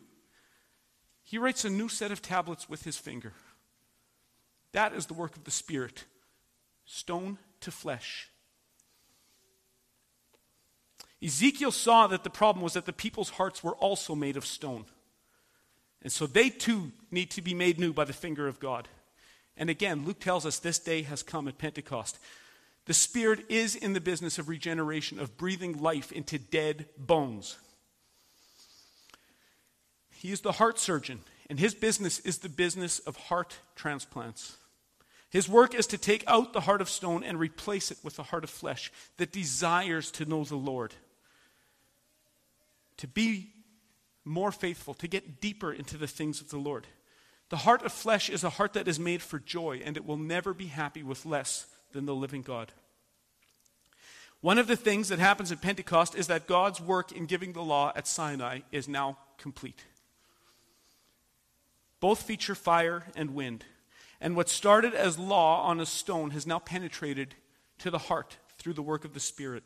He 1.23 1.37
writes 1.37 1.63
a 1.63 1.69
new 1.69 1.87
set 1.87 2.11
of 2.11 2.21
tablets 2.21 2.67
with 2.67 2.83
his 2.83 2.97
finger. 2.97 3.31
That 4.73 4.93
is 4.93 5.05
the 5.05 5.13
work 5.13 5.37
of 5.37 5.45
the 5.45 5.51
Spirit. 5.51 6.03
Stone 6.83 7.37
to 7.61 7.71
flesh. 7.71 8.27
Ezekiel 11.23 11.71
saw 11.71 12.07
that 12.07 12.25
the 12.25 12.29
problem 12.29 12.61
was 12.61 12.73
that 12.73 12.85
the 12.85 12.91
people's 12.91 13.29
hearts 13.29 13.63
were 13.63 13.75
also 13.75 14.15
made 14.15 14.35
of 14.35 14.45
stone. 14.45 14.83
And 16.01 16.11
so 16.11 16.27
they 16.27 16.49
too 16.49 16.91
need 17.11 17.31
to 17.31 17.41
be 17.41 17.53
made 17.53 17.79
new 17.79 17.93
by 17.93 18.03
the 18.03 18.11
finger 18.11 18.49
of 18.49 18.59
God. 18.59 18.89
And 19.55 19.69
again, 19.69 20.03
Luke 20.05 20.19
tells 20.19 20.45
us 20.45 20.59
this 20.59 20.79
day 20.79 21.03
has 21.03 21.23
come 21.23 21.47
at 21.47 21.57
Pentecost. 21.57 22.19
The 22.85 22.93
Spirit 22.93 23.45
is 23.49 23.75
in 23.75 23.93
the 23.93 24.01
business 24.01 24.39
of 24.39 24.49
regeneration, 24.49 25.19
of 25.19 25.37
breathing 25.37 25.79
life 25.79 26.11
into 26.11 26.39
dead 26.39 26.87
bones. 26.97 27.57
He 30.11 30.31
is 30.31 30.41
the 30.41 30.53
heart 30.53 30.79
surgeon, 30.79 31.21
and 31.49 31.59
his 31.59 31.73
business 31.73 32.19
is 32.19 32.39
the 32.39 32.49
business 32.49 32.99
of 32.99 33.15
heart 33.15 33.59
transplants. 33.75 34.57
His 35.29 35.47
work 35.47 35.75
is 35.75 35.87
to 35.87 35.97
take 35.97 36.23
out 36.27 36.53
the 36.53 36.61
heart 36.61 36.81
of 36.81 36.89
stone 36.89 37.23
and 37.23 37.39
replace 37.39 37.91
it 37.91 37.99
with 38.03 38.17
a 38.17 38.23
heart 38.23 38.43
of 38.43 38.49
flesh 38.49 38.91
that 39.17 39.31
desires 39.31 40.09
to 40.11 40.25
know 40.25 40.43
the 40.43 40.55
Lord, 40.55 40.95
to 42.97 43.07
be 43.07 43.51
more 44.25 44.51
faithful, 44.51 44.93
to 44.95 45.07
get 45.07 45.39
deeper 45.39 45.71
into 45.71 45.97
the 45.97 46.07
things 46.07 46.41
of 46.41 46.49
the 46.49 46.57
Lord. 46.57 46.87
The 47.49 47.57
heart 47.57 47.83
of 47.83 47.93
flesh 47.93 48.29
is 48.29 48.43
a 48.43 48.49
heart 48.49 48.73
that 48.73 48.87
is 48.87 48.99
made 48.99 49.21
for 49.21 49.39
joy, 49.39 49.81
and 49.85 49.95
it 49.95 50.05
will 50.05 50.17
never 50.17 50.53
be 50.53 50.67
happy 50.67 51.03
with 51.03 51.25
less 51.25 51.65
than 51.91 52.05
the 52.05 52.15
living 52.15 52.41
God. 52.41 52.71
One 54.41 54.57
of 54.57 54.67
the 54.67 54.77
things 54.77 55.09
that 55.09 55.19
happens 55.19 55.51
at 55.51 55.61
Pentecost 55.61 56.15
is 56.15 56.27
that 56.27 56.47
God's 56.47 56.79
work 56.79 57.11
in 57.11 57.25
giving 57.25 57.53
the 57.53 57.61
law 57.61 57.91
at 57.95 58.07
Sinai 58.07 58.59
is 58.71 58.87
now 58.87 59.17
complete. 59.37 59.83
Both 61.99 62.21
feature 62.21 62.55
fire 62.55 63.03
and 63.15 63.35
wind. 63.35 63.65
And 64.21 64.35
what 64.35 64.49
started 64.49 64.93
as 64.93 65.19
law 65.19 65.63
on 65.63 65.79
a 65.79 65.85
stone 65.85 66.31
has 66.31 66.47
now 66.47 66.59
penetrated 66.59 67.35
to 67.79 67.91
the 67.91 67.97
heart 67.97 68.37
through 68.57 68.73
the 68.73 68.81
work 68.81 69.03
of 69.03 69.13
the 69.13 69.19
Spirit. 69.19 69.63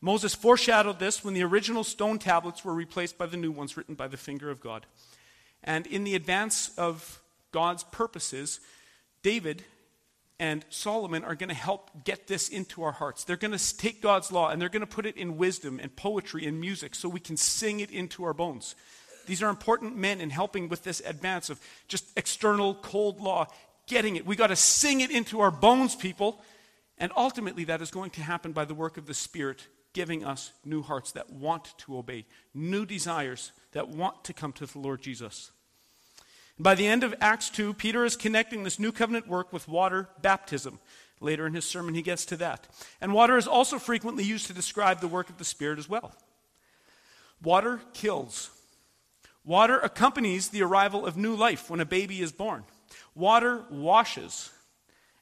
Moses 0.00 0.34
foreshadowed 0.34 0.98
this 0.98 1.22
when 1.22 1.34
the 1.34 1.44
original 1.44 1.84
stone 1.84 2.18
tablets 2.18 2.64
were 2.64 2.74
replaced 2.74 3.18
by 3.18 3.26
the 3.26 3.36
new 3.36 3.50
ones 3.52 3.76
written 3.76 3.94
by 3.94 4.08
the 4.08 4.16
finger 4.16 4.50
of 4.50 4.60
God. 4.60 4.86
And 5.62 5.86
in 5.86 6.04
the 6.04 6.14
advance 6.14 6.70
of 6.78 7.20
God's 7.52 7.84
purposes, 7.84 8.60
David 9.22 9.64
and 10.40 10.64
Solomon 10.70 11.22
are 11.22 11.34
going 11.34 11.50
to 11.50 11.54
help 11.54 11.90
get 12.02 12.26
this 12.26 12.48
into 12.48 12.82
our 12.82 12.92
hearts. 12.92 13.24
They're 13.24 13.36
going 13.36 13.56
to 13.56 13.76
take 13.76 14.00
God's 14.00 14.32
law 14.32 14.48
and 14.48 14.60
they're 14.60 14.70
going 14.70 14.80
to 14.80 14.86
put 14.86 15.04
it 15.04 15.18
in 15.18 15.36
wisdom 15.36 15.78
and 15.78 15.94
poetry 15.94 16.46
and 16.46 16.58
music 16.58 16.94
so 16.94 17.10
we 17.10 17.20
can 17.20 17.36
sing 17.36 17.80
it 17.80 17.90
into 17.90 18.24
our 18.24 18.32
bones. 18.32 18.74
These 19.26 19.42
are 19.42 19.50
important 19.50 19.98
men 19.98 20.18
in 20.18 20.30
helping 20.30 20.70
with 20.70 20.82
this 20.82 21.00
advance 21.04 21.50
of 21.50 21.60
just 21.88 22.06
external 22.16 22.74
cold 22.74 23.20
law, 23.20 23.48
getting 23.86 24.16
it. 24.16 24.24
We 24.24 24.34
got 24.34 24.46
to 24.46 24.56
sing 24.56 25.02
it 25.02 25.10
into 25.10 25.40
our 25.40 25.50
bones, 25.50 25.94
people. 25.94 26.40
And 26.96 27.12
ultimately, 27.18 27.64
that 27.64 27.82
is 27.82 27.90
going 27.90 28.10
to 28.12 28.22
happen 28.22 28.52
by 28.52 28.64
the 28.64 28.74
work 28.74 28.96
of 28.96 29.04
the 29.04 29.14
Spirit, 29.14 29.68
giving 29.92 30.24
us 30.24 30.52
new 30.64 30.80
hearts 30.80 31.12
that 31.12 31.30
want 31.30 31.76
to 31.80 31.98
obey, 31.98 32.24
new 32.54 32.86
desires 32.86 33.52
that 33.72 33.88
want 33.88 34.24
to 34.24 34.32
come 34.32 34.54
to 34.54 34.64
the 34.64 34.78
Lord 34.78 35.02
Jesus. 35.02 35.52
By 36.60 36.74
the 36.74 36.86
end 36.86 37.04
of 37.04 37.14
Acts 37.22 37.48
2, 37.48 37.72
Peter 37.72 38.04
is 38.04 38.16
connecting 38.16 38.64
this 38.64 38.78
new 38.78 38.92
covenant 38.92 39.26
work 39.26 39.50
with 39.50 39.66
water 39.66 40.10
baptism. 40.20 40.78
Later 41.18 41.46
in 41.46 41.54
his 41.54 41.64
sermon, 41.64 41.94
he 41.94 42.02
gets 42.02 42.26
to 42.26 42.36
that. 42.36 42.68
And 43.00 43.14
water 43.14 43.38
is 43.38 43.46
also 43.46 43.78
frequently 43.78 44.24
used 44.24 44.46
to 44.48 44.52
describe 44.52 45.00
the 45.00 45.08
work 45.08 45.30
of 45.30 45.38
the 45.38 45.44
Spirit 45.44 45.78
as 45.78 45.88
well. 45.88 46.14
Water 47.42 47.80
kills. 47.94 48.50
Water 49.42 49.78
accompanies 49.78 50.48
the 50.48 50.62
arrival 50.62 51.06
of 51.06 51.16
new 51.16 51.34
life 51.34 51.70
when 51.70 51.80
a 51.80 51.86
baby 51.86 52.20
is 52.20 52.30
born. 52.30 52.64
Water 53.14 53.64
washes. 53.70 54.50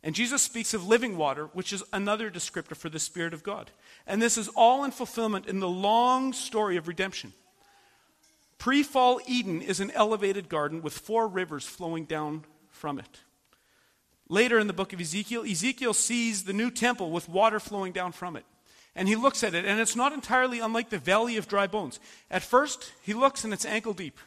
And 0.03 0.16
Jesus 0.16 0.43
speaks 0.43 0.74
of 0.74 0.89
living 0.89 1.16
water, 1.16 1.51
which 1.53 1.72
is 1.72 1.84
another 1.93 2.32
descriptor 2.32 2.76
for 2.76 2.89
the 2.89 2.99
Spirit 2.99 3.32
of 3.32 3.45
God. 3.45 3.70
And 4.09 4.20
this 4.20 4.39
is 4.39 4.49
all 4.49 4.82
in 4.82 4.91
fulfillment 4.91 5.47
in 5.47 5.61
the 5.61 5.68
long 5.68 6.32
story 6.32 6.76
of 6.76 6.89
redemption. 6.89 7.32
Pre 8.59 8.82
fall 8.82 9.20
Eden 9.26 9.62
is 9.62 9.80
an 9.80 9.92
elevated 9.92 10.48
garden 10.48 10.82
with 10.82 10.98
four 10.98 11.28
rivers 11.28 11.64
flowing 11.64 12.04
down 12.04 12.44
from 12.68 12.98
it. 12.98 13.20
Later 14.28 14.59
in 14.59 14.66
the 14.66 14.72
book 14.72 14.92
of 14.92 15.00
Ezekiel, 15.00 15.44
Ezekiel 15.44 15.94
sees 15.94 16.44
the 16.44 16.52
new 16.52 16.70
temple 16.70 17.11
with 17.11 17.28
water 17.28 17.61
flowing 17.61 17.92
down 17.92 18.12
from 18.12 18.36
it. 18.36 18.44
And 18.94 19.09
he 19.09 19.16
looks 19.16 19.44
at 19.44 19.54
it, 19.54 19.64
and 19.64 19.80
it's 19.80 19.96
not 19.96 20.12
entirely 20.12 20.59
unlike 20.59 20.90
the 20.90 20.98
valley 20.98 21.36
of 21.36 21.48
dry 21.48 21.66
bones. 21.66 22.00
At 22.30 22.42
first, 22.42 22.92
he 23.02 23.14
looks 23.14 23.44
and 23.44 23.52
it's 23.52 23.64
ankle 23.64 23.94
deep. 23.94 24.18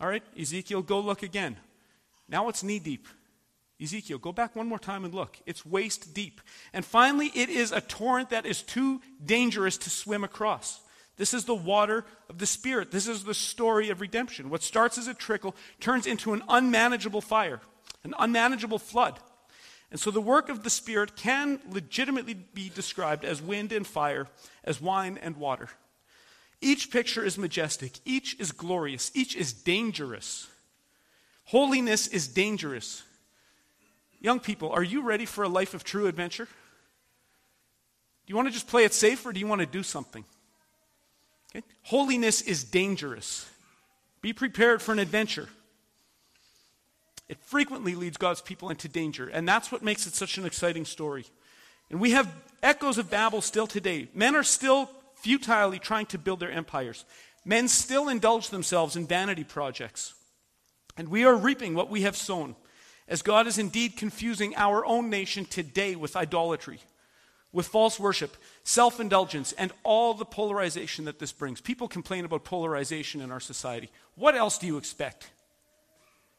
All 0.00 0.08
right, 0.08 0.22
Ezekiel, 0.38 0.82
go 0.82 1.00
look 1.00 1.22
again. 1.22 1.58
Now 2.28 2.48
it's 2.48 2.62
knee 2.62 2.78
deep. 2.78 3.06
Ezekiel, 3.80 4.18
go 4.18 4.32
back 4.32 4.56
one 4.56 4.66
more 4.66 4.78
time 4.78 5.04
and 5.04 5.14
look. 5.14 5.38
It's 5.46 5.64
waist 5.64 6.12
deep. 6.14 6.40
And 6.72 6.84
finally, 6.84 7.30
it 7.34 7.48
is 7.48 7.70
a 7.70 7.80
torrent 7.80 8.30
that 8.30 8.46
is 8.46 8.62
too 8.62 9.00
dangerous 9.24 9.76
to 9.78 9.90
swim 9.90 10.24
across. 10.24 10.80
This 11.18 11.34
is 11.34 11.44
the 11.44 11.54
water 11.54 12.04
of 12.30 12.38
the 12.38 12.46
Spirit. 12.46 12.92
This 12.92 13.08
is 13.08 13.24
the 13.24 13.34
story 13.34 13.90
of 13.90 14.00
redemption. 14.00 14.50
What 14.50 14.62
starts 14.62 14.96
as 14.96 15.08
a 15.08 15.14
trickle 15.14 15.54
turns 15.80 16.06
into 16.06 16.32
an 16.32 16.42
unmanageable 16.48 17.20
fire, 17.20 17.60
an 18.04 18.14
unmanageable 18.18 18.78
flood. 18.78 19.18
And 19.90 19.98
so 19.98 20.10
the 20.10 20.20
work 20.20 20.48
of 20.48 20.62
the 20.62 20.70
Spirit 20.70 21.16
can 21.16 21.60
legitimately 21.68 22.34
be 22.34 22.70
described 22.72 23.24
as 23.24 23.42
wind 23.42 23.72
and 23.72 23.86
fire, 23.86 24.28
as 24.62 24.80
wine 24.80 25.18
and 25.20 25.36
water. 25.36 25.68
Each 26.60 26.90
picture 26.90 27.24
is 27.24 27.36
majestic, 27.36 27.98
each 28.04 28.38
is 28.38 28.52
glorious, 28.52 29.10
each 29.14 29.34
is 29.34 29.52
dangerous. 29.52 30.46
Holiness 31.44 32.06
is 32.06 32.28
dangerous. 32.28 33.02
Young 34.20 34.38
people, 34.38 34.70
are 34.70 34.82
you 34.82 35.02
ready 35.02 35.24
for 35.24 35.42
a 35.42 35.48
life 35.48 35.74
of 35.74 35.82
true 35.82 36.06
adventure? 36.06 36.44
Do 36.44 38.30
you 38.32 38.36
want 38.36 38.46
to 38.48 38.52
just 38.52 38.68
play 38.68 38.84
it 38.84 38.92
safe 38.92 39.24
or 39.24 39.32
do 39.32 39.40
you 39.40 39.46
want 39.46 39.60
to 39.60 39.66
do 39.66 39.82
something? 39.82 40.24
Okay? 41.50 41.64
Holiness 41.82 42.40
is 42.42 42.64
dangerous. 42.64 43.48
Be 44.20 44.32
prepared 44.32 44.82
for 44.82 44.92
an 44.92 44.98
adventure. 44.98 45.48
It 47.28 47.38
frequently 47.42 47.94
leads 47.94 48.16
God's 48.16 48.40
people 48.40 48.70
into 48.70 48.88
danger, 48.88 49.28
and 49.28 49.46
that's 49.46 49.70
what 49.70 49.82
makes 49.82 50.06
it 50.06 50.14
such 50.14 50.38
an 50.38 50.46
exciting 50.46 50.84
story. 50.84 51.26
And 51.90 52.00
we 52.00 52.12
have 52.12 52.32
echoes 52.62 52.98
of 52.98 53.10
Babel 53.10 53.40
still 53.40 53.66
today. 53.66 54.08
Men 54.14 54.34
are 54.34 54.42
still 54.42 54.90
futilely 55.16 55.78
trying 55.78 56.06
to 56.06 56.18
build 56.18 56.40
their 56.40 56.50
empires. 56.50 57.04
Men 57.44 57.68
still 57.68 58.08
indulge 58.08 58.48
themselves 58.50 58.96
in 58.96 59.06
vanity 59.06 59.44
projects. 59.44 60.14
And 60.96 61.08
we 61.08 61.24
are 61.24 61.36
reaping 61.36 61.74
what 61.74 61.90
we 61.90 62.02
have 62.02 62.16
sown, 62.16 62.56
as 63.06 63.22
God 63.22 63.46
is 63.46 63.58
indeed 63.58 63.96
confusing 63.96 64.54
our 64.56 64.84
own 64.84 65.10
nation 65.10 65.44
today 65.44 65.96
with 65.96 66.16
idolatry 66.16 66.80
with 67.52 67.66
false 67.66 67.98
worship, 67.98 68.36
self 68.64 69.00
indulgence, 69.00 69.52
and 69.52 69.72
all 69.82 70.14
the 70.14 70.24
polarization 70.24 71.06
that 71.06 71.18
this 71.18 71.32
brings. 71.32 71.60
People 71.60 71.88
complain 71.88 72.24
about 72.24 72.44
polarization 72.44 73.20
in 73.20 73.30
our 73.30 73.40
society. 73.40 73.90
What 74.14 74.34
else 74.34 74.58
do 74.58 74.66
you 74.66 74.76
expect? 74.76 75.30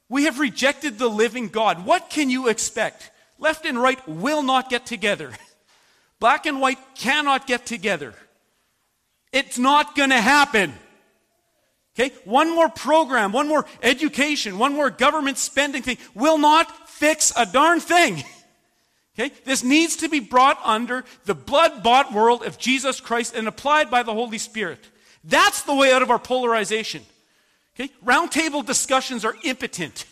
We 0.07 0.23
have 0.23 0.39
rejected 0.39 0.97
the 0.97 1.07
living 1.09 1.49
God. 1.49 1.85
What 1.85 2.09
can 2.09 2.29
you 2.29 2.47
expect? 2.47 3.11
Left 3.37 3.65
and 3.65 3.81
right 3.81 3.99
will 4.07 4.43
not 4.43 4.69
get 4.69 4.85
together. 4.85 5.31
Black 6.19 6.45
and 6.45 6.59
white 6.59 6.79
cannot 6.95 7.47
get 7.47 7.65
together. 7.65 8.13
It's 9.31 9.57
not 9.57 9.95
going 9.95 10.09
to 10.09 10.19
happen. 10.19 10.73
Okay? 11.95 12.13
One 12.25 12.53
more 12.53 12.69
program, 12.69 13.31
one 13.31 13.47
more 13.47 13.65
education, 13.83 14.57
one 14.57 14.73
more 14.73 14.89
government 14.89 15.37
spending 15.37 15.81
thing 15.81 15.97
will 16.13 16.37
not 16.37 16.89
fix 16.89 17.31
a 17.37 17.45
darn 17.45 17.79
thing. 17.79 18.23
Okay? 19.17 19.33
This 19.45 19.63
needs 19.63 19.97
to 19.97 20.09
be 20.09 20.19
brought 20.19 20.59
under 20.63 21.03
the 21.25 21.35
blood 21.35 21.83
bought 21.83 22.13
world 22.13 22.43
of 22.43 22.57
Jesus 22.57 22.99
Christ 22.99 23.35
and 23.35 23.47
applied 23.47 23.89
by 23.89 24.03
the 24.03 24.13
Holy 24.13 24.37
Spirit. 24.37 24.79
That's 25.23 25.63
the 25.63 25.75
way 25.75 25.91
out 25.91 26.01
of 26.01 26.11
our 26.11 26.19
polarization. 26.19 27.03
Okay? 27.75 27.91
Roundtable 28.05 28.65
discussions 28.65 29.25
are 29.25 29.35
impotent. 29.43 30.05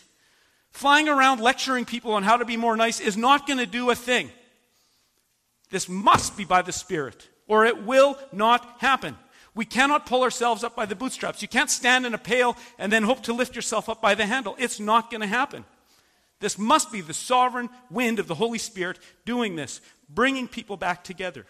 Flying 0.70 1.08
around 1.08 1.40
lecturing 1.40 1.84
people 1.84 2.12
on 2.12 2.22
how 2.22 2.36
to 2.36 2.44
be 2.44 2.56
more 2.56 2.76
nice 2.76 3.00
is 3.00 3.16
not 3.16 3.46
going 3.46 3.58
to 3.58 3.66
do 3.66 3.90
a 3.90 3.94
thing. 3.94 4.30
This 5.70 5.88
must 5.88 6.36
be 6.36 6.44
by 6.44 6.62
the 6.62 6.72
Spirit, 6.72 7.28
or 7.46 7.64
it 7.64 7.84
will 7.84 8.18
not 8.32 8.76
happen. 8.78 9.16
We 9.54 9.64
cannot 9.64 10.06
pull 10.06 10.22
ourselves 10.22 10.62
up 10.62 10.76
by 10.76 10.86
the 10.86 10.94
bootstraps. 10.94 11.42
You 11.42 11.48
can't 11.48 11.70
stand 11.70 12.06
in 12.06 12.14
a 12.14 12.18
pail 12.18 12.56
and 12.78 12.92
then 12.92 13.02
hope 13.02 13.24
to 13.24 13.32
lift 13.32 13.56
yourself 13.56 13.88
up 13.88 14.00
by 14.00 14.14
the 14.14 14.24
handle. 14.24 14.54
It's 14.58 14.78
not 14.78 15.10
going 15.10 15.20
to 15.20 15.26
happen. 15.26 15.64
This 16.40 16.58
must 16.58 16.92
be 16.92 17.00
the 17.00 17.14
sovereign 17.14 17.68
wind 17.90 18.18
of 18.18 18.28
the 18.28 18.34
Holy 18.34 18.58
Spirit 18.58 18.98
doing 19.24 19.56
this, 19.56 19.80
bringing 20.08 20.46
people 20.46 20.76
back 20.76 21.02
together. 21.02 21.46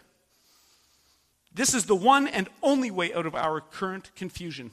This 1.52 1.74
is 1.74 1.84
the 1.84 1.94
one 1.96 2.28
and 2.28 2.48
only 2.62 2.90
way 2.90 3.12
out 3.12 3.26
of 3.26 3.34
our 3.34 3.60
current 3.60 4.10
confusion 4.14 4.70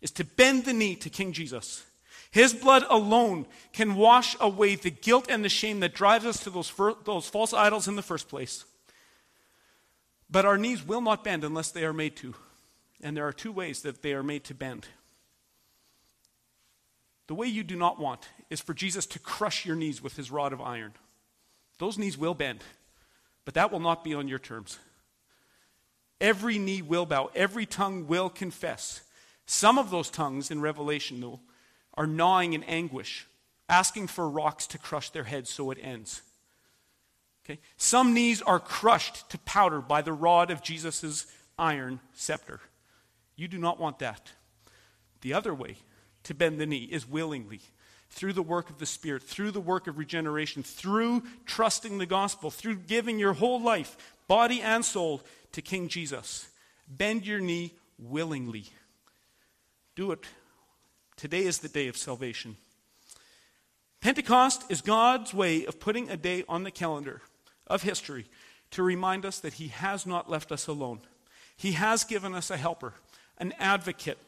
is 0.00 0.10
to 0.12 0.24
bend 0.24 0.64
the 0.64 0.72
knee 0.72 0.96
to 0.96 1.08
King 1.08 1.32
Jesus. 1.32 1.84
His 2.30 2.54
blood 2.54 2.84
alone 2.88 3.46
can 3.72 3.94
wash 3.94 4.36
away 4.40 4.74
the 4.74 4.90
guilt 4.90 5.26
and 5.28 5.44
the 5.44 5.48
shame 5.48 5.80
that 5.80 5.94
drives 5.94 6.24
us 6.24 6.42
to 6.44 6.50
those, 6.50 6.68
fir- 6.68 6.96
those 7.04 7.28
false 7.28 7.52
idols 7.52 7.88
in 7.88 7.96
the 7.96 8.02
first 8.02 8.28
place. 8.28 8.64
But 10.30 10.44
our 10.44 10.58
knees 10.58 10.86
will 10.86 11.02
not 11.02 11.24
bend 11.24 11.44
unless 11.44 11.70
they 11.70 11.84
are 11.84 11.92
made 11.92 12.16
to. 12.16 12.34
And 13.02 13.16
there 13.16 13.26
are 13.26 13.32
two 13.32 13.52
ways 13.52 13.82
that 13.82 14.02
they 14.02 14.12
are 14.12 14.22
made 14.22 14.44
to 14.44 14.54
bend. 14.54 14.88
The 17.32 17.36
way 17.36 17.46
you 17.46 17.64
do 17.64 17.76
not 17.76 17.98
want 17.98 18.28
is 18.50 18.60
for 18.60 18.74
Jesus 18.74 19.06
to 19.06 19.18
crush 19.18 19.64
your 19.64 19.74
knees 19.74 20.02
with 20.02 20.16
his 20.16 20.30
rod 20.30 20.52
of 20.52 20.60
iron. 20.60 20.92
Those 21.78 21.96
knees 21.96 22.18
will 22.18 22.34
bend, 22.34 22.62
but 23.46 23.54
that 23.54 23.72
will 23.72 23.80
not 23.80 24.04
be 24.04 24.12
on 24.12 24.28
your 24.28 24.38
terms. 24.38 24.78
Every 26.20 26.58
knee 26.58 26.82
will 26.82 27.06
bow, 27.06 27.30
every 27.34 27.64
tongue 27.64 28.06
will 28.06 28.28
confess. 28.28 29.00
Some 29.46 29.78
of 29.78 29.88
those 29.88 30.10
tongues 30.10 30.50
in 30.50 30.60
Revelation, 30.60 31.22
though, 31.22 31.40
are 31.94 32.06
gnawing 32.06 32.52
in 32.52 32.64
anguish, 32.64 33.26
asking 33.66 34.08
for 34.08 34.28
rocks 34.28 34.66
to 34.66 34.76
crush 34.76 35.08
their 35.08 35.24
heads 35.24 35.48
so 35.48 35.70
it 35.70 35.78
ends. 35.80 36.20
Okay? 37.46 37.60
Some 37.78 38.12
knees 38.12 38.42
are 38.42 38.60
crushed 38.60 39.30
to 39.30 39.38
powder 39.38 39.80
by 39.80 40.02
the 40.02 40.12
rod 40.12 40.50
of 40.50 40.62
Jesus' 40.62 41.26
iron 41.58 42.00
scepter. 42.12 42.60
You 43.36 43.48
do 43.48 43.56
not 43.56 43.80
want 43.80 44.00
that. 44.00 44.32
The 45.22 45.32
other 45.32 45.54
way 45.54 45.78
to 46.24 46.34
bend 46.34 46.60
the 46.60 46.66
knee 46.66 46.88
is 46.90 47.08
willingly, 47.08 47.60
through 48.10 48.32
the 48.32 48.42
work 48.42 48.70
of 48.70 48.78
the 48.78 48.86
Spirit, 48.86 49.22
through 49.22 49.50
the 49.50 49.60
work 49.60 49.86
of 49.86 49.98
regeneration, 49.98 50.62
through 50.62 51.22
trusting 51.46 51.98
the 51.98 52.06
gospel, 52.06 52.50
through 52.50 52.76
giving 52.76 53.18
your 53.18 53.32
whole 53.32 53.60
life, 53.60 53.96
body 54.28 54.60
and 54.60 54.84
soul, 54.84 55.22
to 55.52 55.62
King 55.62 55.88
Jesus. 55.88 56.48
Bend 56.88 57.26
your 57.26 57.40
knee 57.40 57.74
willingly. 57.98 58.66
Do 59.94 60.12
it. 60.12 60.24
Today 61.16 61.44
is 61.44 61.58
the 61.58 61.68
day 61.68 61.88
of 61.88 61.96
salvation. 61.96 62.56
Pentecost 64.00 64.64
is 64.68 64.80
God's 64.80 65.32
way 65.32 65.64
of 65.64 65.78
putting 65.78 66.10
a 66.10 66.16
day 66.16 66.44
on 66.48 66.64
the 66.64 66.70
calendar 66.70 67.22
of 67.66 67.82
history 67.82 68.26
to 68.72 68.82
remind 68.82 69.24
us 69.24 69.38
that 69.38 69.54
He 69.54 69.68
has 69.68 70.06
not 70.06 70.28
left 70.28 70.50
us 70.50 70.66
alone. 70.66 71.00
He 71.56 71.72
has 71.72 72.02
given 72.02 72.34
us 72.34 72.50
a 72.50 72.56
helper, 72.56 72.94
an 73.38 73.52
advocate, 73.58 74.18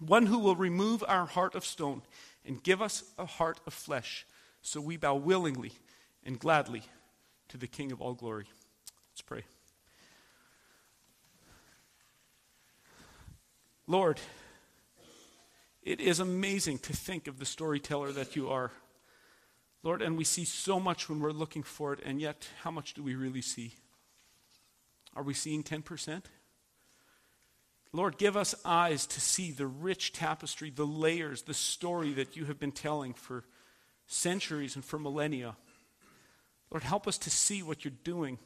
one 0.00 0.26
who 0.26 0.38
will 0.38 0.56
remove 0.56 1.04
our 1.06 1.26
heart 1.26 1.54
of 1.54 1.64
stone 1.64 2.02
and 2.44 2.62
give 2.62 2.80
us 2.80 3.04
a 3.18 3.26
heart 3.26 3.60
of 3.66 3.74
flesh, 3.74 4.26
so 4.62 4.80
we 4.80 4.96
bow 4.96 5.14
willingly 5.14 5.72
and 6.24 6.38
gladly 6.38 6.82
to 7.48 7.56
the 7.56 7.66
King 7.66 7.92
of 7.92 8.00
all 8.00 8.14
glory. 8.14 8.46
Let's 9.12 9.22
pray. 9.22 9.44
Lord, 13.86 14.20
it 15.82 16.00
is 16.00 16.20
amazing 16.20 16.78
to 16.80 16.92
think 16.92 17.26
of 17.26 17.38
the 17.38 17.46
storyteller 17.46 18.12
that 18.12 18.36
you 18.36 18.50
are. 18.50 18.70
Lord, 19.82 20.02
and 20.02 20.18
we 20.18 20.24
see 20.24 20.44
so 20.44 20.78
much 20.78 21.08
when 21.08 21.20
we're 21.20 21.30
looking 21.30 21.62
for 21.62 21.94
it, 21.94 22.00
and 22.04 22.20
yet 22.20 22.48
how 22.62 22.70
much 22.70 22.92
do 22.94 23.02
we 23.02 23.14
really 23.14 23.40
see? 23.40 23.74
Are 25.16 25.22
we 25.22 25.32
seeing 25.32 25.62
10%? 25.62 26.22
Lord, 27.92 28.18
give 28.18 28.36
us 28.36 28.54
eyes 28.64 29.06
to 29.06 29.20
see 29.20 29.50
the 29.50 29.66
rich 29.66 30.12
tapestry, 30.12 30.70
the 30.70 30.86
layers, 30.86 31.42
the 31.42 31.54
story 31.54 32.12
that 32.12 32.36
you 32.36 32.44
have 32.44 32.58
been 32.58 32.72
telling 32.72 33.14
for 33.14 33.44
centuries 34.06 34.74
and 34.74 34.84
for 34.84 34.98
millennia. 34.98 35.56
Lord, 36.70 36.82
help 36.82 37.08
us 37.08 37.16
to 37.18 37.30
see 37.30 37.62
what 37.62 37.84
you're 37.84 37.92
doing. 38.04 38.38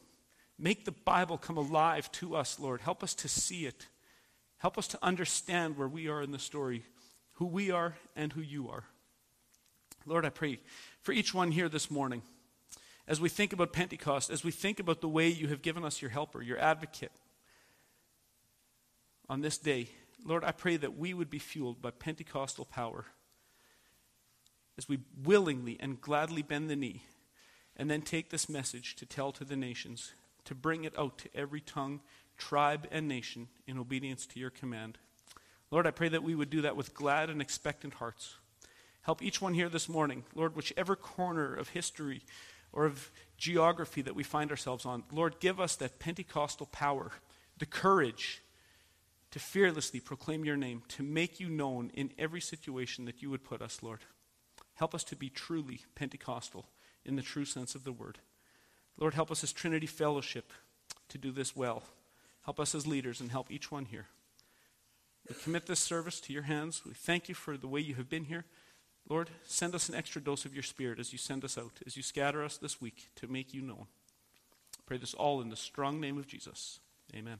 Make 0.57 0.85
the 0.85 0.91
Bible 0.91 1.37
come 1.37 1.57
alive 1.57 2.11
to 2.13 2.35
us, 2.35 2.59
Lord. 2.59 2.81
Help 2.81 3.03
us 3.03 3.13
to 3.15 3.27
see 3.27 3.65
it. 3.65 3.87
Help 4.59 4.77
us 4.77 4.87
to 4.87 4.99
understand 5.03 5.77
where 5.77 5.89
we 5.89 6.07
are 6.07 6.21
in 6.21 6.31
the 6.31 6.39
story, 6.39 6.83
who 7.33 7.45
we 7.45 7.69
are 7.69 7.95
and 8.15 8.31
who 8.31 8.41
you 8.41 8.69
are. 8.69 8.85
Lord, 10.05 10.25
I 10.25 10.29
pray 10.29 10.59
for 11.01 11.11
each 11.11 11.33
one 11.33 11.51
here 11.51 11.67
this 11.67 11.91
morning, 11.91 12.21
as 13.07 13.19
we 13.19 13.27
think 13.27 13.51
about 13.51 13.73
Pentecost, 13.73 14.29
as 14.29 14.43
we 14.43 14.51
think 14.51 14.79
about 14.79 15.01
the 15.01 15.09
way 15.09 15.27
you 15.27 15.49
have 15.49 15.61
given 15.61 15.83
us 15.83 16.01
your 16.01 16.11
helper, 16.11 16.41
your 16.41 16.59
advocate, 16.59 17.11
on 19.29 19.41
this 19.41 19.57
day, 19.57 19.89
Lord, 20.25 20.43
I 20.43 20.51
pray 20.51 20.77
that 20.77 20.97
we 20.97 21.13
would 21.13 21.29
be 21.29 21.39
fueled 21.39 21.81
by 21.81 21.91
Pentecostal 21.91 22.65
power 22.65 23.05
as 24.77 24.87
we 24.87 24.99
willingly 25.23 25.77
and 25.79 26.01
gladly 26.01 26.41
bend 26.41 26.69
the 26.69 26.75
knee 26.75 27.03
and 27.75 27.89
then 27.89 28.01
take 28.01 28.29
this 28.29 28.49
message 28.49 28.95
to 28.97 29.05
tell 29.05 29.31
to 29.31 29.43
the 29.43 29.55
nations, 29.55 30.13
to 30.45 30.55
bring 30.55 30.83
it 30.83 30.97
out 30.97 31.17
to 31.19 31.35
every 31.35 31.61
tongue, 31.61 32.01
tribe, 32.37 32.87
and 32.91 33.07
nation 33.07 33.47
in 33.67 33.77
obedience 33.77 34.25
to 34.27 34.39
your 34.39 34.49
command. 34.49 34.97
Lord, 35.71 35.87
I 35.87 35.91
pray 35.91 36.09
that 36.09 36.23
we 36.23 36.35
would 36.35 36.49
do 36.49 36.61
that 36.61 36.75
with 36.75 36.93
glad 36.93 37.29
and 37.29 37.41
expectant 37.41 37.95
hearts. 37.95 38.35
Help 39.01 39.23
each 39.23 39.41
one 39.41 39.55
here 39.55 39.69
this 39.69 39.89
morning, 39.89 40.23
Lord, 40.35 40.55
whichever 40.55 40.95
corner 40.95 41.53
of 41.53 41.69
history 41.69 42.21
or 42.71 42.85
of 42.85 43.11
geography 43.37 44.01
that 44.03 44.15
we 44.15 44.23
find 44.23 44.51
ourselves 44.51 44.85
on, 44.85 45.03
Lord, 45.11 45.39
give 45.39 45.59
us 45.59 45.75
that 45.77 45.99
Pentecostal 45.99 46.67
power, 46.67 47.11
the 47.57 47.65
courage 47.65 48.42
to 49.33 49.39
fearlessly 49.39 49.99
proclaim 49.99 50.45
your 50.45 50.55
name, 50.55 50.83
to 50.87 51.01
make 51.01 51.39
you 51.39 51.49
known 51.49 51.89
in 51.95 52.11
every 52.19 52.39
situation 52.39 53.05
that 53.05 53.23
you 53.23 53.31
would 53.31 53.43
put 53.43 53.63
us, 53.63 53.81
Lord. 53.81 54.01
Help 54.75 54.93
us 54.93 55.03
to 55.05 55.15
be 55.15 55.27
truly 55.27 55.81
Pentecostal 55.95 56.67
in 57.03 57.15
the 57.15 57.23
true 57.23 57.43
sense 57.43 57.73
of 57.73 57.83
the 57.83 57.91
word. 57.91 58.19
Lord, 58.95 59.15
help 59.15 59.31
us 59.31 59.43
as 59.43 59.51
Trinity 59.51 59.87
Fellowship 59.87 60.53
to 61.09 61.17
do 61.17 61.31
this 61.31 61.55
well. 61.55 61.81
Help 62.45 62.59
us 62.59 62.75
as 62.75 62.85
leaders 62.85 63.21
and 63.21 63.31
help 63.31 63.49
each 63.49 63.71
one 63.71 63.85
here. 63.85 64.05
We 65.27 65.33
commit 65.33 65.65
this 65.65 65.79
service 65.79 66.19
to 66.21 66.33
your 66.33 66.43
hands. 66.43 66.83
We 66.85 66.93
thank 66.93 67.27
you 67.27 67.33
for 67.33 67.57
the 67.57 67.67
way 67.67 67.79
you 67.79 67.95
have 67.95 68.09
been 68.09 68.25
here. 68.25 68.45
Lord, 69.09 69.31
send 69.47 69.73
us 69.73 69.89
an 69.89 69.95
extra 69.95 70.21
dose 70.21 70.45
of 70.45 70.53
your 70.53 70.61
Spirit 70.61 70.99
as 70.99 71.11
you 71.11 71.17
send 71.17 71.43
us 71.43 71.57
out, 71.57 71.79
as 71.87 71.97
you 71.97 72.03
scatter 72.03 72.43
us 72.43 72.57
this 72.57 72.79
week 72.79 73.09
to 73.15 73.27
make 73.27 73.51
you 73.51 73.63
known. 73.63 73.87
I 74.77 74.81
pray 74.85 74.97
this 74.97 75.15
all 75.15 75.41
in 75.41 75.49
the 75.49 75.55
strong 75.55 75.99
name 75.99 76.19
of 76.19 76.27
Jesus. 76.27 76.79
Amen. 77.15 77.39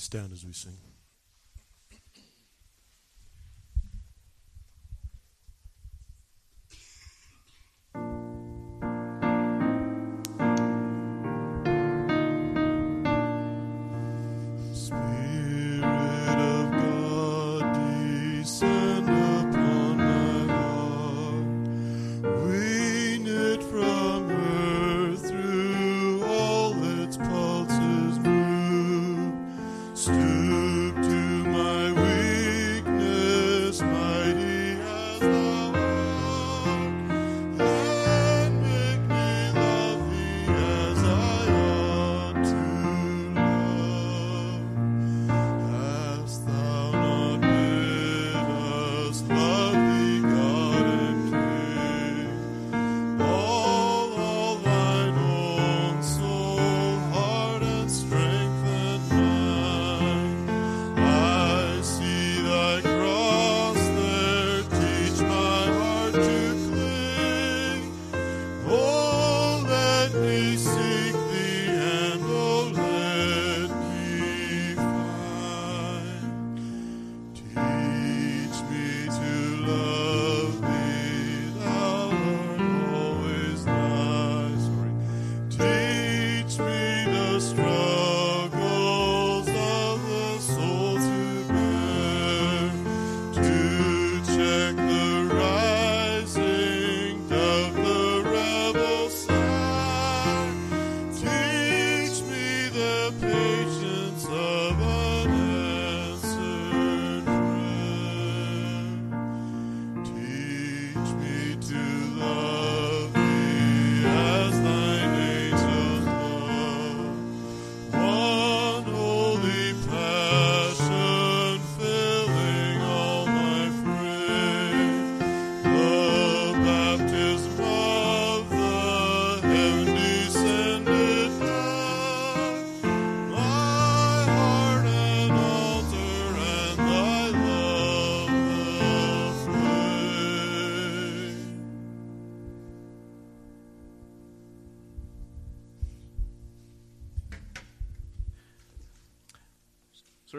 Please 0.00 0.06
stand 0.06 0.32
as 0.32 0.46
we 0.46 0.52
sing. 0.54 0.89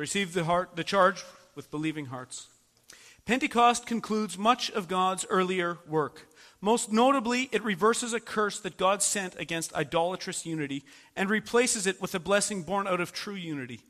Receive 0.01 0.33
the, 0.33 0.43
heart, 0.43 0.75
the 0.75 0.83
charge 0.83 1.23
with 1.55 1.71
believing 1.71 2.07
hearts. 2.07 2.47
Pentecost 3.25 3.85
concludes 3.85 4.37
much 4.37 4.71
of 4.71 4.87
God's 4.87 5.25
earlier 5.29 5.77
work. 5.87 6.27
Most 6.59 6.91
notably, 6.91 7.49
it 7.51 7.63
reverses 7.63 8.11
a 8.11 8.19
curse 8.19 8.59
that 8.59 8.77
God 8.77 9.01
sent 9.01 9.39
against 9.39 9.73
idolatrous 9.73 10.45
unity 10.45 10.83
and 11.15 11.29
replaces 11.29 11.85
it 11.85 12.01
with 12.01 12.15
a 12.15 12.19
blessing 12.19 12.63
born 12.63 12.87
out 12.87 12.99
of 12.99 13.13
true 13.13 13.35
unity. 13.35 13.81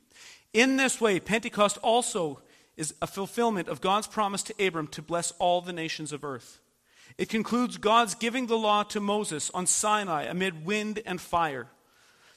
In 0.53 0.76
this 0.76 0.99
way, 0.99 1.20
Pentecost 1.20 1.78
also 1.78 2.41
is 2.76 2.93
a 3.01 3.07
fulfillment 3.07 3.70
of 3.70 3.82
God's 3.82 4.07
promise 4.07 4.43
to 4.43 4.68
Abram 4.68 4.88
to 4.88 5.01
bless 5.01 5.32
all 5.39 5.62
the 5.62 5.74
nations 5.74 6.12
of 6.12 6.26
earth. 6.26 6.59
It 7.18 7.30
concludes 7.30 7.78
God's 7.78 8.16
giving 8.16 8.47
the 8.47 8.57
law 8.57 8.84
to 8.84 8.99
Moses 8.99 9.49
on 9.53 9.66
Sinai 9.66 10.24
amid 10.24 10.66
wind 10.66 11.01
and 11.05 11.22
fire. 11.22 11.68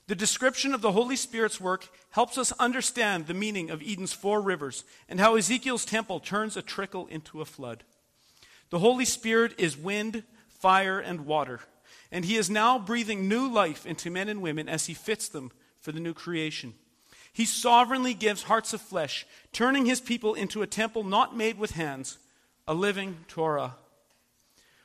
The 0.07 0.15
description 0.15 0.75
of 0.75 0.83
the 0.83 0.93
Holy 0.93 1.17
Spirit's 1.17 1.61
work 1.61 1.89
helps 2.11 2.37
us 2.37 2.53
understand 2.53 3.27
the 3.27 3.35
meaning 3.35 3.71
of 3.71 3.83
Eden's 3.83 4.13
four 4.13 4.43
rivers 4.43 4.85
and 5.09 5.19
how 5.19 5.37
Ezekiel's 5.37 5.87
temple 5.87 6.21
turns 6.21 6.57
a 6.57 6.63
trickle 6.63 7.07
into 7.07 7.41
a 7.41 7.47
flood. 7.47 7.85
The 8.69 8.81
Holy 8.81 9.07
Spirit 9.07 9.55
is 9.57 9.79
wind, 9.79 10.25
fire, 10.49 10.99
and 10.99 11.25
water, 11.25 11.61
and 12.13 12.25
He 12.25 12.37
is 12.37 12.51
now 12.51 12.79
breathing 12.79 13.29
new 13.29 13.51
life 13.51 13.87
into 13.87 14.11
men 14.11 14.29
and 14.29 14.43
women 14.43 14.69
as 14.69 14.87
He 14.87 14.95
fits 14.95 15.29
them 15.29 15.53
for 15.81 15.91
the 15.91 16.01
new 16.01 16.13
creation. 16.13 16.75
He 17.33 17.47
sovereignly 17.47 18.15
gives 18.15 18.45
hearts 18.45 18.75
of 18.75 18.81
flesh, 18.81 19.27
turning 19.53 19.87
His 19.87 20.01
people 20.01 20.35
into 20.35 20.61
a 20.61 20.67
temple 20.67 21.03
not 21.03 21.37
made 21.37 21.59
with 21.59 21.73
hands, 21.73 22.19
a 22.69 22.75
living 22.75 23.25
Torah. 23.27 23.77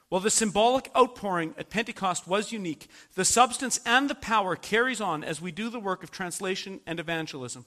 While 0.09 0.21
the 0.21 0.31
symbolic 0.31 0.89
outpouring 0.97 1.53
at 1.57 1.69
Pentecost 1.69 2.27
was 2.27 2.51
unique, 2.51 2.89
the 3.13 3.23
substance 3.23 3.79
and 3.85 4.09
the 4.09 4.15
power 4.15 4.55
carries 4.55 4.99
on 4.99 5.23
as 5.23 5.39
we 5.39 5.51
do 5.51 5.69
the 5.69 5.79
work 5.79 6.01
of 6.03 6.09
translation 6.09 6.81
and 6.87 6.99
evangelism. 6.99 7.65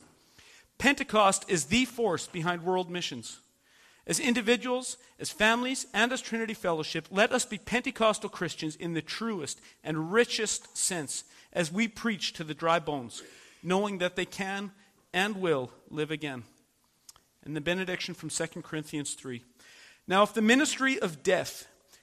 Pentecost 0.78 1.44
is 1.48 1.66
the 1.66 1.84
force 1.84 2.26
behind 2.26 2.64
world 2.64 2.90
missions. 2.90 3.38
As 4.04 4.18
individuals, 4.18 4.96
as 5.20 5.30
families, 5.30 5.86
and 5.94 6.12
as 6.12 6.20
Trinity 6.20 6.54
Fellowship, 6.54 7.06
let 7.12 7.30
us 7.30 7.44
be 7.44 7.58
Pentecostal 7.58 8.28
Christians 8.28 8.74
in 8.74 8.94
the 8.94 9.02
truest 9.02 9.60
and 9.84 10.12
richest 10.12 10.76
sense 10.76 11.22
as 11.52 11.70
we 11.70 11.86
preach 11.86 12.32
to 12.32 12.42
the 12.42 12.54
dry 12.54 12.80
bones, 12.80 13.22
knowing 13.62 13.98
that 13.98 14.16
they 14.16 14.24
can 14.24 14.72
and 15.12 15.36
will 15.36 15.70
live 15.88 16.10
again. 16.10 16.42
And 17.44 17.54
the 17.54 17.60
benediction 17.60 18.14
from 18.14 18.30
2 18.30 18.46
Corinthians 18.62 19.14
3. 19.14 19.44
Now, 20.08 20.24
if 20.24 20.34
the 20.34 20.42
ministry 20.42 20.98
of 20.98 21.22
death, 21.22 21.68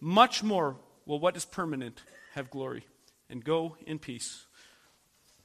much 0.00 0.42
more 0.42 0.76
will 1.06 1.20
what 1.20 1.36
is 1.36 1.44
permanent 1.44 2.02
have 2.34 2.50
glory. 2.50 2.86
And 3.28 3.44
go 3.44 3.76
in 3.86 3.98
peace. 3.98 4.46